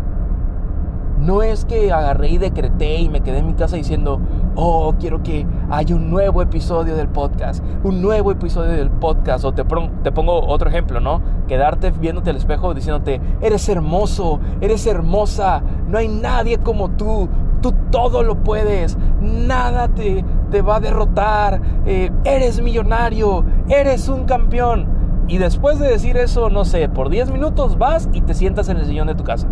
no 1.25 1.43
es 1.43 1.65
que 1.65 1.91
agarré 1.91 2.29
y 2.29 2.39
decreté 2.39 2.97
y 3.01 3.09
me 3.09 3.23
quedé 3.23 3.39
en 3.39 3.47
mi 3.47 3.55
casa 3.55 3.77
diciendo, 3.77 4.21
oh, 4.57 4.95
quiero 5.01 5.23
que 5.23 5.47
haya 5.71 5.97
un 5.97 6.11
nuevo 6.11 6.43
episodio 6.43 6.97
del 6.97 7.09
podcast, 7.09 7.65
un 7.83 8.03
nuevo 8.03 8.31
episodio 8.31 8.73
del 8.73 8.91
podcast. 8.91 9.45
O 9.45 9.53
te, 9.53 9.65
pongo 9.65 10.47
otro 10.47 10.69
ejemplo, 10.69 11.01
¿no? 11.01 11.23
Quedarte 11.49 11.91
viéndote 11.91 12.31
al 12.31 12.37
espejo 12.37 12.75
diciéndote, 12.75 13.21
eres 13.41 13.69
hermoso, 13.69 14.39
eres 14.61 14.87
hermosa, 14.87 15.63
no 15.89 15.99
hay 15.99 16.09
nadie 16.09 16.59
como 16.59 16.91
tú, 16.91 17.29
tú 17.63 17.73
todo 17.91 18.23
lo 18.23 18.45
puedes, 18.45 18.99
nada 19.21 19.89
te, 19.89 20.25
te 20.51 20.61
va 20.61 20.77
a 20.77 20.81
derrotar, 20.81 21.61
eh, 21.87 22.11
eres 22.25 22.61
millonario, 22.61 23.45
eres 23.69 24.09
un 24.09 24.25
campeón. 24.25 24.93
Y 25.27 25.39
después 25.39 25.79
de 25.79 25.89
decir 25.89 26.19
eso, 26.19 26.51
no 26.51 26.67
sé, 26.67 26.87
por 26.91 27.09
10 27.09 27.31
minutos 27.31 27.79
vas 27.79 28.11
y 28.13 28.21
te 28.21 28.35
sientas 28.35 28.69
en 28.69 28.77
el 28.77 28.85
sillón 28.85 29.07
de 29.07 29.15
tu 29.15 29.25
casa. 29.25 29.49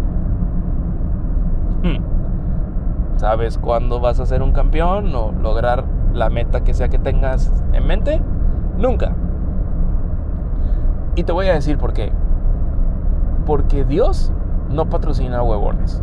¿Sabes 3.16 3.58
cuándo 3.58 4.00
vas 4.00 4.18
a 4.20 4.26
ser 4.26 4.42
un 4.42 4.52
campeón 4.52 5.14
o 5.14 5.32
lograr 5.32 5.84
la 6.12 6.28
meta 6.28 6.62
que 6.64 6.74
sea 6.74 6.88
que 6.88 6.98
tengas 6.98 7.52
en 7.72 7.86
mente? 7.86 8.20
Nunca. 8.78 9.12
Y 11.14 11.24
te 11.24 11.32
voy 11.32 11.46
a 11.46 11.54
decir 11.54 11.78
por 11.78 11.92
qué. 11.92 12.12
Porque 13.46 13.84
Dios 13.84 14.32
no 14.70 14.86
patrocina 14.88 15.42
huevones. 15.42 16.02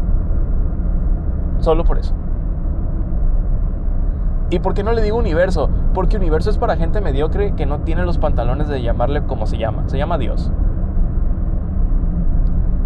Solo 1.59 1.83
por 1.83 1.97
eso. 1.97 2.13
¿Y 4.49 4.59
por 4.59 4.73
qué 4.73 4.83
no 4.83 4.93
le 4.93 5.01
digo 5.01 5.17
universo? 5.17 5.69
Porque 5.93 6.17
universo 6.17 6.49
es 6.49 6.57
para 6.57 6.77
gente 6.77 7.01
mediocre 7.01 7.53
que 7.53 7.65
no 7.65 7.79
tiene 7.79 8.03
los 8.03 8.17
pantalones 8.17 8.67
de 8.67 8.81
llamarle 8.81 9.23
como 9.23 9.45
se 9.45 9.57
llama. 9.57 9.83
Se 9.87 9.97
llama 9.97 10.17
Dios. 10.17 10.51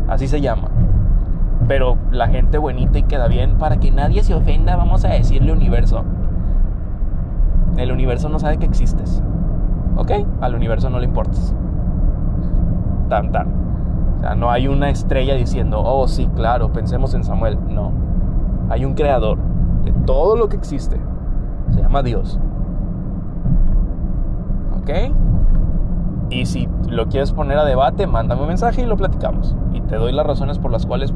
Así 0.08 0.28
se 0.28 0.42
llama 0.42 0.70
pero 1.68 1.98
la 2.12 2.28
gente 2.28 2.58
bonita 2.58 3.00
y 3.00 3.04
queda 3.04 3.28
bien, 3.28 3.58
para 3.58 3.78
que 3.78 3.92
nadie 3.92 4.24
se 4.24 4.34
ofenda, 4.34 4.76
vamos 4.76 5.06
a 5.06 5.10
decirle 5.10 5.52
universo. 5.52 6.04
El 7.78 7.92
universo 7.92 8.30
no 8.30 8.40
sabe 8.40 8.58
que 8.58 8.66
existes. 8.66 9.24
¿Ok? 9.96 10.12
Al 10.42 10.56
universo 10.56 10.90
no 10.90 11.00
le 11.00 11.06
importas. 11.06 11.56
Tan, 13.10 13.32
tan. 13.32 13.48
O 14.18 14.22
sea, 14.22 14.36
no 14.36 14.52
hay 14.52 14.68
una 14.68 14.90
estrella 14.90 15.36
diciendo, 15.36 15.82
oh, 15.84 16.08
sí, 16.08 16.30
claro, 16.36 16.72
pensemos 16.72 17.14
en 17.14 17.24
Samuel. 17.24 17.58
No. 17.70 17.92
Hay 18.70 18.86
un 18.86 18.94
creador 18.94 19.38
de 19.84 19.92
todo 20.06 20.36
lo 20.36 20.50
que 20.50 20.56
existe. 20.56 21.00
Se 21.72 21.82
llama 21.82 22.04
Dios. 22.04 22.40
¿Ok? 24.78 24.90
Y 26.30 26.46
si 26.46 26.68
lo 26.90 27.08
quieres 27.08 27.32
poner 27.32 27.58
a 27.58 27.66
debate, 27.66 28.08
mándame 28.08 28.42
un 28.42 28.48
mensaje 28.48 28.82
y 28.82 28.86
lo 28.86 28.98
platicamos. 28.98 29.56
Y 29.74 29.82
te 29.82 29.96
doy 29.96 30.12
las 30.12 30.26
razones 30.26 30.58
por 30.58 30.72
las 30.72 30.86
cuales 30.86 31.14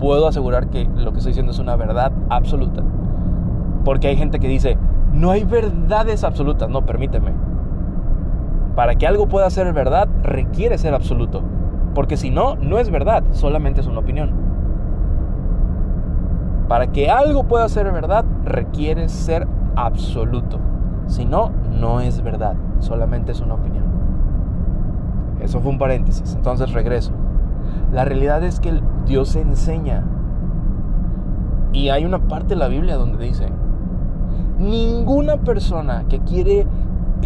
puedo 0.00 0.26
asegurar 0.26 0.68
que 0.68 0.84
lo 0.96 1.12
que 1.12 1.18
estoy 1.18 1.30
diciendo 1.30 1.52
es 1.52 1.58
una 1.58 1.76
verdad 1.76 2.10
absoluta. 2.30 2.82
Porque 3.84 4.08
hay 4.08 4.16
gente 4.16 4.40
que 4.40 4.48
dice, 4.48 4.76
no 5.12 5.30
hay 5.30 5.44
verdades 5.44 6.24
absolutas. 6.24 6.68
No, 6.68 6.84
permíteme. 6.86 7.32
Para 8.74 8.94
que 8.96 9.06
algo 9.06 9.28
pueda 9.28 9.48
ser 9.50 9.72
verdad, 9.72 10.08
requiere 10.22 10.78
ser 10.78 10.94
absoluto. 10.94 11.42
Porque 11.94 12.16
si 12.16 12.30
no, 12.30 12.56
no 12.56 12.78
es 12.78 12.90
verdad, 12.90 13.22
solamente 13.32 13.80
es 13.80 13.86
una 13.86 14.00
opinión. 14.00 14.32
Para 16.68 16.86
que 16.88 17.10
algo 17.10 17.44
pueda 17.44 17.68
ser 17.68 17.90
verdad, 17.92 18.24
requiere 18.44 19.08
ser 19.08 19.46
absoluto. 19.76 20.58
Si 21.06 21.24
no, 21.24 21.50
no 21.68 22.00
es 22.00 22.22
verdad, 22.22 22.54
solamente 22.78 23.32
es 23.32 23.40
una 23.40 23.54
opinión. 23.54 23.84
Eso 25.40 25.60
fue 25.60 25.72
un 25.72 25.78
paréntesis, 25.78 26.34
entonces 26.34 26.72
regreso. 26.72 27.12
La 27.92 28.04
realidad 28.04 28.42
es 28.44 28.60
que 28.60 28.80
Dios 29.06 29.34
enseña. 29.36 30.04
Y 31.72 31.88
hay 31.88 32.04
una 32.04 32.28
parte 32.28 32.48
de 32.50 32.56
la 32.56 32.68
Biblia 32.68 32.96
donde 32.96 33.24
dice, 33.24 33.46
ninguna 34.58 35.38
persona 35.38 36.04
que 36.08 36.20
quiere, 36.20 36.66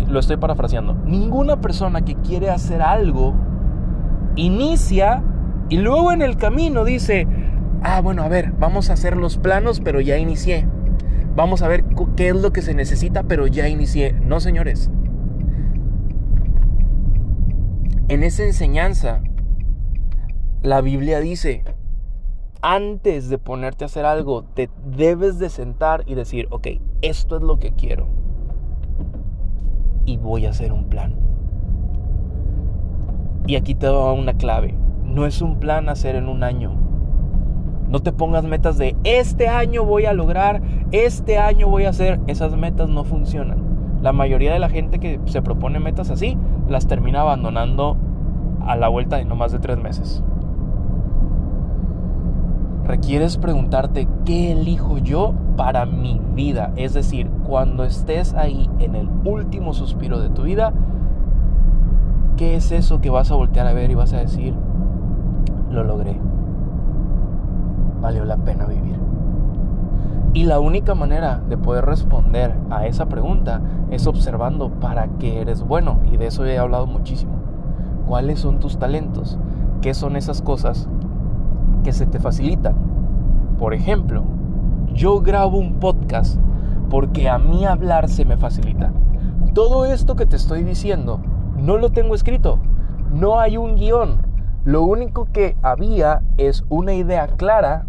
lo 0.07 0.21
estoy 0.21 0.37
parafraseando, 0.37 0.95
ninguna 1.05 1.61
persona 1.61 2.03
que 2.03 2.15
quiere 2.17 2.51
hacer 2.51 2.83
algo, 2.83 3.35
inicia 4.37 5.23
y 5.69 5.79
luego 5.79 6.13
en 6.13 6.23
el 6.23 6.37
camino 6.37 6.85
dice, 6.85 7.27
ah, 7.83 8.01
bueno, 8.01 8.23
a 8.23 8.29
ver, 8.29 8.53
vamos 8.59 8.91
a 8.91 8.95
hacer 8.95 9.17
los 9.17 9.39
planos, 9.39 9.81
pero 9.81 10.01
ya 10.01 10.19
inicié. 10.19 10.67
Vamos 11.35 11.63
a 11.63 11.69
ver 11.69 11.85
qué 12.17 12.29
es 12.29 12.37
lo 12.37 12.53
que 12.53 12.63
se 12.63 12.75
necesita, 12.75 13.25
pero 13.25 13.47
ya 13.47 13.69
inicié. 13.69 14.13
No, 14.13 14.41
señores. 14.41 14.91
En 18.09 18.23
esa 18.23 18.45
enseñanza 18.45 19.23
la 20.65 20.81
Biblia 20.81 21.21
dice, 21.21 21.63
antes 22.63 23.29
de 23.29 23.37
ponerte 23.37 23.85
a 23.85 23.87
hacer 23.87 24.07
algo, 24.07 24.45
te 24.45 24.71
debes 24.97 25.39
de 25.39 25.51
sentar 25.51 26.05
y 26.07 26.15
decir, 26.15 26.49
ok, 26.51 26.69
esto 27.03 27.37
es 27.37 27.43
lo 27.43 27.59
que 27.59 27.73
quiero. 27.73 28.07
Y 30.07 30.17
voy 30.17 30.47
a 30.47 30.51
hacer 30.51 30.73
un 30.73 30.89
plan. 30.89 31.17
Y 33.47 33.57
aquí 33.57 33.75
te 33.75 33.87
doy 33.89 34.19
una 34.19 34.39
clave. 34.39 34.75
No 35.03 35.27
es 35.27 35.43
un 35.43 35.61
plan 35.61 35.91
hacer 35.91 36.17
en 36.17 36.31
un 36.31 36.43
año. 36.43 36.73
No 37.87 38.01
te 38.01 38.13
pongas 38.13 38.45
metas 38.45 38.79
de 38.79 38.97
este 39.05 39.49
año 39.49 39.85
voy 39.85 40.07
a 40.07 40.15
lograr, 40.15 40.63
este 40.93 41.37
año 41.37 41.69
voy 41.69 41.85
a 41.85 41.91
hacer. 41.91 42.21
Esas 42.27 42.57
metas 42.57 42.89
no 42.89 43.05
funcionan. 43.05 44.01
La 44.01 44.15
mayoría 44.15 44.55
de 44.55 44.61
la 44.61 44.71
gente 44.71 44.99
que 44.99 45.21
se 45.27 45.43
propone 45.43 45.79
metas 45.79 46.09
así 46.09 46.39
las 46.71 46.87
termina 46.87 47.21
abandonando 47.21 47.99
a 48.63 48.77
la 48.77 48.89
vuelta 48.89 49.19
de 49.19 49.27
no 49.27 49.37
más 49.37 49.53
de 49.53 49.59
tres 49.59 49.77
meses. 49.77 50.25
Requieres 52.87 53.39
preguntarte 53.39 54.07
qué 54.27 54.53
elijo 54.53 54.99
yo 54.99 55.33
para 55.57 55.87
mi 55.87 56.21
vida. 56.35 56.73
Es 56.77 56.93
decir, 56.93 57.31
cuando 57.47 57.85
estés 57.85 58.35
ahí 58.35 58.69
en 58.79 58.95
el 58.95 59.09
último 59.25 59.73
suspiro 59.73 60.21
de 60.21 60.29
tu 60.29 60.43
vida, 60.43 60.75
¿qué 62.37 62.57
es 62.57 62.73
eso 62.73 63.01
que 63.01 63.09
vas 63.09 63.31
a 63.31 63.37
voltear 63.37 63.67
a 63.67 63.73
ver 63.73 63.91
y 63.91 63.95
vas 63.95 64.13
a 64.13 64.19
decir, 64.19 64.55
lo 65.71 65.83
logré? 65.83 66.21
Valió 68.03 68.27
la 68.27 68.37
pena 68.37 68.67
vivir. 68.67 68.99
Y 70.35 70.45
la 70.45 70.61
única 70.61 70.95
manera 70.95 71.41
de 71.49 71.57
poder 71.57 71.87
responder 71.87 72.55
a 72.69 72.87
esa 72.87 73.07
pregunta 73.07 73.63
es 73.91 74.07
observando 74.07 74.69
para 74.69 75.07
qué 75.19 75.41
eres 75.41 75.63
bueno. 75.63 76.01
Y 76.13 76.19
de 76.19 76.27
eso 76.27 76.45
he 76.45 76.59
hablado 76.59 76.87
muchísimo. 76.87 77.33
¿Cuáles 78.07 78.41
son 78.41 78.61
tus 78.61 78.79
talentos? 78.79 79.39
¿Qué 79.81 79.95
son 79.95 80.17
esas 80.17 80.43
cosas 80.43 80.89
que 81.85 81.93
se 81.93 82.07
te 82.07 82.19
facilitan? 82.19 82.75
Por 83.59 83.75
ejemplo, 83.75 84.25
yo 84.93 85.21
grabo 85.21 85.59
un 85.59 85.79
podcast 85.79 86.41
porque 86.91 87.29
a 87.29 87.39
mí 87.39 87.65
hablar 87.65 88.09
se 88.09 88.25
me 88.25 88.37
facilita. 88.37 88.93
Todo 89.55 89.85
esto 89.85 90.17
que 90.17 90.27
te 90.27 90.35
estoy 90.35 90.65
diciendo 90.65 91.21
no 91.57 91.77
lo 91.77 91.91
tengo 91.91 92.17
escrito. 92.17 92.59
No 93.13 93.39
hay 93.39 93.57
un 93.57 93.77
guion. 93.77 94.23
Lo 94.65 94.83
único 94.83 95.29
que 95.31 95.57
había 95.63 96.23
es 96.39 96.65
una 96.69 96.95
idea 96.95 97.29
clara 97.29 97.87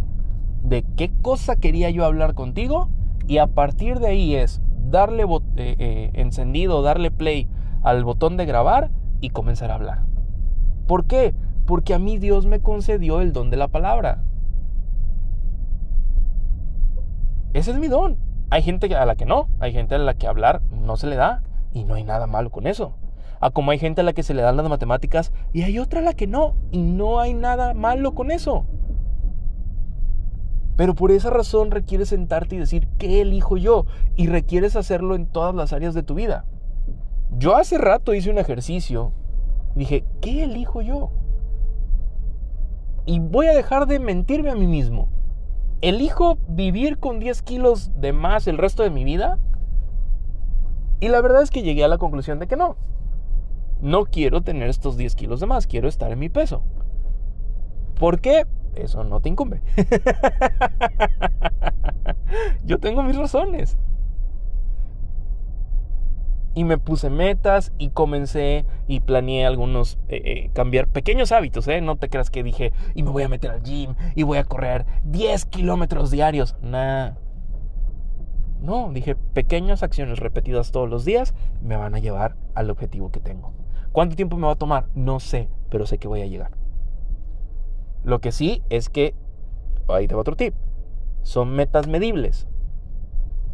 de 0.62 0.84
qué 0.96 1.12
cosa 1.22 1.56
quería 1.56 1.90
yo 1.90 2.06
hablar 2.06 2.36
contigo 2.36 2.90
y 3.28 3.38
a 3.38 3.48
partir 3.48 4.00
de 4.00 4.08
ahí 4.08 4.36
es 4.36 4.62
darle 4.90 5.24
eh, 5.24 5.76
eh, 5.80 6.12
encendido, 6.14 6.82
darle 6.82 7.12
play 7.12 7.48
al 7.82 8.04
botón 8.04 8.36
de 8.36 8.46
grabar 8.46 8.92
y 9.22 9.30
comenzar 9.30 9.72
a 9.72 9.76
hablar. 9.76 10.04
¿Por 10.86 11.06
qué? 11.06 11.34
Porque 11.66 11.94
a 11.94 12.00
mí 12.00 12.18
Dios 12.18 12.46
me 12.46 12.60
concedió 12.60 13.22
el 13.22 13.34
don 13.34 13.50
de 13.50 13.58
la 13.58 13.68
palabra. 13.68 14.24
Ese 17.54 17.72
es 17.72 17.80
mi 17.80 17.88
don. 17.88 18.18
Hay 18.50 18.62
gente 18.62 18.94
a 18.96 19.06
la 19.06 19.16
que 19.16 19.26
no, 19.26 19.48
hay 19.60 19.74
gente 19.74 19.96
a 19.96 19.98
la 19.98 20.14
que 20.14 20.28
hablar 20.28 20.62
no 20.72 20.98
se 20.98 21.08
le 21.08 21.16
da 21.16 21.42
y 21.74 21.84
no 21.84 21.96
hay 21.96 22.04
nada 22.04 22.28
malo 22.28 22.52
con 22.52 22.68
eso. 22.68 22.96
A 23.40 23.50
como 23.50 23.72
hay 23.72 23.80
gente 23.80 24.02
a 24.02 24.04
la 24.04 24.14
que 24.14 24.24
se 24.24 24.34
le 24.34 24.42
dan 24.42 24.58
las 24.58 24.70
matemáticas 24.70 25.34
y 25.52 25.64
hay 25.64 25.80
otra 25.80 26.00
a 26.00 26.04
la 26.04 26.14
que 26.14 26.28
no 26.28 26.56
y 26.72 26.82
no 26.82 27.20
hay 27.20 27.34
nada 27.34 27.74
malo 27.74 28.14
con 28.14 28.32
eso. 28.32 28.66
Pero 30.76 30.94
por 30.94 31.12
esa 31.12 31.30
razón 31.30 31.72
requieres 31.72 32.10
sentarte 32.10 32.56
y 32.56 32.60
decir, 32.60 32.88
¿qué 32.98 33.22
elijo 33.22 33.58
yo? 33.58 33.86
Y 34.16 34.28
requieres 34.28 34.76
hacerlo 34.76 35.16
en 35.16 35.26
todas 35.26 35.56
las 35.56 35.74
áreas 35.74 35.94
de 35.94 36.04
tu 36.04 36.14
vida. 36.14 36.46
Yo 37.38 37.56
hace 37.56 37.78
rato 37.78 38.14
hice 38.14 38.30
un 38.30 38.38
ejercicio 38.38 39.12
dije, 39.76 40.06
¿qué 40.22 40.44
elijo 40.44 40.82
yo? 40.82 41.12
Y 43.06 43.20
voy 43.20 43.48
a 43.48 43.54
dejar 43.54 43.88
de 43.88 44.00
mentirme 44.00 44.50
a 44.50 44.56
mí 44.56 44.68
mismo. 44.68 45.10
¿Elijo 45.82 46.38
vivir 46.48 46.98
con 46.98 47.20
10 47.20 47.42
kilos 47.44 47.92
de 48.00 48.14
más 48.14 48.48
el 48.48 48.58
resto 48.58 48.84
de 48.84 48.90
mi 48.90 49.04
vida? 49.04 49.38
Y 51.00 51.10
la 51.10 51.22
verdad 51.22 51.44
es 51.44 51.52
que 51.52 51.62
llegué 51.62 51.84
a 51.84 51.88
la 51.88 51.98
conclusión 51.98 52.40
de 52.40 52.48
que 52.48 52.56
no. 52.56 52.78
No 53.82 54.06
quiero 54.06 54.42
tener 54.42 54.70
estos 54.70 54.98
10 54.98 55.16
kilos 55.16 55.40
de 55.40 55.46
más, 55.46 55.68
quiero 55.68 55.88
estar 55.88 56.12
en 56.12 56.20
mi 56.20 56.30
peso. 56.30 56.64
¿Por 58.00 58.20
qué? 58.20 58.46
eso 58.76 59.04
no 59.04 59.22
te 59.22 59.30
incumbe. 59.30 59.62
Yo 62.66 62.80
tengo 62.80 63.04
mis 63.04 63.16
razones. 63.16 63.78
Y 66.56 66.64
me 66.64 66.78
puse 66.78 67.10
metas 67.10 67.74
y 67.78 67.90
comencé 67.90 68.66
y 68.88 69.02
planeé 69.02 69.46
algunos, 69.46 70.00
eh, 70.08 70.22
eh, 70.24 70.50
cambiar 70.54 70.88
pequeños 70.88 71.32
hábitos, 71.32 71.68
¿eh? 71.68 71.82
No 71.82 71.98
te 71.98 72.10
creas 72.10 72.30
que 72.30 72.44
dije, 72.44 72.72
y 72.96 73.04
me 73.04 73.12
voy 73.12 73.24
a 73.24 73.30
meter 73.30 73.52
al 73.52 73.62
gym 73.62 73.96
y 74.16 74.24
voy 74.24 74.38
a 74.38 74.46
correr 74.46 74.86
10 75.04 75.46
kilómetros 75.46 76.12
diarios. 76.12 76.56
Nah. 76.62 77.12
No, 78.62 78.90
dije, 78.92 79.16
pequeñas 79.16 79.84
acciones 79.84 80.18
repetidas 80.18 80.72
todos 80.72 80.90
los 80.90 81.06
días 81.06 81.36
me 81.62 81.76
van 81.76 81.94
a 81.94 82.00
llevar 82.00 82.36
al 82.56 82.70
objetivo 82.70 83.12
que 83.12 83.20
tengo. 83.20 83.54
¿Cuánto 83.92 84.16
tiempo 84.16 84.38
me 84.38 84.48
va 84.48 84.54
a 84.54 84.58
tomar? 84.58 84.88
No 84.96 85.20
sé, 85.20 85.50
pero 85.70 85.86
sé 85.86 85.98
que 85.98 86.08
voy 86.08 86.22
a 86.22 86.26
llegar. 86.26 86.52
Lo 88.04 88.20
que 88.22 88.32
sí 88.32 88.64
es 88.70 88.90
que, 88.90 89.14
ahí 89.88 90.08
te 90.08 90.16
va 90.16 90.22
otro 90.22 90.36
tip, 90.36 90.54
son 91.22 91.50
metas 91.50 91.88
medibles. 91.88 92.48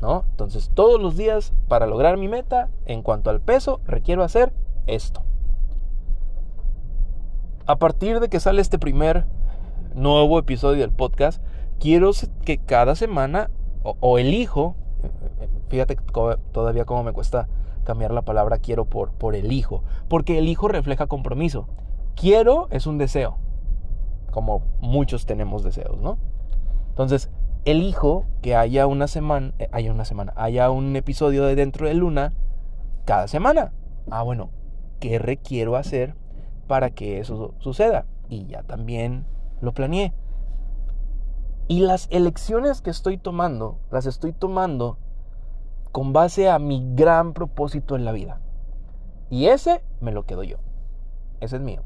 ¿No? 0.02 0.26
Entonces, 0.32 0.72
todos 0.74 1.00
los 1.00 1.16
días, 1.16 1.54
para 1.68 1.86
lograr 1.86 2.18
mi 2.18 2.28
meta, 2.28 2.70
en 2.86 3.04
cuanto 3.04 3.30
al 3.30 3.40
peso, 3.40 3.82
requiero 3.86 4.24
hacer 4.24 4.52
esto. 4.88 5.22
A 7.68 7.76
partir 7.76 8.20
de 8.20 8.28
que 8.28 8.40
sale 8.40 8.62
este 8.62 8.80
primer 8.80 9.26
nuevo 9.94 10.40
episodio 10.40 10.82
del 10.82 10.92
podcast, 10.92 11.42
quiero 11.80 12.12
que 12.44 12.58
cada 12.58 12.96
semana, 12.96 13.52
o, 13.84 14.18
elijo, 14.18 14.76
fíjate 15.70 15.98
todavía 16.52 16.86
cómo 16.86 17.04
me 17.04 17.14
cuesta 17.14 17.48
cambiar 17.84 18.12
la 18.12 18.22
palabra 18.22 18.60
quiero 18.60 18.86
por, 18.86 19.12
por 19.12 19.36
elijo, 19.36 19.84
porque 20.08 20.38
elijo 20.38 20.68
refleja 20.68 21.08
compromiso. 21.08 21.68
Quiero 22.16 22.68
es 22.72 22.88
un 22.88 22.98
deseo, 22.98 23.38
como 24.32 24.64
muchos 24.80 25.26
tenemos 25.26 25.64
deseos, 25.64 26.02
¿no? 26.02 26.18
Entonces, 26.90 27.30
elijo 27.65 28.26
que 28.41 28.56
haya 28.56 28.88
una 28.88 29.08
semana, 29.08 29.54
eh, 29.60 29.69
haya 29.71 29.91
una 29.91 30.06
semana, 30.06 30.34
haya 30.36 30.69
un 30.71 30.95
episodio 30.95 31.45
de 31.45 31.56
Dentro 31.56 31.88
de 31.88 31.93
Luna 31.93 32.34
cada 33.06 33.28
semana. 33.28 33.71
Ah, 34.10 34.24
bueno, 34.24 34.50
¿qué 35.00 35.19
requiero 35.19 35.76
hacer 35.76 36.15
para 36.67 36.89
que 36.89 37.19
eso 37.19 37.54
suceda? 37.60 38.06
Y 38.30 38.47
ya 38.47 38.63
también 38.63 39.26
lo 39.62 39.74
planeé. 39.74 40.13
Y 41.67 41.82
las 41.82 42.08
elecciones 42.12 42.82
que 42.82 42.89
estoy 42.89 43.17
tomando, 43.17 43.80
las 43.91 44.06
estoy 44.06 44.34
tomando 44.34 44.97
con 45.91 46.13
base 46.13 46.50
a 46.50 46.60
mi 46.60 46.95
gran 46.95 47.34
propósito 47.34 47.95
en 47.95 48.06
la 48.06 48.12
vida. 48.12 48.41
Y 49.30 49.47
ese 49.47 49.84
me 50.02 50.12
lo 50.12 50.24
quedo 50.24 50.43
yo. 50.43 50.58
Ese 51.39 51.58
es 51.58 51.62
mío. 51.62 51.84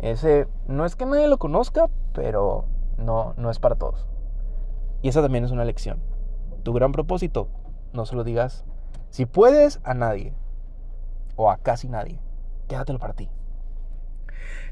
Ese 0.00 0.46
no 0.66 0.84
es 0.84 0.96
que 0.96 1.06
nadie 1.06 1.28
lo 1.28 1.38
conozca, 1.38 1.88
pero 2.12 2.66
no, 2.98 3.34
no 3.36 3.50
es 3.50 3.58
para 3.58 3.76
todos. 3.76 4.06
Y 5.06 5.08
esa 5.08 5.22
también 5.22 5.44
es 5.44 5.52
una 5.52 5.64
lección. 5.64 6.00
Tu 6.64 6.72
gran 6.72 6.90
propósito, 6.90 7.48
no 7.92 8.06
se 8.06 8.16
lo 8.16 8.24
digas, 8.24 8.64
si 9.10 9.24
puedes, 9.24 9.78
a 9.84 9.94
nadie. 9.94 10.34
O 11.36 11.48
a 11.48 11.58
casi 11.58 11.88
nadie. 11.88 12.18
Quédatelo 12.66 12.98
para 12.98 13.12
ti. 13.12 13.30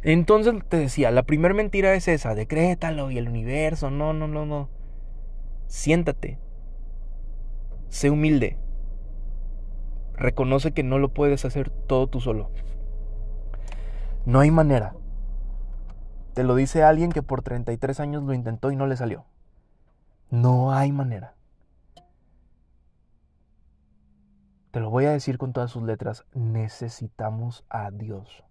Entonces 0.03 0.53
te 0.68 0.77
decía, 0.77 1.12
la 1.12 1.23
primera 1.23 1.55
mentira 1.55 1.94
es 1.94 2.09
esa, 2.09 2.35
decrétalo 2.35 3.12
y 3.12 3.18
el 3.18 3.29
universo, 3.29 3.92
no, 3.92 4.12
no, 4.12 4.27
no, 4.27 4.44
no. 4.44 4.70
Siéntate. 5.68 6.40
Sé 7.88 8.11
humilde. 8.11 8.59
Reconoce 10.14 10.73
que 10.73 10.83
no 10.83 10.99
lo 10.99 11.11
puedes 11.11 11.44
hacer 11.44 11.70
todo 11.70 12.09
tú 12.09 12.20
solo. 12.20 12.51
No 14.27 14.40
hay 14.40 14.51
manera. 14.51 14.97
Te 16.33 16.42
lo 16.42 16.57
dice 16.57 16.83
alguien 16.83 17.12
que 17.12 17.23
por 17.23 17.42
33 17.42 18.01
años 18.01 18.25
lo 18.25 18.35
intentó 18.35 18.73
y 18.73 18.77
no 18.77 18.88
le 18.88 18.97
salió. 18.97 19.27
No 20.30 20.72
hay 20.72 20.92
manera. 20.92 21.34
Te 24.70 24.80
lo 24.80 24.90
voy 24.90 25.04
a 25.04 25.12
decir 25.12 25.38
con 25.38 25.52
todas 25.52 25.70
sus 25.70 25.84
letras. 25.84 26.24
Necesitamos 26.34 27.64
a 27.68 27.90
Dios 27.90 28.42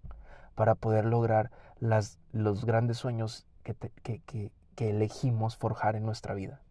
para 0.56 0.76
poder 0.76 1.06
lograr 1.06 1.52
las, 1.80 2.20
los 2.32 2.66
grandes 2.66 2.98
sueños 2.98 3.46
que, 3.64 3.76
que 4.76 4.90
elegimos 4.90 5.58
forjar 5.58 5.96
en 5.96 6.06
nuestra 6.06 6.34
vida. 6.34 6.62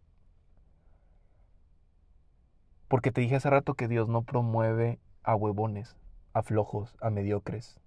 Porque 2.87 3.11
te 3.11 3.21
dije 3.21 3.35
hace 3.35 3.49
rato 3.49 3.73
que 3.73 3.87
Dios 3.87 4.07
no 4.07 4.23
promueve 4.23 4.99
a 5.23 5.35
huevones, 5.35 5.95
a 6.33 6.43
flojos, 6.43 6.95
a 7.01 7.09
mediocres. 7.09 7.79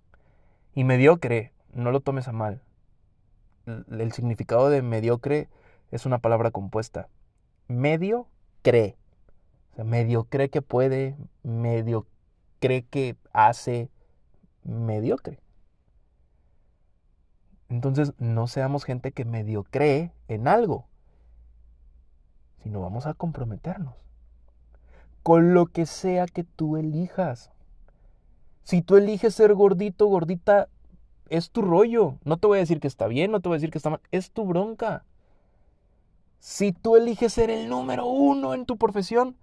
Y 0.75 0.85
mediocre, 0.85 1.53
no 1.73 1.91
lo 1.91 2.01
tomes 2.01 2.29
a 2.29 2.33
mal, 2.33 2.61
el 3.67 4.13
significado 4.13 4.69
de 4.71 4.83
mediocre 4.83 5.49
es 5.91 6.07
una 6.07 6.19
palabra 6.19 6.51
compuesta. 6.51 7.09
Medio 7.69 8.29
cree. 8.63 8.97
O 9.73 9.77
sea, 9.77 9.85
medio 9.85 10.25
cree 10.25 10.49
que 10.49 10.63
puede, 10.63 11.17
medio 11.43 12.07
cree 12.61 12.85
que 12.85 13.17
hace 13.33 13.91
mediocre. 14.65 15.41
Entonces, 17.69 18.13
no 18.19 18.47
seamos 18.47 18.85
gente 18.85 19.13
que 19.13 19.25
medio 19.25 19.65
cree 19.65 20.13
en 20.29 20.47
algo, 20.47 20.87
sino 22.63 22.81
vamos 22.81 23.07
a 23.07 23.15
comprometernos 23.15 23.95
con 25.27 25.55
lo 25.55 25.67
que 25.67 25.87
sea 25.87 26.27
que 26.27 26.45
tú 26.45 26.77
elijas. 26.77 27.51
Si 28.63 28.81
tú 28.81 28.97
eliges 28.97 29.35
ser 29.35 29.55
gordito, 29.55 30.07
gordita, 30.07 30.69
es 31.29 31.51
tu 31.51 31.63
rollo. 31.63 32.15
No 32.25 32.37
te 32.37 32.47
voy 32.47 32.59
a 32.59 32.61
decir 32.61 32.79
que 32.79 32.87
está 32.87 33.09
bien, 33.09 33.33
no 33.33 33.41
te 33.41 33.49
voy 33.49 33.57
a 33.57 33.59
decir 33.59 33.73
que 33.73 33.79
está 33.79 33.91
mal. 33.91 34.01
Es 34.13 34.31
tu 34.31 34.45
bronca. 34.45 35.05
Si 36.39 36.73
tú 36.73 36.97
eliges 36.97 37.33
ser 37.33 37.51
el 37.51 37.69
número 37.69 38.07
uno 38.07 38.55
en 38.55 38.67
tu 38.67 38.77
profesión, 38.77 39.37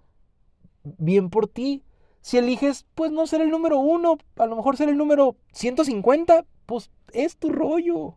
bien 0.84 1.30
por 1.30 1.48
ti. 1.48 1.84
Si 2.20 2.38
eliges, 2.38 2.86
pues 2.94 3.12
no 3.12 3.26
ser 3.26 3.42
el 3.42 3.50
número 3.50 3.78
uno, 3.78 4.16
a 4.36 4.46
lo 4.46 4.56
mejor 4.56 4.76
ser 4.76 4.88
el 4.88 4.96
número 4.96 5.36
150, 5.52 6.46
pues 6.66 6.90
es 7.12 7.36
tu 7.36 7.50
rollo. 7.50 8.16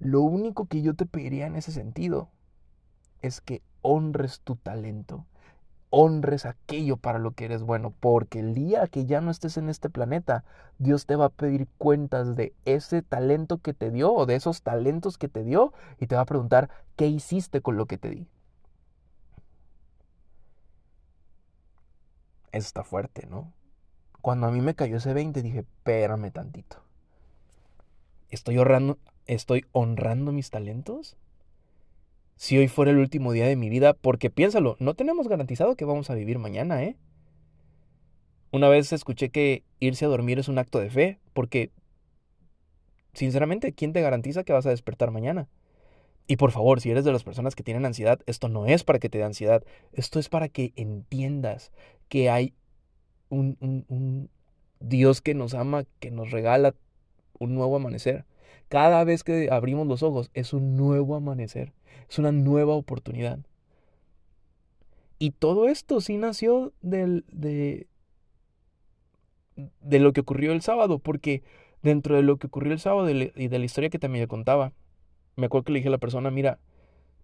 Lo 0.00 0.22
único 0.22 0.66
que 0.66 0.82
yo 0.82 0.94
te 0.94 1.06
pediría 1.06 1.46
en 1.46 1.56
ese 1.56 1.72
sentido 1.72 2.30
es 3.22 3.40
que 3.40 3.62
honres 3.80 4.40
tu 4.40 4.56
talento, 4.56 5.24
honres 5.94 6.44
aquello 6.44 6.96
para 6.96 7.20
lo 7.20 7.30
que 7.30 7.44
eres 7.44 7.62
bueno, 7.62 7.94
porque 8.00 8.40
el 8.40 8.52
día 8.52 8.88
que 8.88 9.06
ya 9.06 9.20
no 9.20 9.30
estés 9.30 9.56
en 9.56 9.68
este 9.68 9.88
planeta, 9.88 10.44
Dios 10.78 11.06
te 11.06 11.14
va 11.14 11.26
a 11.26 11.30
pedir 11.30 11.68
cuentas 11.78 12.34
de 12.34 12.52
ese 12.64 13.02
talento 13.02 13.58
que 13.58 13.74
te 13.74 13.92
dio 13.92 14.12
o 14.12 14.26
de 14.26 14.34
esos 14.34 14.62
talentos 14.62 15.18
que 15.18 15.28
te 15.28 15.44
dio 15.44 15.72
y 16.00 16.08
te 16.08 16.16
va 16.16 16.22
a 16.22 16.26
preguntar 16.26 16.68
qué 16.96 17.06
hiciste 17.06 17.60
con 17.60 17.76
lo 17.76 17.86
que 17.86 17.96
te 17.96 18.10
di. 18.10 18.26
Eso 22.50 22.66
está 22.66 22.82
fuerte, 22.82 23.28
¿no? 23.28 23.52
Cuando 24.20 24.48
a 24.48 24.50
mí 24.50 24.60
me 24.60 24.74
cayó 24.74 24.96
ese 24.96 25.14
20 25.14 25.42
dije, 25.42 25.60
espérame 25.60 26.32
tantito. 26.32 26.82
¿Estoy 28.30 28.58
honrando, 28.58 28.98
¿Estoy 29.26 29.64
honrando 29.70 30.32
mis 30.32 30.50
talentos? 30.50 31.16
Si 32.36 32.58
hoy 32.58 32.68
fuera 32.68 32.90
el 32.90 32.98
último 32.98 33.32
día 33.32 33.46
de 33.46 33.56
mi 33.56 33.68
vida, 33.68 33.94
porque 33.94 34.30
piénsalo, 34.30 34.76
no 34.80 34.94
tenemos 34.94 35.28
garantizado 35.28 35.76
que 35.76 35.84
vamos 35.84 36.10
a 36.10 36.14
vivir 36.14 36.38
mañana, 36.38 36.82
¿eh? 36.82 36.96
Una 38.50 38.68
vez 38.68 38.92
escuché 38.92 39.30
que 39.30 39.64
irse 39.80 40.04
a 40.04 40.08
dormir 40.08 40.38
es 40.38 40.48
un 40.48 40.58
acto 40.58 40.78
de 40.78 40.90
fe, 40.90 41.18
porque, 41.32 41.70
sinceramente, 43.12 43.72
¿quién 43.72 43.92
te 43.92 44.00
garantiza 44.00 44.44
que 44.44 44.52
vas 44.52 44.66
a 44.66 44.70
despertar 44.70 45.10
mañana? 45.10 45.48
Y 46.26 46.36
por 46.36 46.52
favor, 46.52 46.80
si 46.80 46.90
eres 46.90 47.04
de 47.04 47.12
las 47.12 47.24
personas 47.24 47.54
que 47.54 47.62
tienen 47.62 47.84
ansiedad, 47.84 48.20
esto 48.26 48.48
no 48.48 48.66
es 48.66 48.82
para 48.84 48.98
que 48.98 49.08
te 49.08 49.18
dé 49.18 49.24
ansiedad, 49.24 49.62
esto 49.92 50.18
es 50.18 50.28
para 50.28 50.48
que 50.48 50.72
entiendas 50.76 51.70
que 52.08 52.30
hay 52.30 52.54
un, 53.28 53.56
un, 53.60 53.84
un 53.88 54.30
Dios 54.80 55.20
que 55.20 55.34
nos 55.34 55.54
ama, 55.54 55.84
que 56.00 56.10
nos 56.10 56.30
regala 56.30 56.74
un 57.38 57.54
nuevo 57.54 57.76
amanecer. 57.76 58.24
Cada 58.68 59.04
vez 59.04 59.22
que 59.22 59.48
abrimos 59.50 59.86
los 59.86 60.02
ojos 60.02 60.30
es 60.32 60.52
un 60.52 60.76
nuevo 60.76 61.14
amanecer, 61.14 61.72
es 62.08 62.18
una 62.18 62.32
nueva 62.32 62.74
oportunidad. 62.74 63.38
Y 65.18 65.30
todo 65.30 65.68
esto 65.68 66.00
sí 66.00 66.16
nació 66.16 66.72
del, 66.82 67.24
de, 67.30 67.86
de 69.56 69.98
lo 69.98 70.12
que 70.12 70.20
ocurrió 70.20 70.52
el 70.52 70.62
sábado, 70.62 70.98
porque 70.98 71.42
dentro 71.82 72.16
de 72.16 72.22
lo 72.22 72.38
que 72.38 72.48
ocurrió 72.48 72.72
el 72.72 72.80
sábado 72.80 73.08
y 73.10 73.48
de 73.48 73.58
la 73.58 73.64
historia 73.64 73.90
que 73.90 73.98
también 73.98 74.26
contaba, 74.26 74.72
me 75.36 75.46
acuerdo 75.46 75.64
que 75.64 75.72
le 75.72 75.78
dije 75.78 75.88
a 75.88 75.92
la 75.92 75.98
persona, 75.98 76.30
mira, 76.30 76.58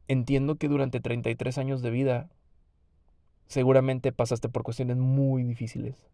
entiendo 0.08 0.56
que 0.56 0.68
durante 0.68 1.00
33 1.00 1.58
años 1.58 1.82
de 1.82 1.90
vida 1.90 2.30
seguramente 3.46 4.12
pasaste 4.12 4.48
por 4.48 4.62
cuestiones 4.62 4.96
muy 4.96 5.42
difíciles, 5.42 6.08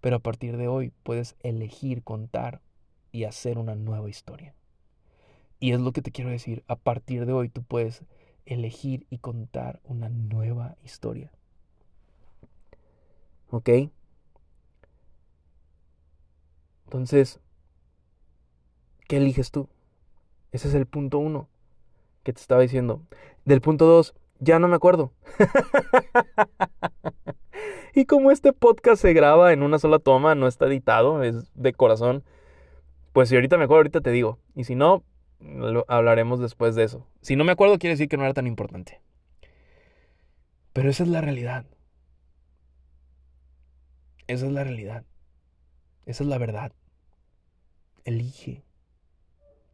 pero 0.00 0.16
a 0.16 0.20
partir 0.20 0.56
de 0.56 0.68
hoy 0.68 0.92
puedes 1.02 1.36
elegir 1.40 2.02
contar 2.02 2.60
y 3.12 3.24
hacer 3.24 3.58
una 3.58 3.74
nueva 3.74 4.08
historia. 4.08 4.54
Y 5.62 5.70
es 5.70 5.80
lo 5.80 5.92
que 5.92 6.02
te 6.02 6.10
quiero 6.10 6.28
decir, 6.28 6.64
a 6.66 6.74
partir 6.74 7.24
de 7.24 7.32
hoy 7.32 7.48
tú 7.48 7.62
puedes 7.62 8.02
elegir 8.46 9.06
y 9.10 9.18
contar 9.18 9.78
una 9.84 10.08
nueva 10.08 10.74
historia. 10.82 11.30
¿Ok? 13.48 13.70
Entonces, 16.86 17.38
¿qué 19.06 19.18
eliges 19.18 19.52
tú? 19.52 19.68
Ese 20.50 20.66
es 20.66 20.74
el 20.74 20.86
punto 20.86 21.18
uno 21.18 21.48
que 22.24 22.32
te 22.32 22.40
estaba 22.40 22.62
diciendo. 22.62 23.00
Del 23.44 23.60
punto 23.60 23.86
dos, 23.86 24.16
ya 24.40 24.58
no 24.58 24.66
me 24.66 24.74
acuerdo. 24.74 25.12
y 27.94 28.06
como 28.06 28.32
este 28.32 28.52
podcast 28.52 29.00
se 29.00 29.12
graba 29.12 29.52
en 29.52 29.62
una 29.62 29.78
sola 29.78 30.00
toma, 30.00 30.34
no 30.34 30.48
está 30.48 30.66
editado, 30.66 31.22
es 31.22 31.52
de 31.54 31.72
corazón, 31.72 32.24
pues 33.12 33.28
si 33.28 33.36
ahorita 33.36 33.58
me 33.58 33.64
acuerdo, 33.66 33.82
ahorita 33.82 34.00
te 34.00 34.10
digo. 34.10 34.40
Y 34.56 34.64
si 34.64 34.74
no, 34.74 35.04
hablaremos 35.88 36.40
después 36.40 36.74
de 36.74 36.84
eso. 36.84 37.06
Si 37.20 37.36
no 37.36 37.44
me 37.44 37.52
acuerdo, 37.52 37.78
quiere 37.78 37.94
decir 37.94 38.08
que 38.08 38.16
no 38.16 38.24
era 38.24 38.34
tan 38.34 38.46
importante. 38.46 39.00
Pero 40.72 40.90
esa 40.90 41.02
es 41.02 41.08
la 41.08 41.20
realidad. 41.20 41.66
Esa 44.26 44.46
es 44.46 44.52
la 44.52 44.64
realidad. 44.64 45.04
Esa 46.06 46.24
es 46.24 46.28
la 46.28 46.38
verdad. 46.38 46.72
Elige. 48.04 48.64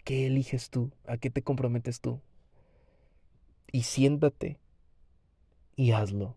¿Qué 0.04 0.26
eliges 0.26 0.70
tú? 0.70 0.90
¿A 1.06 1.18
qué 1.18 1.30
te 1.30 1.42
comprometes 1.42 2.00
tú? 2.00 2.20
Y 3.70 3.82
siéntate 3.82 4.58
y 5.76 5.92
hazlo. 5.92 6.36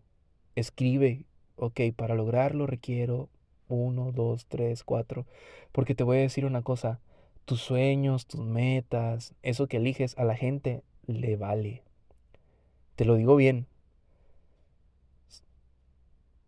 Escribe, 0.54 1.24
ok, 1.56 1.80
para 1.96 2.14
lograrlo 2.14 2.66
requiero 2.66 3.28
uno, 3.68 4.12
dos, 4.12 4.46
tres, 4.46 4.84
cuatro. 4.84 5.26
Porque 5.72 5.94
te 5.94 6.04
voy 6.04 6.18
a 6.18 6.20
decir 6.20 6.44
una 6.44 6.62
cosa 6.62 7.00
tus 7.44 7.60
sueños, 7.60 8.26
tus 8.26 8.40
metas, 8.40 9.34
eso 9.42 9.66
que 9.66 9.78
eliges 9.78 10.16
a 10.18 10.24
la 10.24 10.36
gente 10.36 10.84
le 11.06 11.36
vale. 11.36 11.82
Te 12.96 13.04
lo 13.04 13.16
digo 13.16 13.36
bien. 13.36 13.66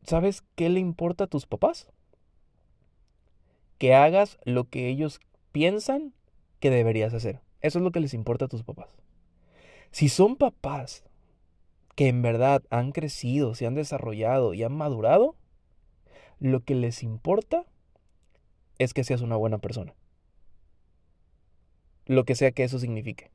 ¿Sabes 0.02 0.44
qué 0.54 0.68
le 0.68 0.80
importa 0.80 1.24
a 1.24 1.26
tus 1.26 1.46
papás? 1.46 1.90
Que 3.78 3.94
hagas 3.94 4.38
lo 4.44 4.68
que 4.68 4.88
ellos 4.88 5.20
piensan 5.52 6.12
que 6.61 6.70
deberías 6.70 7.14
hacer. 7.14 7.40
Eso 7.61 7.78
es 7.78 7.85
lo 7.85 7.90
que 7.90 8.00
les 8.00 8.14
importa 8.14 8.44
a 8.44 8.48
tus 8.48 8.62
papás. 8.62 8.88
Si 9.90 10.09
son 10.09 10.37
papás 10.37 11.04
que 11.96 12.09
en 12.09 12.22
verdad 12.22 12.62
han 12.70 12.92
crecido, 12.92 13.54
se 13.54 13.66
han 13.66 13.74
desarrollado 13.74 14.52
y 14.52 14.62
han 14.62 14.76
madurado, 14.76 15.37
lo 16.38 16.61
que 16.64 16.74
les 16.74 17.02
importa 17.02 17.64
es 18.78 18.92
que 18.92 19.04
seas 19.04 19.22
una 19.22 19.37
buena 19.37 19.59
persona 19.59 19.94
lo 22.07 22.25
que 22.25 22.35
sea 22.35 22.53
que 22.53 22.64
eso 22.64 22.79
signifique. 22.79 23.31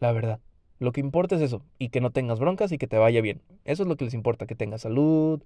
La 0.00 0.12
verdad. 0.12 0.40
Lo 0.80 0.92
que 0.92 1.00
importa 1.00 1.36
es 1.36 1.40
eso, 1.40 1.62
y 1.78 1.88
que 1.88 2.00
no 2.00 2.10
tengas 2.10 2.40
broncas 2.40 2.72
y 2.72 2.78
que 2.78 2.86
te 2.86 2.98
vaya 2.98 3.20
bien. 3.20 3.40
Eso 3.64 3.84
es 3.84 3.88
lo 3.88 3.96
que 3.96 4.04
les 4.04 4.14
importa, 4.14 4.46
que 4.46 4.56
tengas 4.56 4.82
salud, 4.82 5.42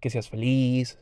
que 0.00 0.08
seas 0.08 0.28
feliz. 0.28 0.98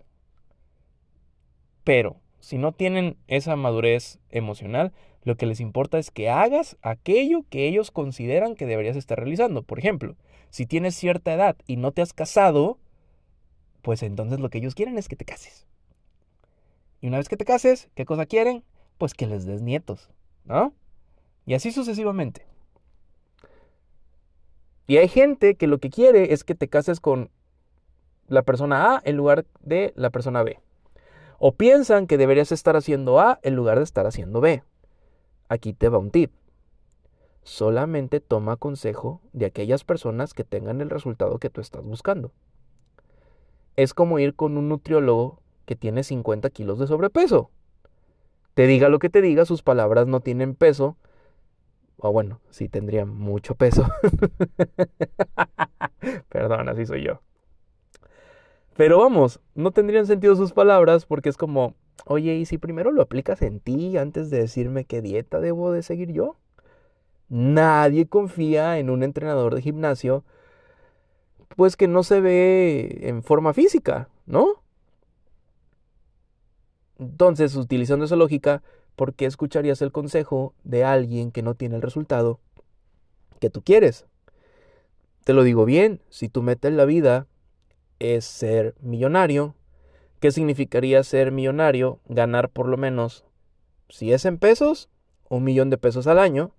Pero 1.84 2.16
si 2.40 2.58
no 2.58 2.72
tienen 2.72 3.16
esa 3.28 3.54
madurez 3.54 4.18
emocional, 4.30 4.92
lo 5.24 5.36
que 5.36 5.46
les 5.46 5.60
importa 5.60 5.98
es 5.98 6.10
que 6.10 6.30
hagas 6.30 6.76
aquello 6.82 7.44
que 7.50 7.68
ellos 7.68 7.90
consideran 7.90 8.54
que 8.54 8.66
deberías 8.66 8.96
estar 8.96 9.18
realizando. 9.18 9.62
Por 9.62 9.78
ejemplo, 9.78 10.16
si 10.50 10.66
tienes 10.66 10.94
cierta 10.94 11.34
edad 11.34 11.56
y 11.66 11.76
no 11.76 11.92
te 11.92 12.02
has 12.02 12.12
casado, 12.12 12.78
pues 13.82 14.02
entonces 14.02 14.40
lo 14.40 14.50
que 14.50 14.58
ellos 14.58 14.74
quieren 14.74 14.98
es 14.98 15.08
que 15.08 15.16
te 15.16 15.24
cases. 15.24 15.66
Y 17.00 17.08
una 17.08 17.18
vez 17.18 17.28
que 17.28 17.36
te 17.36 17.44
cases, 17.44 17.88
¿qué 17.94 18.04
cosa 18.04 18.26
quieren? 18.26 18.64
Pues 18.98 19.14
que 19.14 19.26
les 19.26 19.44
des 19.44 19.62
nietos, 19.62 20.10
¿no? 20.44 20.72
Y 21.44 21.54
así 21.54 21.70
sucesivamente. 21.72 22.46
Y 24.86 24.98
hay 24.98 25.08
gente 25.08 25.56
que 25.56 25.66
lo 25.66 25.78
que 25.78 25.90
quiere 25.90 26.32
es 26.32 26.44
que 26.44 26.54
te 26.54 26.68
cases 26.68 27.00
con 27.00 27.30
la 28.28 28.42
persona 28.42 28.94
A 28.94 29.02
en 29.04 29.16
lugar 29.16 29.46
de 29.60 29.92
la 29.96 30.10
persona 30.10 30.42
B. 30.42 30.60
O 31.38 31.54
piensan 31.54 32.06
que 32.06 32.18
deberías 32.18 32.52
estar 32.52 32.76
haciendo 32.76 33.20
A 33.20 33.38
en 33.42 33.54
lugar 33.54 33.78
de 33.78 33.84
estar 33.84 34.06
haciendo 34.06 34.40
B. 34.40 34.62
Aquí 35.48 35.72
te 35.72 35.88
va 35.88 35.98
un 35.98 36.10
tip. 36.10 36.32
Solamente 37.42 38.20
toma 38.20 38.56
consejo 38.56 39.20
de 39.32 39.46
aquellas 39.46 39.84
personas 39.84 40.34
que 40.34 40.44
tengan 40.44 40.80
el 40.80 40.90
resultado 40.90 41.38
que 41.38 41.50
tú 41.50 41.60
estás 41.60 41.84
buscando. 41.84 42.32
Es 43.76 43.94
como 43.94 44.18
ir 44.18 44.34
con 44.34 44.56
un 44.56 44.68
nutriólogo 44.68 45.40
que 45.66 45.76
tiene 45.76 46.02
50 46.02 46.50
kilos 46.50 46.78
de 46.78 46.86
sobrepeso. 46.86 47.50
Te 48.54 48.66
diga 48.66 48.88
lo 48.88 48.98
que 48.98 49.10
te 49.10 49.20
diga, 49.20 49.44
sus 49.44 49.62
palabras 49.62 50.06
no 50.06 50.20
tienen 50.20 50.54
peso. 50.54 50.96
O 51.98 52.12
bueno, 52.12 52.40
sí 52.50 52.68
tendrían 52.68 53.08
mucho 53.08 53.54
peso. 53.54 53.86
Perdón, 56.30 56.68
así 56.68 56.86
soy 56.86 57.04
yo. 57.04 57.20
Pero 58.76 58.98
vamos, 58.98 59.40
no 59.54 59.72
tendrían 59.72 60.06
sentido 60.06 60.36
sus 60.36 60.52
palabras 60.52 61.06
porque 61.06 61.28
es 61.28 61.36
como, 61.36 61.74
oye, 62.04 62.34
¿y 62.34 62.44
si 62.44 62.58
primero 62.58 62.92
lo 62.92 63.02
aplicas 63.02 63.40
en 63.42 63.60
ti 63.60 63.96
antes 63.96 64.30
de 64.30 64.38
decirme 64.38 64.84
qué 64.84 65.00
dieta 65.00 65.40
debo 65.40 65.72
de 65.72 65.82
seguir 65.82 66.12
yo? 66.12 66.36
Nadie 67.28 68.06
confía 68.06 68.78
en 68.78 68.90
un 68.90 69.02
entrenador 69.02 69.54
de 69.54 69.62
gimnasio, 69.62 70.24
pues 71.56 71.76
que 71.76 71.88
no 71.88 72.02
se 72.02 72.20
ve 72.20 72.98
en 73.02 73.22
forma 73.22 73.54
física, 73.54 74.08
¿no? 74.26 74.62
Entonces, 76.98 77.54
utilizando 77.56 78.04
esa 78.04 78.16
lógica, 78.16 78.62
¿por 78.94 79.14
qué 79.14 79.26
escucharías 79.26 79.82
el 79.82 79.92
consejo 79.92 80.54
de 80.64 80.84
alguien 80.84 81.30
que 81.30 81.42
no 81.42 81.54
tiene 81.54 81.76
el 81.76 81.82
resultado 81.82 82.40
que 83.40 83.50
tú 83.50 83.62
quieres? 83.62 84.06
Te 85.24 85.32
lo 85.32 85.42
digo 85.42 85.64
bien, 85.64 86.00
si 86.08 86.28
tu 86.28 86.42
meta 86.42 86.68
en 86.68 86.76
la 86.76 86.84
vida 86.84 87.26
es 87.98 88.24
ser 88.24 88.74
millonario, 88.80 89.54
¿qué 90.20 90.30
significaría 90.30 91.02
ser 91.02 91.32
millonario? 91.32 91.98
Ganar 92.08 92.48
por 92.48 92.68
lo 92.68 92.76
menos, 92.76 93.24
si 93.88 94.12
es 94.12 94.24
en 94.24 94.38
pesos, 94.38 94.88
un 95.28 95.44
millón 95.44 95.68
de 95.70 95.78
pesos 95.78 96.06
al 96.06 96.18
año, 96.18 96.52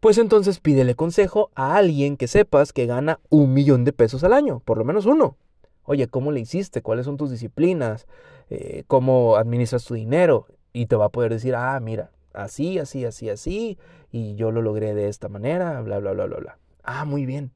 pues 0.00 0.18
entonces 0.18 0.58
pídele 0.58 0.94
consejo 0.94 1.50
a 1.54 1.76
alguien 1.76 2.16
que 2.16 2.26
sepas 2.26 2.72
que 2.72 2.86
gana 2.86 3.20
un 3.28 3.52
millón 3.54 3.84
de 3.84 3.92
pesos 3.92 4.24
al 4.24 4.32
año, 4.32 4.60
por 4.64 4.78
lo 4.78 4.84
menos 4.84 5.06
uno. 5.06 5.36
Oye, 5.84 6.06
¿cómo 6.08 6.32
le 6.32 6.40
hiciste? 6.40 6.82
¿Cuáles 6.82 7.06
son 7.06 7.16
tus 7.16 7.30
disciplinas? 7.30 8.06
Eh, 8.54 8.84
¿Cómo 8.86 9.36
administras 9.36 9.82
tu 9.86 9.94
dinero? 9.94 10.46
Y 10.74 10.84
te 10.84 10.94
va 10.94 11.06
a 11.06 11.08
poder 11.08 11.32
decir, 11.32 11.54
ah, 11.54 11.80
mira, 11.80 12.10
así, 12.34 12.78
así, 12.78 13.06
así, 13.06 13.30
así, 13.30 13.78
y 14.10 14.34
yo 14.34 14.50
lo 14.50 14.60
logré 14.60 14.92
de 14.92 15.08
esta 15.08 15.30
manera, 15.30 15.80
bla, 15.80 15.98
bla, 16.00 16.12
bla, 16.12 16.26
bla, 16.26 16.36
bla. 16.36 16.58
Ah, 16.82 17.06
muy 17.06 17.24
bien. 17.24 17.50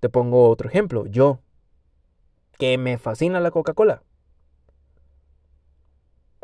Te 0.00 0.08
pongo 0.08 0.48
otro 0.48 0.68
ejemplo. 0.68 1.06
Yo, 1.06 1.38
que 2.58 2.76
me 2.76 2.98
fascina 2.98 3.38
la 3.38 3.52
Coca-Cola. 3.52 4.02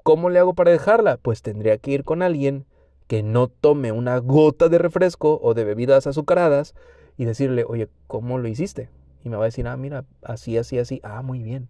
¿Cómo 0.04 0.30
le 0.30 0.38
hago 0.38 0.54
para 0.54 0.70
dejarla? 0.70 1.16
Pues 1.16 1.42
tendría 1.42 1.76
que 1.78 1.90
ir 1.90 2.04
con 2.04 2.22
alguien 2.22 2.66
que 3.08 3.24
no 3.24 3.48
tome 3.48 3.90
una 3.90 4.18
gota 4.18 4.68
de 4.68 4.78
refresco 4.78 5.40
o 5.42 5.54
de 5.54 5.64
bebidas 5.64 6.06
azucaradas 6.06 6.76
y 7.16 7.24
decirle, 7.24 7.64
oye, 7.66 7.88
¿cómo 8.06 8.38
lo 8.38 8.46
hiciste? 8.46 8.90
Y 9.24 9.28
me 9.28 9.36
va 9.36 9.42
a 9.42 9.46
decir, 9.46 9.66
ah, 9.66 9.76
mira, 9.76 10.04
así, 10.22 10.56
así, 10.56 10.78
así. 10.78 11.00
Ah, 11.02 11.22
muy 11.22 11.42
bien. 11.42 11.68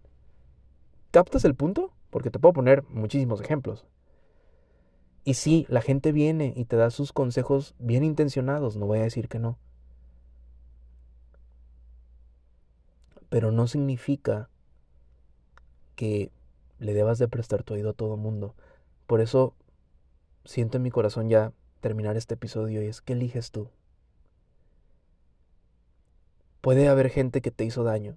¿Captas 1.11 1.45
el 1.45 1.55
punto? 1.55 1.93
Porque 2.11 2.31
te 2.31 2.39
puedo 2.39 2.53
poner 2.53 2.85
muchísimos 2.89 3.41
ejemplos. 3.41 3.87
Y 5.25 5.35
sí, 5.35 5.67
la 5.69 5.83
gente 5.83 6.13
viene 6.13 6.53
y 6.57 6.65
te 6.65 6.77
da 6.77 6.91
sus 6.91 7.13
consejos 7.13 7.75
bien 7.79 8.05
intencionados, 8.05 8.77
no 8.77 8.87
voy 8.87 9.01
a 9.01 9.03
decir 9.03 9.29
que 9.29 9.39
no. 9.39 9.59
Pero 13.29 13.53
no 13.53 13.67
significa 13.67 14.49
que 15.95 16.33
le 16.79 16.95
debas 16.95 17.19
de 17.19 17.29
prestar 17.29 17.63
tu 17.63 17.75
oído 17.75 17.91
a 17.91 17.95
todo 17.95 18.17
mundo. 18.17 18.55
Por 19.07 19.21
eso 19.21 19.55
siento 20.45 20.79
en 20.79 20.83
mi 20.83 20.91
corazón 20.91 21.29
ya 21.29 21.53
terminar 21.81 22.17
este 22.17 22.35
episodio 22.35 22.83
y 22.83 22.87
es 22.87 23.01
que 23.01 23.13
eliges 23.13 23.51
tú. 23.51 23.69
Puede 26.61 26.89
haber 26.89 27.11
gente 27.11 27.41
que 27.41 27.51
te 27.51 27.65
hizo 27.65 27.85
daño, 27.85 28.17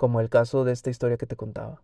como 0.00 0.22
el 0.22 0.30
caso 0.30 0.64
de 0.64 0.72
esta 0.72 0.88
historia 0.88 1.18
que 1.18 1.26
te 1.26 1.36
contaba. 1.36 1.82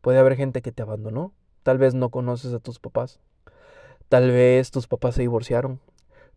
Puede 0.00 0.18
haber 0.18 0.34
gente 0.34 0.62
que 0.62 0.72
te 0.72 0.80
abandonó, 0.80 1.34
tal 1.62 1.76
vez 1.76 1.92
no 1.92 2.08
conoces 2.08 2.54
a 2.54 2.58
tus 2.58 2.78
papás, 2.78 3.20
tal 4.08 4.30
vez 4.30 4.70
tus 4.70 4.86
papás 4.86 5.16
se 5.16 5.20
divorciaron, 5.20 5.78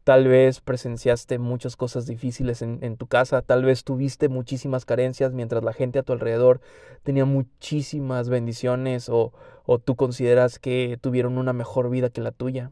Tal 0.03 0.27
vez 0.27 0.59
presenciaste 0.59 1.39
muchas 1.39 1.75
cosas 1.75 2.07
difíciles 2.07 2.61
en, 2.61 2.97
tu 2.97 3.07
casa, 3.07 3.41
tal 3.41 3.63
vez 3.63 3.83
tuviste 3.83 4.27
muchísimas 4.27 4.83
carencias 4.83 5.33
mientras 5.33 5.63
la 5.63 5.71
gente 5.71 5.99
a 5.99 6.03
tu 6.03 6.13
alrededor 6.13 6.61
tenía 7.03 7.25
muchísimas 7.25 8.27
bendiciones 8.27 9.07
o, 9.07 9.33
o 9.65 9.77
tú 9.77 9.95
consideras 9.95 10.57
que 10.57 10.97
tuvieron 10.99 11.37
una 11.37 11.53
mejor 11.53 11.89
vida 11.89 12.09
que 12.09 12.21
la 12.21 12.31
tuya. 12.31 12.71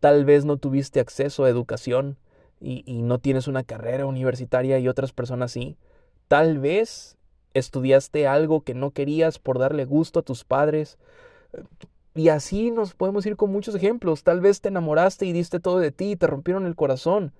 Tal 0.00 0.24
vez 0.24 0.44
no 0.44 0.58
tuviste 0.58 1.00
acceso 1.00 1.44
a 1.44 1.48
educación 1.48 2.18
y, 2.60 2.82
y 2.84 3.02
no 3.02 3.20
tienes 3.20 3.48
una 3.48 3.64
carrera 3.64 4.06
universitaria 4.06 4.78
y 4.78 4.86
otras 4.86 5.12
personas 5.12 5.52
sí. 5.52 5.78
Tal 6.28 6.58
vez 6.58 7.16
estudiaste 7.54 8.26
algo 8.26 8.62
que 8.62 8.74
no 8.74 8.90
querías 8.90 9.38
por 9.38 9.58
darle 9.58 9.84
gusto 9.84 10.20
a 10.20 10.22
tus 10.22 10.44
padres. 10.44 10.98
Y 12.14 12.28
así 12.28 12.70
nos 12.70 12.94
podemos 12.94 13.26
ir 13.26 13.36
con 13.36 13.52
muchos 13.52 13.74
ejemplos. 13.74 14.22
Tal 14.22 14.40
vez 14.40 14.60
te 14.60 14.68
enamoraste 14.68 15.26
y 15.26 15.32
diste 15.32 15.60
todo 15.60 15.78
de 15.78 15.92
ti 15.92 16.12
y 16.12 16.16
te 16.16 16.26
rompieron 16.26 16.66
el 16.66 16.74
corazón. 16.74 17.32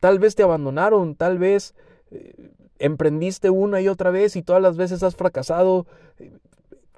Tal 0.00 0.18
vez 0.18 0.34
te 0.36 0.44
abandonaron, 0.44 1.16
tal 1.16 1.38
vez 1.38 1.74
eh, 2.10 2.52
emprendiste 2.78 3.50
una 3.50 3.80
y 3.80 3.88
otra 3.88 4.10
vez 4.10 4.36
y 4.36 4.42
todas 4.42 4.62
las 4.62 4.76
veces 4.76 5.02
has 5.02 5.16
fracasado. 5.16 5.86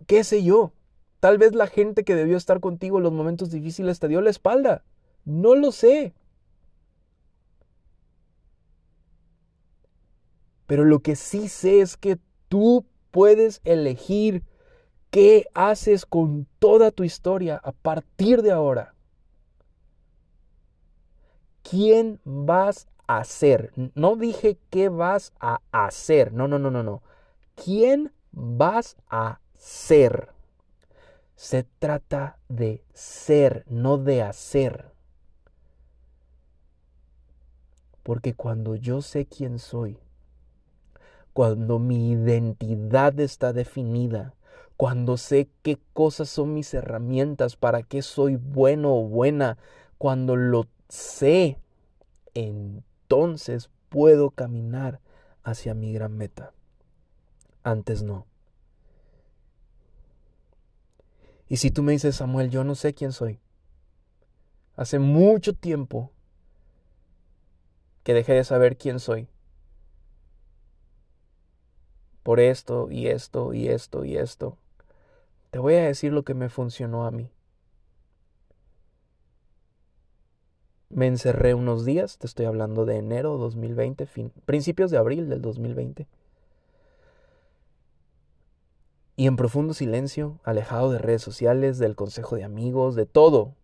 ¿Qué 0.07 0.25
sé 0.25 0.43
yo? 0.43 0.73
Tal 1.21 1.39
vez 1.39 1.55
la 1.55 1.67
gente 1.67 2.05
que 2.05 2.15
debió 2.15 2.37
estar 2.37 2.61
contigo 2.61 2.99
en 2.99 3.05
los 3.05 3.13
momentos 3.13 3.51
difíciles 3.51 3.99
te 3.99 4.09
dio 4.09 4.21
la 4.21 4.31
espalda. 4.31 4.85
No 5.25 5.55
lo 5.55 5.73
sé. 5.73 6.15
Pero 10.71 10.85
lo 10.85 11.01
que 11.01 11.17
sí 11.17 11.49
sé 11.49 11.81
es 11.81 11.97
que 11.97 12.17
tú 12.49 12.87
puedes 13.11 13.61
elegir 13.65 14.45
¿Qué 15.11 15.47
haces 15.55 16.07
con 16.07 16.47
toda 16.61 16.93
tu 16.93 17.03
historia 17.03 17.61
a 17.65 17.73
partir 17.73 18.43
de 18.43 18.53
ahora? 18.53 18.95
¿Quién 21.69 22.21
vas 22.23 22.87
a 23.09 23.25
ser? 23.25 23.73
No 23.97 24.15
dije 24.15 24.57
qué 24.71 24.89
vas 24.89 25.33
a 25.41 25.63
hacer. 25.73 26.33
No, 26.33 26.47
no, 26.47 26.61
no, 26.61 26.71
no, 26.71 26.85
no. 26.85 27.03
¿Quién 27.57 28.13
vas 28.31 28.97
a 29.09 29.41
ser? 29.57 30.29
Se 31.35 31.65
trata 31.81 32.39
de 32.49 32.85
ser, 32.95 33.65
no 33.67 33.99
de 33.99 34.23
hacer. 34.23 34.93
Porque 38.05 38.35
cuando 38.35 38.77
yo 38.77 39.03
sé 39.03 39.27
quién 39.27 39.59
soy, 39.59 39.99
cuando 41.33 41.79
mi 41.79 42.11
identidad 42.11 43.19
está 43.21 43.53
definida, 43.53 44.35
cuando 44.77 45.17
sé 45.17 45.49
qué 45.63 45.79
cosas 45.93 46.29
son 46.29 46.55
mis 46.55 46.73
herramientas, 46.75 47.57
para 47.57 47.83
qué 47.83 48.03
soy 48.03 48.37
bueno 48.37 48.95
o 48.95 49.05
buena, 49.05 49.59
cuando 49.99 50.37
lo 50.37 50.67
sé, 50.89 51.59
entonces 52.35 53.71
puedo 53.89 54.31
caminar 54.31 55.01
hacia 55.43 55.75
mi 55.75 55.93
gran 55.93 56.17
meta. 56.17 56.53
Antes 57.63 58.03
no. 58.03 58.27
Y 61.49 61.59
si 61.59 61.71
tú 61.71 61.83
me 61.83 61.93
dices, 61.93 62.17
Samuel, 62.17 62.51
yo 62.51 62.65
no 62.65 62.75
sé 62.75 62.95
quién 62.95 63.13
soy. 63.13 63.41
Hace 64.77 64.99
mucho 64.99 65.53
tiempo 65.53 66.11
que 68.03 68.15
dejé 68.15 68.33
de 68.35 68.45
saber 68.45 68.79
quién 68.79 68.99
soy 68.99 69.29
por 72.23 72.41
esto 72.41 72.91
y 72.91 73.09
esto 73.09 73.55
y 73.55 73.69
esto 73.69 74.05
y 74.05 74.17
esto. 74.17 74.57
Te 75.51 75.59
voy 75.59 75.75
a 75.75 75.85
decir 75.85 76.13
lo 76.13 76.23
que 76.23 76.35
me 76.35 76.49
funcionó 76.49 77.07
a 77.07 77.11
mí. 77.11 77.31
Me 80.91 81.07
encerré 81.07 81.55
unos 81.55 81.85
días, 81.85 82.19
te 82.19 82.27
estoy 82.27 82.47
hablando 82.47 82.85
de 82.85 82.97
enero 82.97 83.37
2020, 83.39 84.07
fin, 84.07 84.33
principios 84.45 84.91
de 84.91 84.99
abril 84.99 85.29
del 85.29 85.41
2020. 85.41 86.07
Y 89.17 89.27
en 89.27 89.37
profundo 89.37 89.75
silencio, 89.75 90.41
alejado 90.45 90.91
de 90.91 90.99
redes 90.99 91.23
sociales, 91.23 91.79
del 91.79 91.95
consejo 91.95 92.37
de 92.37 92.45
amigos, 92.45 92.95
de 92.97 93.07
todo, 93.07 93.55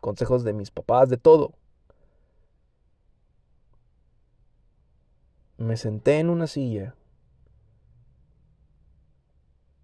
consejos 0.00 0.44
de 0.44 0.52
mis 0.52 0.70
papás, 0.70 1.08
de 1.08 1.16
todo. 1.16 1.52
Me 5.58 5.76
senté 5.76 6.18
en 6.18 6.28
una 6.28 6.48
silla 6.48 6.96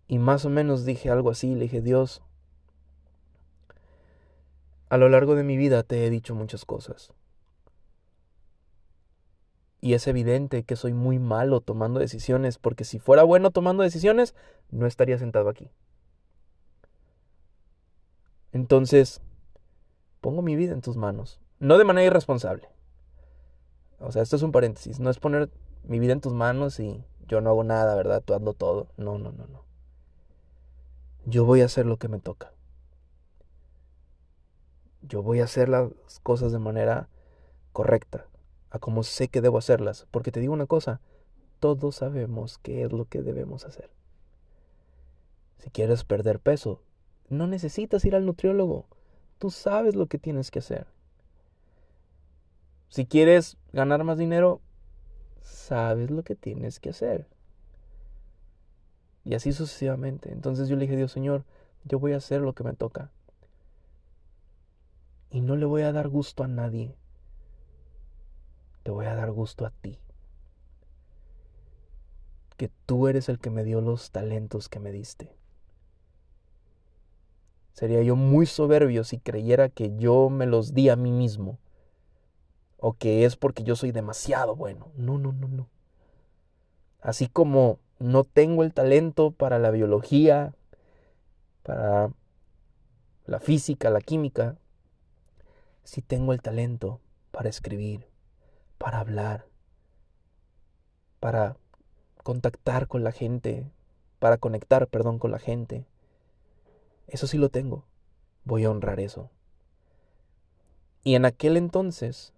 y 0.09 0.18
más 0.18 0.46
o 0.46 0.50
menos 0.50 0.86
dije 0.86 1.11
algo 1.11 1.30
así, 1.30 1.54
le 1.54 1.64
dije, 1.64 1.82
Dios, 1.82 2.22
a 4.88 4.96
lo 4.96 5.11
largo 5.11 5.34
de 5.34 5.44
mi 5.44 5.59
vida 5.59 5.82
te 5.82 6.06
he 6.06 6.11
dicho 6.11 6.34
muchas 6.34 6.64
cosas. 6.64 7.12
Y 9.80 9.92
es 9.92 10.06
evidente 10.09 10.64
que 10.64 10.76
soy 10.76 10.94
muy 10.94 11.18
malo 11.18 11.61
tomando 11.61 12.00
decisiones, 12.00 12.59
porque 12.59 12.84
si 12.84 12.98
fuera 12.98 13.22
bueno 13.22 13.50
tomando 13.50 13.82
decisiones, 13.82 14.34
no 14.70 14.86
estaría 14.86 15.18
sentado 15.18 15.50
aquí. 15.50 15.70
Entonces, 18.52 19.20
pongo 20.22 20.40
mi 20.40 20.56
vida 20.56 20.72
en 20.72 20.80
tus 20.80 20.96
manos, 20.96 21.38
no 21.61 21.76
de 21.76 21.84
manera 21.84 22.06
irresponsable. 22.06 22.66
O 24.00 24.11
sea, 24.11 24.22
esto 24.22 24.36
es 24.36 24.42
un 24.42 24.52
paréntesis, 24.52 25.00
no 25.00 25.11
es 25.11 25.18
poner 25.18 25.50
mi 25.84 25.98
vida 25.98 26.14
en 26.14 26.22
tus 26.22 26.32
manos 26.32 26.80
y 26.80 27.04
yo 27.26 27.42
no 27.42 27.50
hago 27.50 27.62
nada, 27.62 27.94
¿verdad? 27.94 28.22
Tú 28.24 28.32
hazlo 28.32 28.54
todo. 28.54 28.88
No, 28.96 29.18
no, 29.18 29.32
no, 29.32 29.46
no 29.46 29.68
yo 31.29 31.45
voy 31.45 31.61
a 31.61 31.66
hacer 31.66 31.85
lo 31.85 31.99
que 31.99 32.09
me 32.09 32.20
toca. 32.20 32.53
Yo 35.03 35.22
voy 35.22 35.41
a 35.41 35.45
hacer 35.45 35.68
las 35.68 35.91
cosas 36.22 36.53
de 36.53 36.59
manera 36.59 37.09
correcta, 37.72 38.26
a 38.70 38.79
como 38.79 39.03
sé 39.03 39.29
que 39.29 39.43
debo 39.43 39.59
hacerlas. 39.59 40.07
Porque 40.11 40.33
te 40.33 40.41
digo 40.41 40.55
una 40.55 40.66
cosa, 40.66 41.01
todos 41.61 41.97
sabemos 41.97 42.59
qué 42.59 42.83
es 42.83 42.93
lo 42.93 43.05
que 43.05 43.22
debemos 43.22 43.66
hacer. 43.66 43.91
Si 45.59 45.70
quieres 45.70 46.03
perder 46.05 46.41
peso, 46.41 46.81
no 47.29 47.47
necesitas 47.47 48.05
ir 48.07 48.14
al 48.14 48.24
nutriólogo. 48.24 48.87
Tú 49.39 49.51
sabes 49.51 49.95
lo 49.95 50.07
que 50.07 50.18
tienes 50.18 50.51
que 50.51 50.61
hacer. 50.61 50.87
Si 52.89 53.05
quieres 53.05 53.59
ganar 53.72 54.03
más 54.03 54.16
dinero, 54.16 54.62
sabes 55.43 56.11
lo 56.11 56.22
que 56.22 56.37
tienes 56.37 56.81
que 56.81 56.91
hacer. 56.91 57.26
Y 59.29 59.35
así 59.35 59.53
sucesivamente. 59.53 60.33
Entonces 60.33 60.70
yo 60.70 60.76
le 60.76 60.87
dije, 60.87 60.97
Dios 60.97 61.12
Señor, 61.12 61.45
yo 61.85 61.99
voy 61.99 62.14
a 62.14 62.16
hacer 62.16 62.41
lo 62.41 62.55
que 62.55 62.64
me 62.64 62.72
toca. 62.72 63.11
Y 65.31 65.43
no 65.43 65.55
le 65.55 65.66
voy 65.66 65.83
a 65.83 65.93
dar 65.93 66.09
gusto 66.09 66.45
a 66.45 66.49
nadie. 66.49 66.97
Te 68.85 68.91
voy 68.91 69.05
a 69.05 69.14
dar 69.14 69.31
gusto 69.33 69.66
a 69.66 69.70
ti. 69.70 69.99
Que 72.57 72.70
tú 72.87 73.07
eres 73.07 73.29
el 73.29 73.39
que 73.39 73.51
me 73.51 73.64
dio 73.64 73.83
los 73.83 74.12
talentos 74.12 74.70
que 74.70 74.81
me 74.81 74.93
diste. 74.93 75.37
Sería 77.74 78.01
yo 78.01 78.16
muy 78.16 78.47
soberbio 78.47 79.05
si 79.05 79.18
creyera 79.18 79.68
que 79.68 79.95
yo 79.99 80.31
me 80.31 80.47
los 80.47 80.72
di 80.72 80.89
a 80.89 80.97
mí 80.97 81.12
mismo. 81.12 81.59
O 82.79 82.95
que 82.95 83.26
es 83.26 83.37
porque 83.37 83.62
yo 83.62 83.76
soy 83.76 83.93
demasiado 83.93 84.57
bueno. 84.57 84.91
No, 84.97 85.18
no, 85.18 85.35
no, 85.35 85.49
no. 85.49 85.68
Así 87.03 87.29
como 87.29 87.79
no 87.99 88.24
tengo 88.24 88.62
el 88.62 88.72
talento 88.72 89.30
para 89.30 89.59
la 89.59 89.70
biología, 89.70 90.55
para 91.62 92.11
la 93.26 93.40
física, 93.40 93.90
la 93.90 94.01
química, 94.01 94.57
sí 95.84 96.03
tengo 96.03 96.32
el 96.32 96.40
talento 96.40 97.01
para 97.30 97.49
escribir, 97.49 98.07
para 98.78 99.01
hablar, 99.01 99.46
para 101.20 101.57
contactar 102.22 102.88
con 102.88 103.05
la 103.05 103.12
gente, 103.12 103.70
para 104.18 104.38
conectar, 104.38 104.86
perdón, 104.88 105.18
con 105.18 105.30
la 105.30 105.38
gente. 105.38 105.86
Eso 107.07 107.26
sí 107.26 107.38
lo 107.38 107.49
tengo. 107.49 107.84
Voy 108.44 108.64
a 108.64 108.70
honrar 108.70 109.01
eso. 109.01 109.30
Y 111.03 111.14
en 111.14 111.24
aquel 111.24 111.57
entonces 111.57 112.34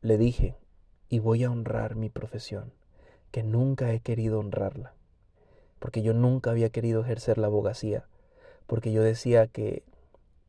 le 0.00 0.18
dije, 0.18 0.56
y 1.08 1.20
voy 1.20 1.44
a 1.44 1.50
honrar 1.50 1.94
mi 1.94 2.08
profesión, 2.08 2.72
que 3.32 3.42
nunca 3.42 3.92
he 3.92 4.00
querido 4.00 4.38
honrarla, 4.38 4.94
porque 5.80 6.02
yo 6.02 6.12
nunca 6.14 6.50
había 6.50 6.70
querido 6.70 7.00
ejercer 7.00 7.38
la 7.38 7.48
abogacía, 7.48 8.04
porque 8.66 8.92
yo 8.92 9.02
decía 9.02 9.48
que, 9.48 9.82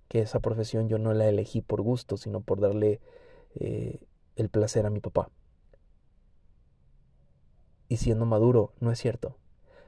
que 0.09 0.19
esa 0.19 0.41
profesión 0.41 0.89
yo 0.89 0.99
no 0.99 1.13
la 1.13 1.27
elegí 1.27 1.61
por 1.61 1.81
gusto, 1.81 2.17
sino 2.17 2.41
por 2.41 2.59
darle 2.59 2.99
eh, 3.55 3.99
el 4.35 4.49
placer 4.49 4.85
a 4.85 4.89
mi 4.89 4.99
papá. 4.99 5.29
Y 7.87 7.97
siendo 7.97 8.25
maduro, 8.25 8.73
no 8.81 8.91
es 8.91 8.99
cierto, 8.99 9.37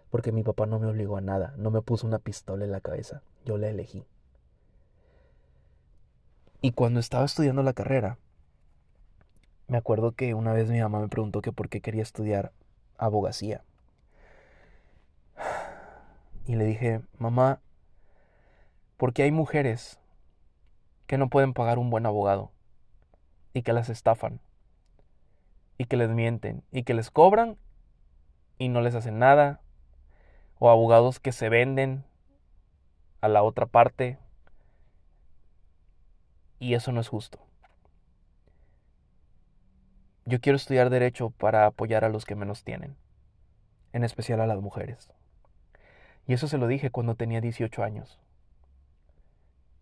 porque 0.10 0.32
mi 0.32 0.44
papá 0.44 0.66
no 0.66 0.80
me 0.80 0.88
obligó 0.88 1.18
a 1.18 1.22
nada, 1.22 1.54
no 1.58 1.72
me 1.72 1.82
puso 1.82 2.08
una 2.08 2.20
pistola 2.20 2.64
en 2.64 2.72
la 2.72 2.82
cabeza, 2.82 3.22
yo 3.44 3.58
la 3.58 3.70
elegí. 3.70 4.06
Y 6.62 6.72
cuando 6.72 7.02
estaba 7.02 7.26
estudiando 7.26 7.62
la 7.62 7.74
carrera, 7.74 8.18
me 9.68 9.78
acuerdo 9.78 10.14
que 10.14 10.34
una 10.34 10.54
vez 10.54 10.70
mi 10.70 10.80
mamá 10.80 11.02
me 11.02 11.10
preguntó 11.10 11.42
que 11.42 11.52
por 11.52 11.68
qué 11.68 11.82
quería 11.82 12.02
estudiar 12.02 12.54
abogacía. 12.98 13.64
Y 16.46 16.56
le 16.56 16.66
dije, 16.66 17.02
mamá, 17.18 17.60
porque 18.98 19.24
hay 19.24 19.32
mujeres 19.32 20.00
que 21.08 21.18
no 21.18 21.30
pueden 21.30 21.54
pagar 21.54 21.80
un 21.80 21.90
buen 21.90 22.06
abogado 22.06 22.52
y 23.54 23.62
que 23.62 23.74
las 23.74 23.90
estafan 23.90 24.40
y 25.78 25.86
que 25.86 25.98
les 25.98 26.10
mienten 26.10 26.64
y 26.72 26.84
que 26.84 26.94
les 26.94 27.12
cobran 27.12 27.58
y 28.58 28.70
no 28.70 28.82
les 28.82 28.96
hacen 28.96 29.20
nada 29.20 29.62
o 30.60 30.70
abogados 30.70 31.20
que 31.20 31.32
se 31.32 31.50
venden 31.50 32.06
a 33.22 33.28
la 33.28 33.44
otra 33.44 33.66
parte 33.66 34.18
y 36.60 36.74
eso 36.74 36.92
no 36.92 37.02
es 37.02 37.08
justo. 37.08 37.40
Yo 40.26 40.42
quiero 40.42 40.56
estudiar 40.56 40.90
derecho 40.90 41.30
para 41.30 41.68
apoyar 41.68 42.04
a 42.04 42.10
los 42.10 42.26
que 42.26 42.34
menos 42.36 42.64
tienen, 42.64 42.96
en 43.94 44.04
especial 44.04 44.42
a 44.42 44.48
las 44.48 44.60
mujeres. 44.60 45.12
Y 46.26 46.34
eso 46.34 46.48
se 46.48 46.58
lo 46.58 46.66
dije 46.66 46.90
cuando 46.90 47.14
tenía 47.14 47.42
18 47.42 47.84
años, 47.84 48.20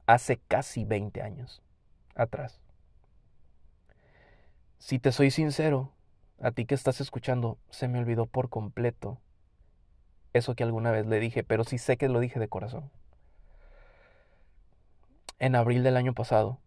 hace 0.06 0.38
casi 0.50 0.84
20 0.84 1.22
años 1.22 1.62
atrás. 2.14 2.60
Si 4.80 5.00
te 5.00 5.14
soy 5.14 5.32
sincero, 5.32 5.94
a 6.42 6.52
ti 6.52 6.66
que 6.66 6.76
estás 6.76 7.00
escuchando, 7.00 7.58
se 7.70 7.88
me 7.88 8.00
olvidó 8.00 8.26
por 8.26 8.50
completo 8.50 9.22
eso 10.34 10.56
que 10.56 10.64
alguna 10.64 10.92
vez 10.92 11.06
le 11.06 11.20
dije, 11.20 11.44
pero 11.44 11.64
sí 11.64 11.78
sé 11.78 11.96
que 11.96 12.10
lo 12.10 12.20
dije 12.20 12.40
de 12.40 12.50
corazón. 12.50 12.92
En 15.40 15.56
abril 15.56 15.84
del 15.84 15.96
año 15.96 16.14
pasado, 16.14 16.60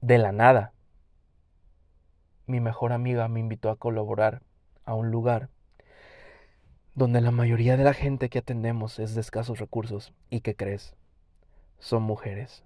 de 0.00 0.18
la 0.18 0.32
nada, 0.32 0.73
mi 2.46 2.60
mejor 2.60 2.92
amiga 2.92 3.26
me 3.28 3.40
invitó 3.40 3.70
a 3.70 3.76
colaborar 3.76 4.42
a 4.84 4.94
un 4.94 5.10
lugar 5.10 5.48
donde 6.94 7.20
la 7.20 7.30
mayoría 7.30 7.76
de 7.76 7.84
la 7.84 7.94
gente 7.94 8.28
que 8.28 8.38
atendemos 8.38 8.98
es 8.98 9.14
de 9.14 9.20
escasos 9.20 9.58
recursos 9.58 10.12
y 10.30 10.40
que 10.40 10.54
crees, 10.54 10.94
son 11.78 12.02
mujeres. 12.02 12.62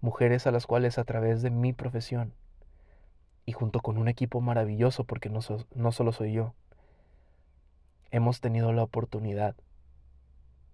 Mujeres 0.00 0.46
a 0.46 0.50
las 0.50 0.66
cuales 0.66 0.98
a 0.98 1.04
través 1.04 1.42
de 1.42 1.50
mi 1.50 1.72
profesión 1.72 2.32
y 3.44 3.52
junto 3.52 3.80
con 3.80 3.98
un 3.98 4.06
equipo 4.06 4.40
maravilloso, 4.40 5.04
porque 5.04 5.28
no, 5.28 5.40
no 5.74 5.92
solo 5.92 6.12
soy 6.12 6.32
yo, 6.32 6.54
hemos 8.10 8.40
tenido 8.40 8.72
la 8.72 8.84
oportunidad 8.84 9.56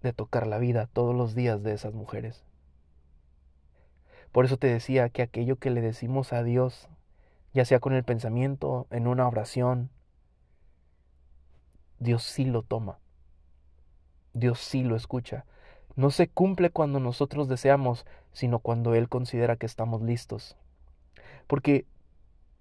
de 0.02 0.12
tocar 0.12 0.46
la 0.46 0.58
vida 0.58 0.86
todos 0.92 1.14
los 1.14 1.34
días 1.34 1.62
de 1.62 1.72
esas 1.72 1.94
mujeres. 1.94 2.44
Por 4.32 4.44
eso 4.44 4.58
te 4.58 4.66
decía 4.66 5.08
que 5.08 5.22
aquello 5.22 5.56
que 5.56 5.70
le 5.70 5.80
decimos 5.80 6.34
a 6.34 6.42
Dios 6.42 6.88
ya 7.56 7.64
sea 7.64 7.80
con 7.80 7.94
el 7.94 8.04
pensamiento, 8.04 8.86
en 8.90 9.06
una 9.06 9.26
oración, 9.26 9.88
Dios 11.98 12.22
sí 12.22 12.44
lo 12.44 12.60
toma. 12.60 12.98
Dios 14.34 14.58
sí 14.58 14.82
lo 14.82 14.94
escucha. 14.94 15.46
No 15.94 16.10
se 16.10 16.28
cumple 16.28 16.68
cuando 16.68 17.00
nosotros 17.00 17.48
deseamos, 17.48 18.04
sino 18.32 18.58
cuando 18.58 18.94
Él 18.94 19.08
considera 19.08 19.56
que 19.56 19.64
estamos 19.64 20.02
listos. 20.02 20.58
Porque 21.46 21.86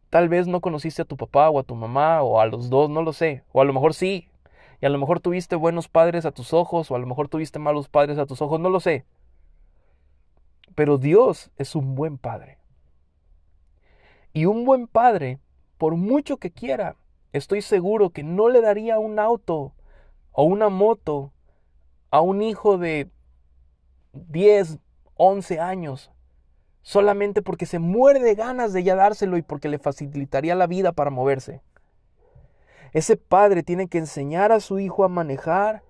tal 0.10 0.30
vez 0.30 0.48
no 0.48 0.62
conociste 0.62 1.02
a 1.02 1.06
tu 1.06 1.18
papá 1.18 1.50
o 1.50 1.60
a 1.60 1.64
tu 1.64 1.76
mamá 1.76 2.22
o 2.24 2.40
a 2.40 2.46
los 2.46 2.70
dos, 2.70 2.90
no 2.90 3.02
lo 3.02 3.12
sé. 3.12 3.44
O 3.52 3.60
a 3.60 3.66
lo 3.66 3.74
mejor 3.74 3.94
sí. 3.94 4.30
Y 4.80 4.86
a 4.86 4.90
lo 4.90 4.98
mejor 4.98 5.20
tuviste 5.20 5.58
buenos 5.58 5.90
padres 5.90 6.26
a 6.26 6.32
tus 6.32 6.54
ojos 6.54 6.90
o 6.90 6.96
a 6.96 7.00
lo 7.00 7.06
mejor 7.06 7.28
tuviste 7.28 7.60
malos 7.60 7.90
padres 7.90 8.18
a 8.18 8.26
tus 8.26 8.42
ojos, 8.42 8.62
no 8.62 8.70
lo 8.70 8.80
sé. 8.80 9.04
Pero 10.74 10.98
Dios 10.98 11.52
es 11.58 11.76
un 11.76 11.96
buen 11.96 12.18
padre. 12.18 12.60
Y 14.36 14.48
un 14.48 14.66
buen 14.66 14.88
padre, 14.88 15.40
por 15.78 15.96
mucho 15.96 16.36
que 16.36 16.52
quiera, 16.52 16.98
estoy 17.32 17.62
seguro 17.62 18.10
que 18.10 18.22
no 18.22 18.50
le 18.50 18.60
daría 18.60 19.00
un 19.00 19.18
auto 19.18 19.72
o 20.34 20.44
una 20.44 20.68
moto 20.68 21.32
a 22.12 22.20
un 22.20 22.42
hijo 22.42 22.78
de 22.78 23.10
10, 24.12 24.80
11 25.16 25.60
años, 25.62 26.12
solamente 26.82 27.42
porque 27.42 27.66
se 27.66 27.80
muere 27.80 28.20
de 28.20 28.36
ganas 28.36 28.74
de 28.74 28.84
ya 28.84 28.96
dárselo 28.96 29.38
y 29.38 29.42
porque 29.42 29.70
le 29.70 29.80
facilitaría 29.80 30.54
la 30.54 30.68
vida 30.68 30.92
para 30.92 31.12
moverse. 31.12 31.62
Ese 32.92 33.16
padre 33.16 33.64
tiene 33.64 33.88
que 33.88 34.00
enseñar 34.00 34.52
a 34.52 34.60
su 34.60 34.80
hijo 34.80 35.06
a 35.06 35.08
manejar, 35.08 35.82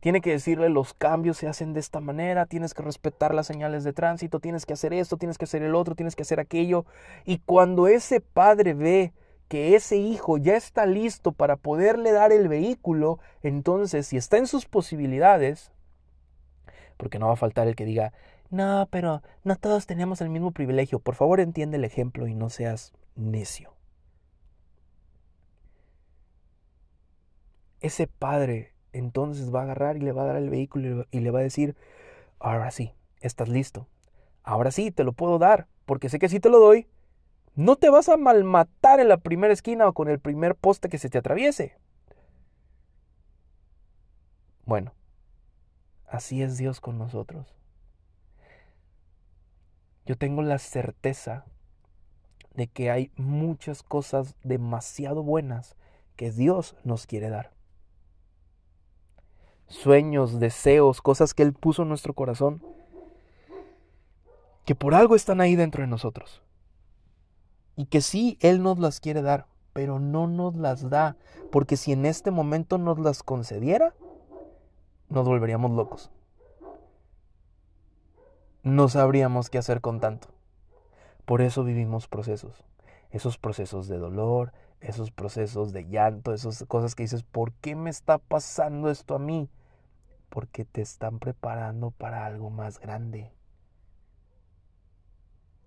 tiene 0.00 0.20
que 0.20 0.30
decirle 0.30 0.68
los 0.68 0.94
cambios 0.94 1.38
se 1.38 1.48
hacen 1.48 1.72
de 1.72 1.80
esta 1.80 2.00
manera, 2.00 2.46
tienes 2.46 2.74
que 2.74 2.82
respetar 2.82 3.34
las 3.34 3.46
señales 3.46 3.84
de 3.84 3.92
tránsito, 3.92 4.40
tienes 4.40 4.66
que 4.66 4.74
hacer 4.74 4.92
esto, 4.92 5.16
tienes 5.16 5.38
que 5.38 5.44
hacer 5.44 5.62
el 5.62 5.74
otro, 5.74 5.94
tienes 5.94 6.14
que 6.14 6.22
hacer 6.22 6.40
aquello. 6.40 6.84
Y 7.24 7.38
cuando 7.38 7.88
ese 7.88 8.20
padre 8.20 8.74
ve 8.74 9.12
que 9.48 9.74
ese 9.74 9.96
hijo 9.96 10.38
ya 10.38 10.56
está 10.56 10.86
listo 10.86 11.32
para 11.32 11.56
poderle 11.56 12.12
dar 12.12 12.32
el 12.32 12.48
vehículo, 12.48 13.18
entonces 13.42 14.06
si 14.06 14.16
está 14.16 14.36
en 14.36 14.46
sus 14.46 14.66
posibilidades, 14.66 15.72
porque 16.96 17.18
no 17.18 17.28
va 17.28 17.32
a 17.32 17.36
faltar 17.36 17.66
el 17.66 17.74
que 17.74 17.84
diga, 17.84 18.12
no, 18.50 18.88
pero 18.90 19.22
no 19.44 19.56
todos 19.56 19.86
tenemos 19.86 20.20
el 20.20 20.30
mismo 20.30 20.52
privilegio, 20.52 21.00
por 21.00 21.14
favor 21.14 21.40
entiende 21.40 21.76
el 21.76 21.84
ejemplo 21.84 22.26
y 22.26 22.34
no 22.34 22.50
seas 22.50 22.92
necio. 23.14 23.72
Ese 27.80 28.06
padre 28.06 28.72
entonces 28.92 29.54
va 29.54 29.60
a 29.60 29.62
agarrar 29.64 29.96
y 29.96 30.00
le 30.00 30.12
va 30.12 30.22
a 30.22 30.26
dar 30.26 30.36
el 30.36 30.50
vehículo 30.50 31.06
y 31.10 31.20
le 31.20 31.30
va 31.30 31.40
a 31.40 31.42
decir, 31.42 31.76
ahora 32.38 32.70
sí, 32.70 32.94
estás 33.20 33.48
listo. 33.48 33.86
Ahora 34.42 34.70
sí, 34.70 34.90
te 34.90 35.04
lo 35.04 35.12
puedo 35.12 35.38
dar, 35.38 35.66
porque 35.84 36.08
sé 36.08 36.18
que 36.18 36.28
si 36.28 36.40
te 36.40 36.48
lo 36.48 36.58
doy, 36.58 36.86
no 37.54 37.76
te 37.76 37.90
vas 37.90 38.08
a 38.08 38.16
malmatar 38.16 39.00
en 39.00 39.08
la 39.08 39.18
primera 39.18 39.52
esquina 39.52 39.88
o 39.88 39.92
con 39.92 40.08
el 40.08 40.20
primer 40.20 40.54
poste 40.54 40.88
que 40.88 40.98
se 40.98 41.10
te 41.10 41.18
atraviese. 41.18 41.76
Bueno, 44.64 44.92
así 46.06 46.42
es 46.42 46.56
Dios 46.56 46.80
con 46.80 46.98
nosotros. 46.98 47.54
Yo 50.06 50.16
tengo 50.16 50.42
la 50.42 50.58
certeza 50.58 51.44
de 52.54 52.66
que 52.68 52.90
hay 52.90 53.10
muchas 53.16 53.82
cosas 53.82 54.34
demasiado 54.42 55.22
buenas 55.22 55.76
que 56.16 56.30
Dios 56.30 56.76
nos 56.84 57.06
quiere 57.06 57.28
dar 57.28 57.57
sueños, 59.68 60.40
deseos, 60.40 61.00
cosas 61.00 61.34
que 61.34 61.42
Él 61.42 61.52
puso 61.52 61.82
en 61.82 61.88
nuestro 61.88 62.14
corazón, 62.14 62.62
que 64.64 64.74
por 64.74 64.94
algo 64.94 65.14
están 65.14 65.40
ahí 65.40 65.56
dentro 65.56 65.82
de 65.82 65.88
nosotros. 65.88 66.42
Y 67.76 67.86
que 67.86 68.00
sí, 68.00 68.36
Él 68.40 68.62
nos 68.62 68.78
las 68.78 69.00
quiere 69.00 69.22
dar, 69.22 69.46
pero 69.72 70.00
no 70.00 70.26
nos 70.26 70.56
las 70.56 70.90
da, 70.90 71.16
porque 71.52 71.76
si 71.76 71.92
en 71.92 72.04
este 72.04 72.30
momento 72.30 72.76
nos 72.78 72.98
las 72.98 73.22
concediera, 73.22 73.94
nos 75.08 75.26
volveríamos 75.26 75.70
locos. 75.70 76.10
No 78.62 78.88
sabríamos 78.88 79.48
qué 79.48 79.58
hacer 79.58 79.80
con 79.80 80.00
tanto. 80.00 80.28
Por 81.24 81.40
eso 81.40 81.64
vivimos 81.64 82.08
procesos. 82.08 82.64
Esos 83.10 83.38
procesos 83.38 83.88
de 83.88 83.98
dolor, 83.98 84.52
esos 84.80 85.10
procesos 85.10 85.72
de 85.72 85.86
llanto, 85.86 86.34
esas 86.34 86.64
cosas 86.68 86.94
que 86.94 87.04
dices, 87.04 87.22
¿por 87.22 87.52
qué 87.52 87.74
me 87.74 87.90
está 87.90 88.18
pasando 88.18 88.90
esto 88.90 89.14
a 89.14 89.18
mí? 89.18 89.48
Porque 90.28 90.64
te 90.64 90.80
están 90.80 91.18
preparando 91.18 91.90
para 91.90 92.26
algo 92.26 92.50
más 92.50 92.78
grande. 92.80 93.32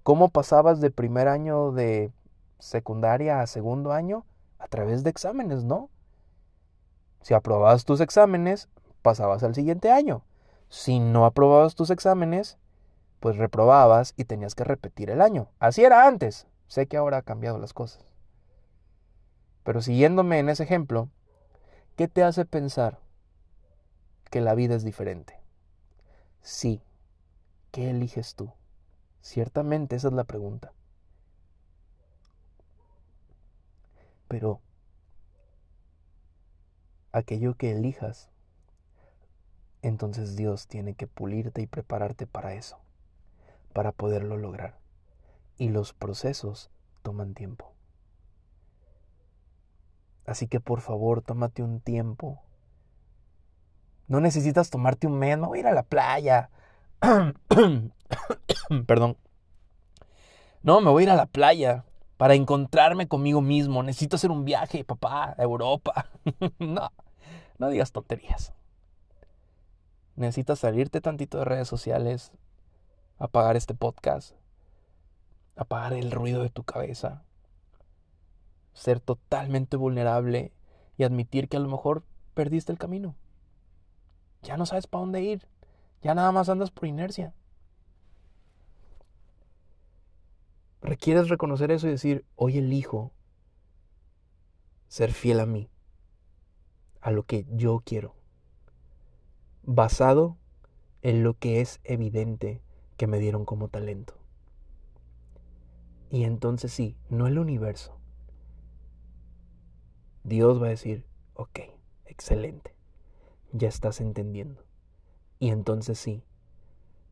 ¿Cómo 0.03 0.29
pasabas 0.29 0.81
de 0.81 0.89
primer 0.91 1.27
año 1.27 1.71
de 1.71 2.11
secundaria 2.59 3.41
a 3.41 3.47
segundo 3.47 3.91
año? 3.91 4.25
A 4.57 4.67
través 4.67 5.03
de 5.03 5.09
exámenes, 5.09 5.63
¿no? 5.63 5.89
Si 7.21 7.33
aprobabas 7.33 7.85
tus 7.85 8.01
exámenes, 8.01 8.69
pasabas 9.01 9.43
al 9.43 9.53
siguiente 9.53 9.91
año. 9.91 10.23
Si 10.69 10.99
no 10.99 11.25
aprobabas 11.25 11.75
tus 11.75 11.89
exámenes, 11.89 12.57
pues 13.19 13.37
reprobabas 13.37 14.13
y 14.17 14.25
tenías 14.25 14.55
que 14.55 14.63
repetir 14.63 15.11
el 15.11 15.21
año. 15.21 15.49
Así 15.59 15.83
era 15.83 16.07
antes. 16.07 16.47
Sé 16.67 16.87
que 16.87 16.97
ahora 16.97 17.17
ha 17.17 17.21
cambiado 17.21 17.59
las 17.59 17.73
cosas. 17.73 18.03
Pero 19.63 19.81
siguiéndome 19.81 20.39
en 20.39 20.49
ese 20.49 20.63
ejemplo, 20.63 21.09
¿qué 21.95 22.07
te 22.07 22.23
hace 22.23 22.45
pensar 22.45 22.99
que 24.31 24.41
la 24.41 24.55
vida 24.55 24.73
es 24.75 24.83
diferente? 24.83 25.37
Sí. 26.41 26.81
¿Qué 27.71 27.91
eliges 27.91 28.33
tú? 28.33 28.51
Ciertamente 29.21 29.95
esa 29.95 30.07
es 30.07 30.13
la 30.13 30.23
pregunta. 30.23 30.73
Pero 34.27 34.61
aquello 37.11 37.55
que 37.55 37.71
elijas, 37.71 38.29
entonces 39.81 40.35
Dios 40.35 40.67
tiene 40.67 40.95
que 40.95 41.07
pulirte 41.07 41.61
y 41.61 41.67
prepararte 41.67 42.25
para 42.25 42.53
eso, 42.53 42.79
para 43.73 43.91
poderlo 43.91 44.37
lograr. 44.37 44.79
Y 45.57 45.69
los 45.69 45.93
procesos 45.93 46.71
toman 47.03 47.33
tiempo. 47.33 47.73
Así 50.25 50.47
que 50.47 50.59
por 50.59 50.79
favor, 50.79 51.21
tómate 51.21 51.63
un 51.63 51.81
tiempo. 51.81 52.41
No 54.11 54.19
necesitas 54.19 54.69
tomarte 54.69 55.07
un 55.07 55.17
mes, 55.17 55.37
no 55.37 55.47
voy 55.47 55.59
a 55.59 55.61
ir 55.61 55.67
a 55.67 55.73
la 55.73 55.83
playa. 55.83 56.49
Perdón. 58.85 59.15
No, 60.63 60.81
me 60.81 60.91
voy 60.91 61.03
a 61.03 61.05
ir 61.05 61.09
a 61.11 61.15
la 61.15 61.27
playa 61.27 61.85
para 62.17 62.33
encontrarme 62.33 63.07
conmigo 63.07 63.39
mismo. 63.39 63.83
Necesito 63.83 64.17
hacer 64.17 64.29
un 64.29 64.43
viaje, 64.43 64.83
papá, 64.83 65.33
a 65.37 65.41
Europa. 65.41 66.07
no, 66.59 66.91
no 67.57 67.69
digas 67.69 67.93
tonterías. 67.93 68.51
Necesitas 70.17 70.59
salirte 70.59 70.99
tantito 70.99 71.37
de 71.37 71.45
redes 71.45 71.69
sociales, 71.69 72.33
apagar 73.17 73.55
este 73.55 73.75
podcast, 73.75 74.35
apagar 75.55 75.93
el 75.93 76.11
ruido 76.11 76.43
de 76.43 76.49
tu 76.49 76.63
cabeza, 76.63 77.23
ser 78.73 78.99
totalmente 78.99 79.77
vulnerable 79.77 80.51
y 80.97 81.05
admitir 81.05 81.47
que 81.47 81.55
a 81.55 81.61
lo 81.61 81.69
mejor 81.69 82.03
perdiste 82.33 82.73
el 82.73 82.77
camino. 82.77 83.15
Ya 84.43 84.57
no 84.57 84.65
sabes 84.65 84.87
para 84.87 85.01
dónde 85.01 85.21
ir, 85.21 85.47
ya 86.01 86.15
nada 86.15 86.31
más 86.31 86.49
andas 86.49 86.71
por 86.71 86.87
inercia. 86.87 87.33
Requieres 90.81 91.29
reconocer 91.29 91.71
eso 91.71 91.87
y 91.87 91.91
decir, 91.91 92.25
hoy 92.35 92.57
elijo 92.57 93.11
ser 94.87 95.13
fiel 95.13 95.39
a 95.39 95.45
mí, 95.45 95.69
a 97.01 97.11
lo 97.11 97.23
que 97.23 97.45
yo 97.49 97.81
quiero, 97.85 98.15
basado 99.63 100.37
en 101.01 101.23
lo 101.23 101.37
que 101.37 101.61
es 101.61 101.79
evidente 101.83 102.61
que 102.97 103.07
me 103.07 103.19
dieron 103.19 103.45
como 103.45 103.69
talento. 103.69 104.15
Y 106.09 106.23
entonces 106.23 106.73
sí, 106.73 106.97
no 107.09 107.27
el 107.27 107.39
universo. 107.39 107.97
Dios 110.23 110.61
va 110.61 110.67
a 110.67 110.71
decir, 110.71 111.05
ok, 111.35 111.59
excelente, 112.05 112.75
ya 113.51 113.67
estás 113.67 114.01
entendiendo. 114.01 114.63
Y 115.39 115.49
entonces 115.49 115.99
sí, 115.99 116.23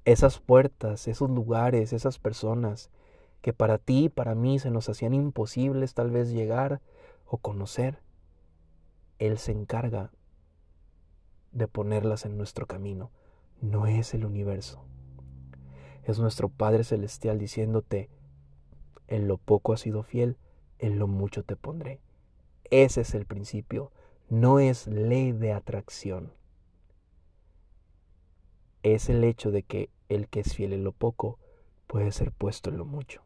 esas 0.06 0.40
puertas, 0.40 1.08
esos 1.08 1.30
lugares, 1.30 1.94
esas 1.94 2.20
personas 2.20 2.90
que 3.42 3.54
para 3.54 3.78
ti 3.78 4.06
y 4.06 4.10
para 4.10 4.36
mí 4.36 4.60
se 4.60 4.72
nos 4.72 4.90
hacían 4.90 5.14
imposibles 5.14 5.94
tal 5.94 6.12
vez 6.12 6.30
llegar 6.32 6.82
o 7.26 7.38
conocer, 7.38 8.00
Él 9.18 9.38
se 9.38 9.52
encarga 9.52 10.12
de 11.52 11.68
ponerlas 11.68 12.26
en 12.26 12.38
nuestro 12.38 12.68
camino. 12.68 13.12
No 13.62 13.88
es 13.88 14.14
el 14.14 14.26
universo. 14.26 14.84
Es 16.04 16.20
nuestro 16.20 16.50
Padre 16.50 16.84
Celestial 16.84 17.40
diciéndote, 17.40 18.10
en 19.08 19.28
lo 19.28 19.38
poco 19.38 19.74
has 19.74 19.82
sido 19.82 20.04
fiel, 20.04 20.38
en 20.80 21.00
lo 21.00 21.08
mucho 21.08 21.44
te 21.44 21.56
pondré. 21.56 22.00
Ese 22.72 23.02
es 23.02 23.14
el 23.14 23.26
principio. 23.26 23.92
No 24.30 24.60
es 24.60 24.86
ley 24.86 25.32
de 25.32 25.54
atracción. 25.54 26.32
Es 28.84 29.10
el 29.10 29.24
hecho 29.24 29.50
de 29.50 29.64
que 29.64 29.90
el 30.08 30.28
que 30.28 30.42
es 30.42 30.54
fiel 30.54 30.74
en 30.74 30.84
lo 30.84 30.92
poco 30.92 31.40
puede 31.88 32.12
ser 32.12 32.32
puesto 32.32 32.70
en 32.70 32.78
lo 32.78 32.86
mucho. 32.86 33.24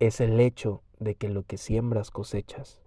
Es 0.00 0.20
el 0.20 0.38
hecho 0.38 0.82
de 1.00 1.14
que 1.14 1.30
lo 1.30 1.44
que 1.44 1.56
siembras 1.56 2.10
cosechas. 2.10 2.78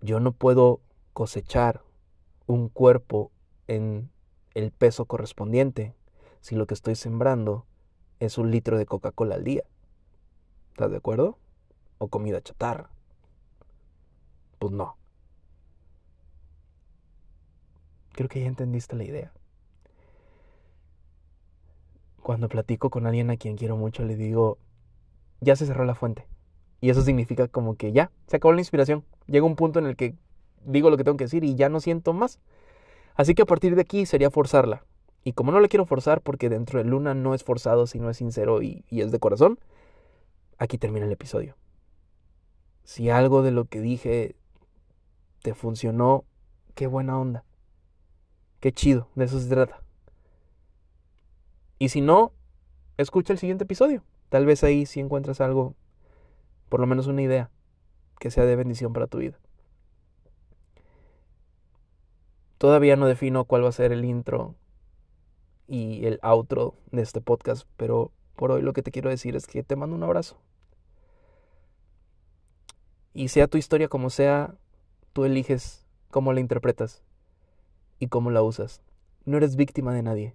Yo 0.00 0.18
no 0.18 0.32
puedo 0.32 0.80
cosechar 1.12 1.84
un 2.48 2.68
cuerpo 2.68 3.30
en 3.68 4.10
el 4.54 4.72
peso 4.72 5.04
correspondiente 5.04 5.94
si 6.40 6.56
lo 6.56 6.66
que 6.66 6.74
estoy 6.74 6.96
sembrando 6.96 7.64
es 8.18 8.38
un 8.38 8.50
litro 8.50 8.76
de 8.76 8.86
Coca-Cola 8.86 9.36
al 9.36 9.44
día. 9.44 9.62
¿Estás 10.70 10.90
de 10.90 10.96
acuerdo? 10.96 11.38
O 11.98 12.08
comida 12.08 12.42
chatarra. 12.42 12.90
Pues 14.60 14.72
no. 14.74 14.94
Creo 18.12 18.28
que 18.28 18.42
ya 18.42 18.46
entendiste 18.46 18.94
la 18.94 19.04
idea. 19.04 19.32
Cuando 22.22 22.50
platico 22.50 22.90
con 22.90 23.06
alguien 23.06 23.30
a 23.30 23.38
quien 23.38 23.56
quiero 23.56 23.78
mucho, 23.78 24.04
le 24.04 24.16
digo, 24.16 24.58
ya 25.40 25.56
se 25.56 25.64
cerró 25.64 25.86
la 25.86 25.94
fuente. 25.94 26.26
Y 26.82 26.90
eso 26.90 27.00
significa 27.00 27.48
como 27.48 27.74
que 27.76 27.92
ya, 27.92 28.10
se 28.26 28.36
acabó 28.36 28.52
la 28.52 28.60
inspiración. 28.60 29.02
Llega 29.26 29.46
un 29.46 29.56
punto 29.56 29.78
en 29.78 29.86
el 29.86 29.96
que 29.96 30.14
digo 30.66 30.90
lo 30.90 30.98
que 30.98 31.04
tengo 31.04 31.16
que 31.16 31.24
decir 31.24 31.42
y 31.42 31.54
ya 31.54 31.70
no 31.70 31.80
siento 31.80 32.12
más. 32.12 32.38
Así 33.14 33.34
que 33.34 33.42
a 33.42 33.46
partir 33.46 33.74
de 33.76 33.80
aquí 33.80 34.04
sería 34.04 34.30
forzarla. 34.30 34.84
Y 35.24 35.32
como 35.32 35.52
no 35.52 35.60
le 35.60 35.70
quiero 35.70 35.86
forzar, 35.86 36.20
porque 36.20 36.50
dentro 36.50 36.78
de 36.78 36.84
Luna 36.84 37.14
no 37.14 37.32
es 37.32 37.44
forzado, 37.44 37.86
sino 37.86 38.10
es 38.10 38.18
sincero 38.18 38.60
y, 38.60 38.84
y 38.90 39.00
es 39.00 39.10
de 39.10 39.18
corazón, 39.18 39.58
aquí 40.58 40.76
termina 40.76 41.06
el 41.06 41.12
episodio. 41.12 41.56
Si 42.84 43.08
algo 43.08 43.40
de 43.40 43.52
lo 43.52 43.64
que 43.64 43.80
dije 43.80 44.36
te 45.42 45.54
funcionó, 45.54 46.24
qué 46.74 46.86
buena 46.86 47.18
onda. 47.18 47.44
Qué 48.60 48.72
chido, 48.72 49.08
de 49.14 49.24
eso 49.24 49.40
se 49.40 49.48
trata. 49.48 49.82
Y 51.78 51.88
si 51.88 52.00
no, 52.00 52.32
escucha 52.98 53.32
el 53.32 53.38
siguiente 53.38 53.64
episodio. 53.64 54.02
Tal 54.28 54.46
vez 54.46 54.62
ahí 54.62 54.86
sí 54.86 55.00
encuentras 55.00 55.40
algo, 55.40 55.74
por 56.68 56.80
lo 56.80 56.86
menos 56.86 57.06
una 57.06 57.22
idea, 57.22 57.50
que 58.18 58.30
sea 58.30 58.44
de 58.44 58.56
bendición 58.56 58.92
para 58.92 59.06
tu 59.06 59.18
vida. 59.18 59.38
Todavía 62.58 62.96
no 62.96 63.06
defino 63.06 63.44
cuál 63.46 63.64
va 63.64 63.70
a 63.70 63.72
ser 63.72 63.90
el 63.90 64.04
intro 64.04 64.54
y 65.66 66.04
el 66.04 66.18
outro 66.22 66.74
de 66.92 67.00
este 67.00 67.22
podcast, 67.22 67.66
pero 67.78 68.12
por 68.36 68.50
hoy 68.50 68.60
lo 68.60 68.74
que 68.74 68.82
te 68.82 68.90
quiero 68.90 69.08
decir 69.08 69.34
es 69.34 69.46
que 69.46 69.62
te 69.62 69.76
mando 69.76 69.96
un 69.96 70.02
abrazo. 70.02 70.38
Y 73.14 73.28
sea 73.28 73.48
tu 73.48 73.56
historia 73.56 73.88
como 73.88 74.10
sea, 74.10 74.54
tú 75.12 75.24
eliges 75.24 75.86
cómo 76.10 76.32
la 76.32 76.40
interpretas 76.40 77.02
y 77.98 78.08
cómo 78.08 78.30
la 78.30 78.42
usas. 78.42 78.82
No 79.24 79.36
eres 79.36 79.56
víctima 79.56 79.94
de 79.94 80.02
nadie. 80.02 80.34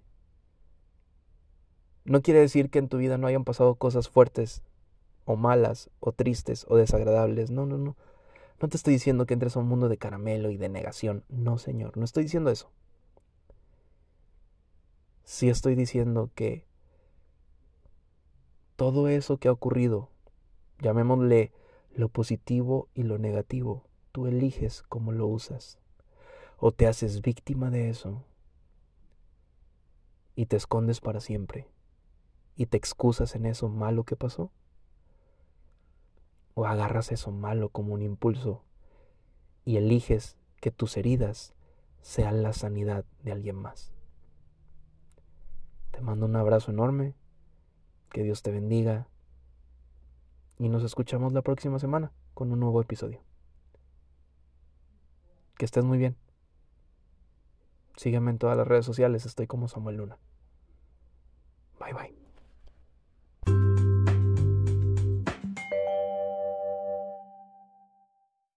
No 2.04 2.22
quiere 2.22 2.40
decir 2.40 2.70
que 2.70 2.78
en 2.78 2.88
tu 2.88 2.98
vida 2.98 3.18
no 3.18 3.26
hayan 3.26 3.44
pasado 3.44 3.74
cosas 3.74 4.08
fuertes 4.08 4.62
o 5.24 5.36
malas 5.36 5.90
o 6.00 6.12
tristes 6.12 6.64
o 6.68 6.76
desagradables. 6.76 7.50
No, 7.50 7.66
no, 7.66 7.78
no. 7.78 7.96
No 8.60 8.68
te 8.68 8.76
estoy 8.76 8.94
diciendo 8.94 9.26
que 9.26 9.34
entres 9.34 9.56
a 9.56 9.60
un 9.60 9.68
mundo 9.68 9.88
de 9.88 9.98
caramelo 9.98 10.50
y 10.50 10.56
de 10.56 10.68
negación. 10.68 11.24
No, 11.28 11.58
Señor, 11.58 11.96
no 11.96 12.04
estoy 12.04 12.22
diciendo 12.22 12.50
eso 12.50 12.70
sí 15.26 15.48
estoy 15.48 15.74
diciendo 15.74 16.30
que 16.34 16.64
todo 18.76 19.08
eso 19.08 19.38
que 19.38 19.48
ha 19.48 19.52
ocurrido, 19.52 20.08
llamémosle 20.80 21.52
lo 21.94 22.08
positivo 22.08 22.88
y 22.94 23.02
lo 23.02 23.18
negativo, 23.18 23.84
tú 24.16 24.26
eliges 24.26 24.82
cómo 24.88 25.12
lo 25.12 25.26
usas. 25.26 25.78
O 26.56 26.72
te 26.72 26.86
haces 26.86 27.20
víctima 27.20 27.68
de 27.68 27.90
eso 27.90 28.24
y 30.34 30.46
te 30.46 30.56
escondes 30.56 31.02
para 31.02 31.20
siempre 31.20 31.68
y 32.56 32.64
te 32.64 32.78
excusas 32.78 33.34
en 33.34 33.44
eso 33.44 33.68
malo 33.68 34.04
que 34.04 34.16
pasó. 34.16 34.50
O 36.54 36.64
agarras 36.64 37.12
eso 37.12 37.30
malo 37.30 37.68
como 37.68 37.92
un 37.92 38.00
impulso 38.00 38.64
y 39.66 39.76
eliges 39.76 40.38
que 40.62 40.70
tus 40.70 40.96
heridas 40.96 41.52
sean 42.00 42.42
la 42.42 42.54
sanidad 42.54 43.04
de 43.22 43.32
alguien 43.32 43.56
más. 43.56 43.92
Te 45.90 46.00
mando 46.00 46.24
un 46.24 46.36
abrazo 46.36 46.70
enorme. 46.70 47.14
Que 48.08 48.22
Dios 48.22 48.40
te 48.40 48.50
bendiga. 48.50 49.08
Y 50.58 50.70
nos 50.70 50.84
escuchamos 50.84 51.34
la 51.34 51.42
próxima 51.42 51.78
semana 51.78 52.12
con 52.32 52.50
un 52.50 52.60
nuevo 52.60 52.80
episodio. 52.80 53.25
Que 55.56 55.64
estés 55.64 55.84
muy 55.84 55.98
bien. 55.98 56.16
Sígueme 57.96 58.30
en 58.30 58.38
todas 58.38 58.56
las 58.56 58.68
redes 58.68 58.84
sociales, 58.84 59.24
estoy 59.24 59.46
como 59.46 59.68
Samuel 59.68 59.96
Luna. 59.96 60.18
Bye 61.80 61.94
bye. 61.94 62.25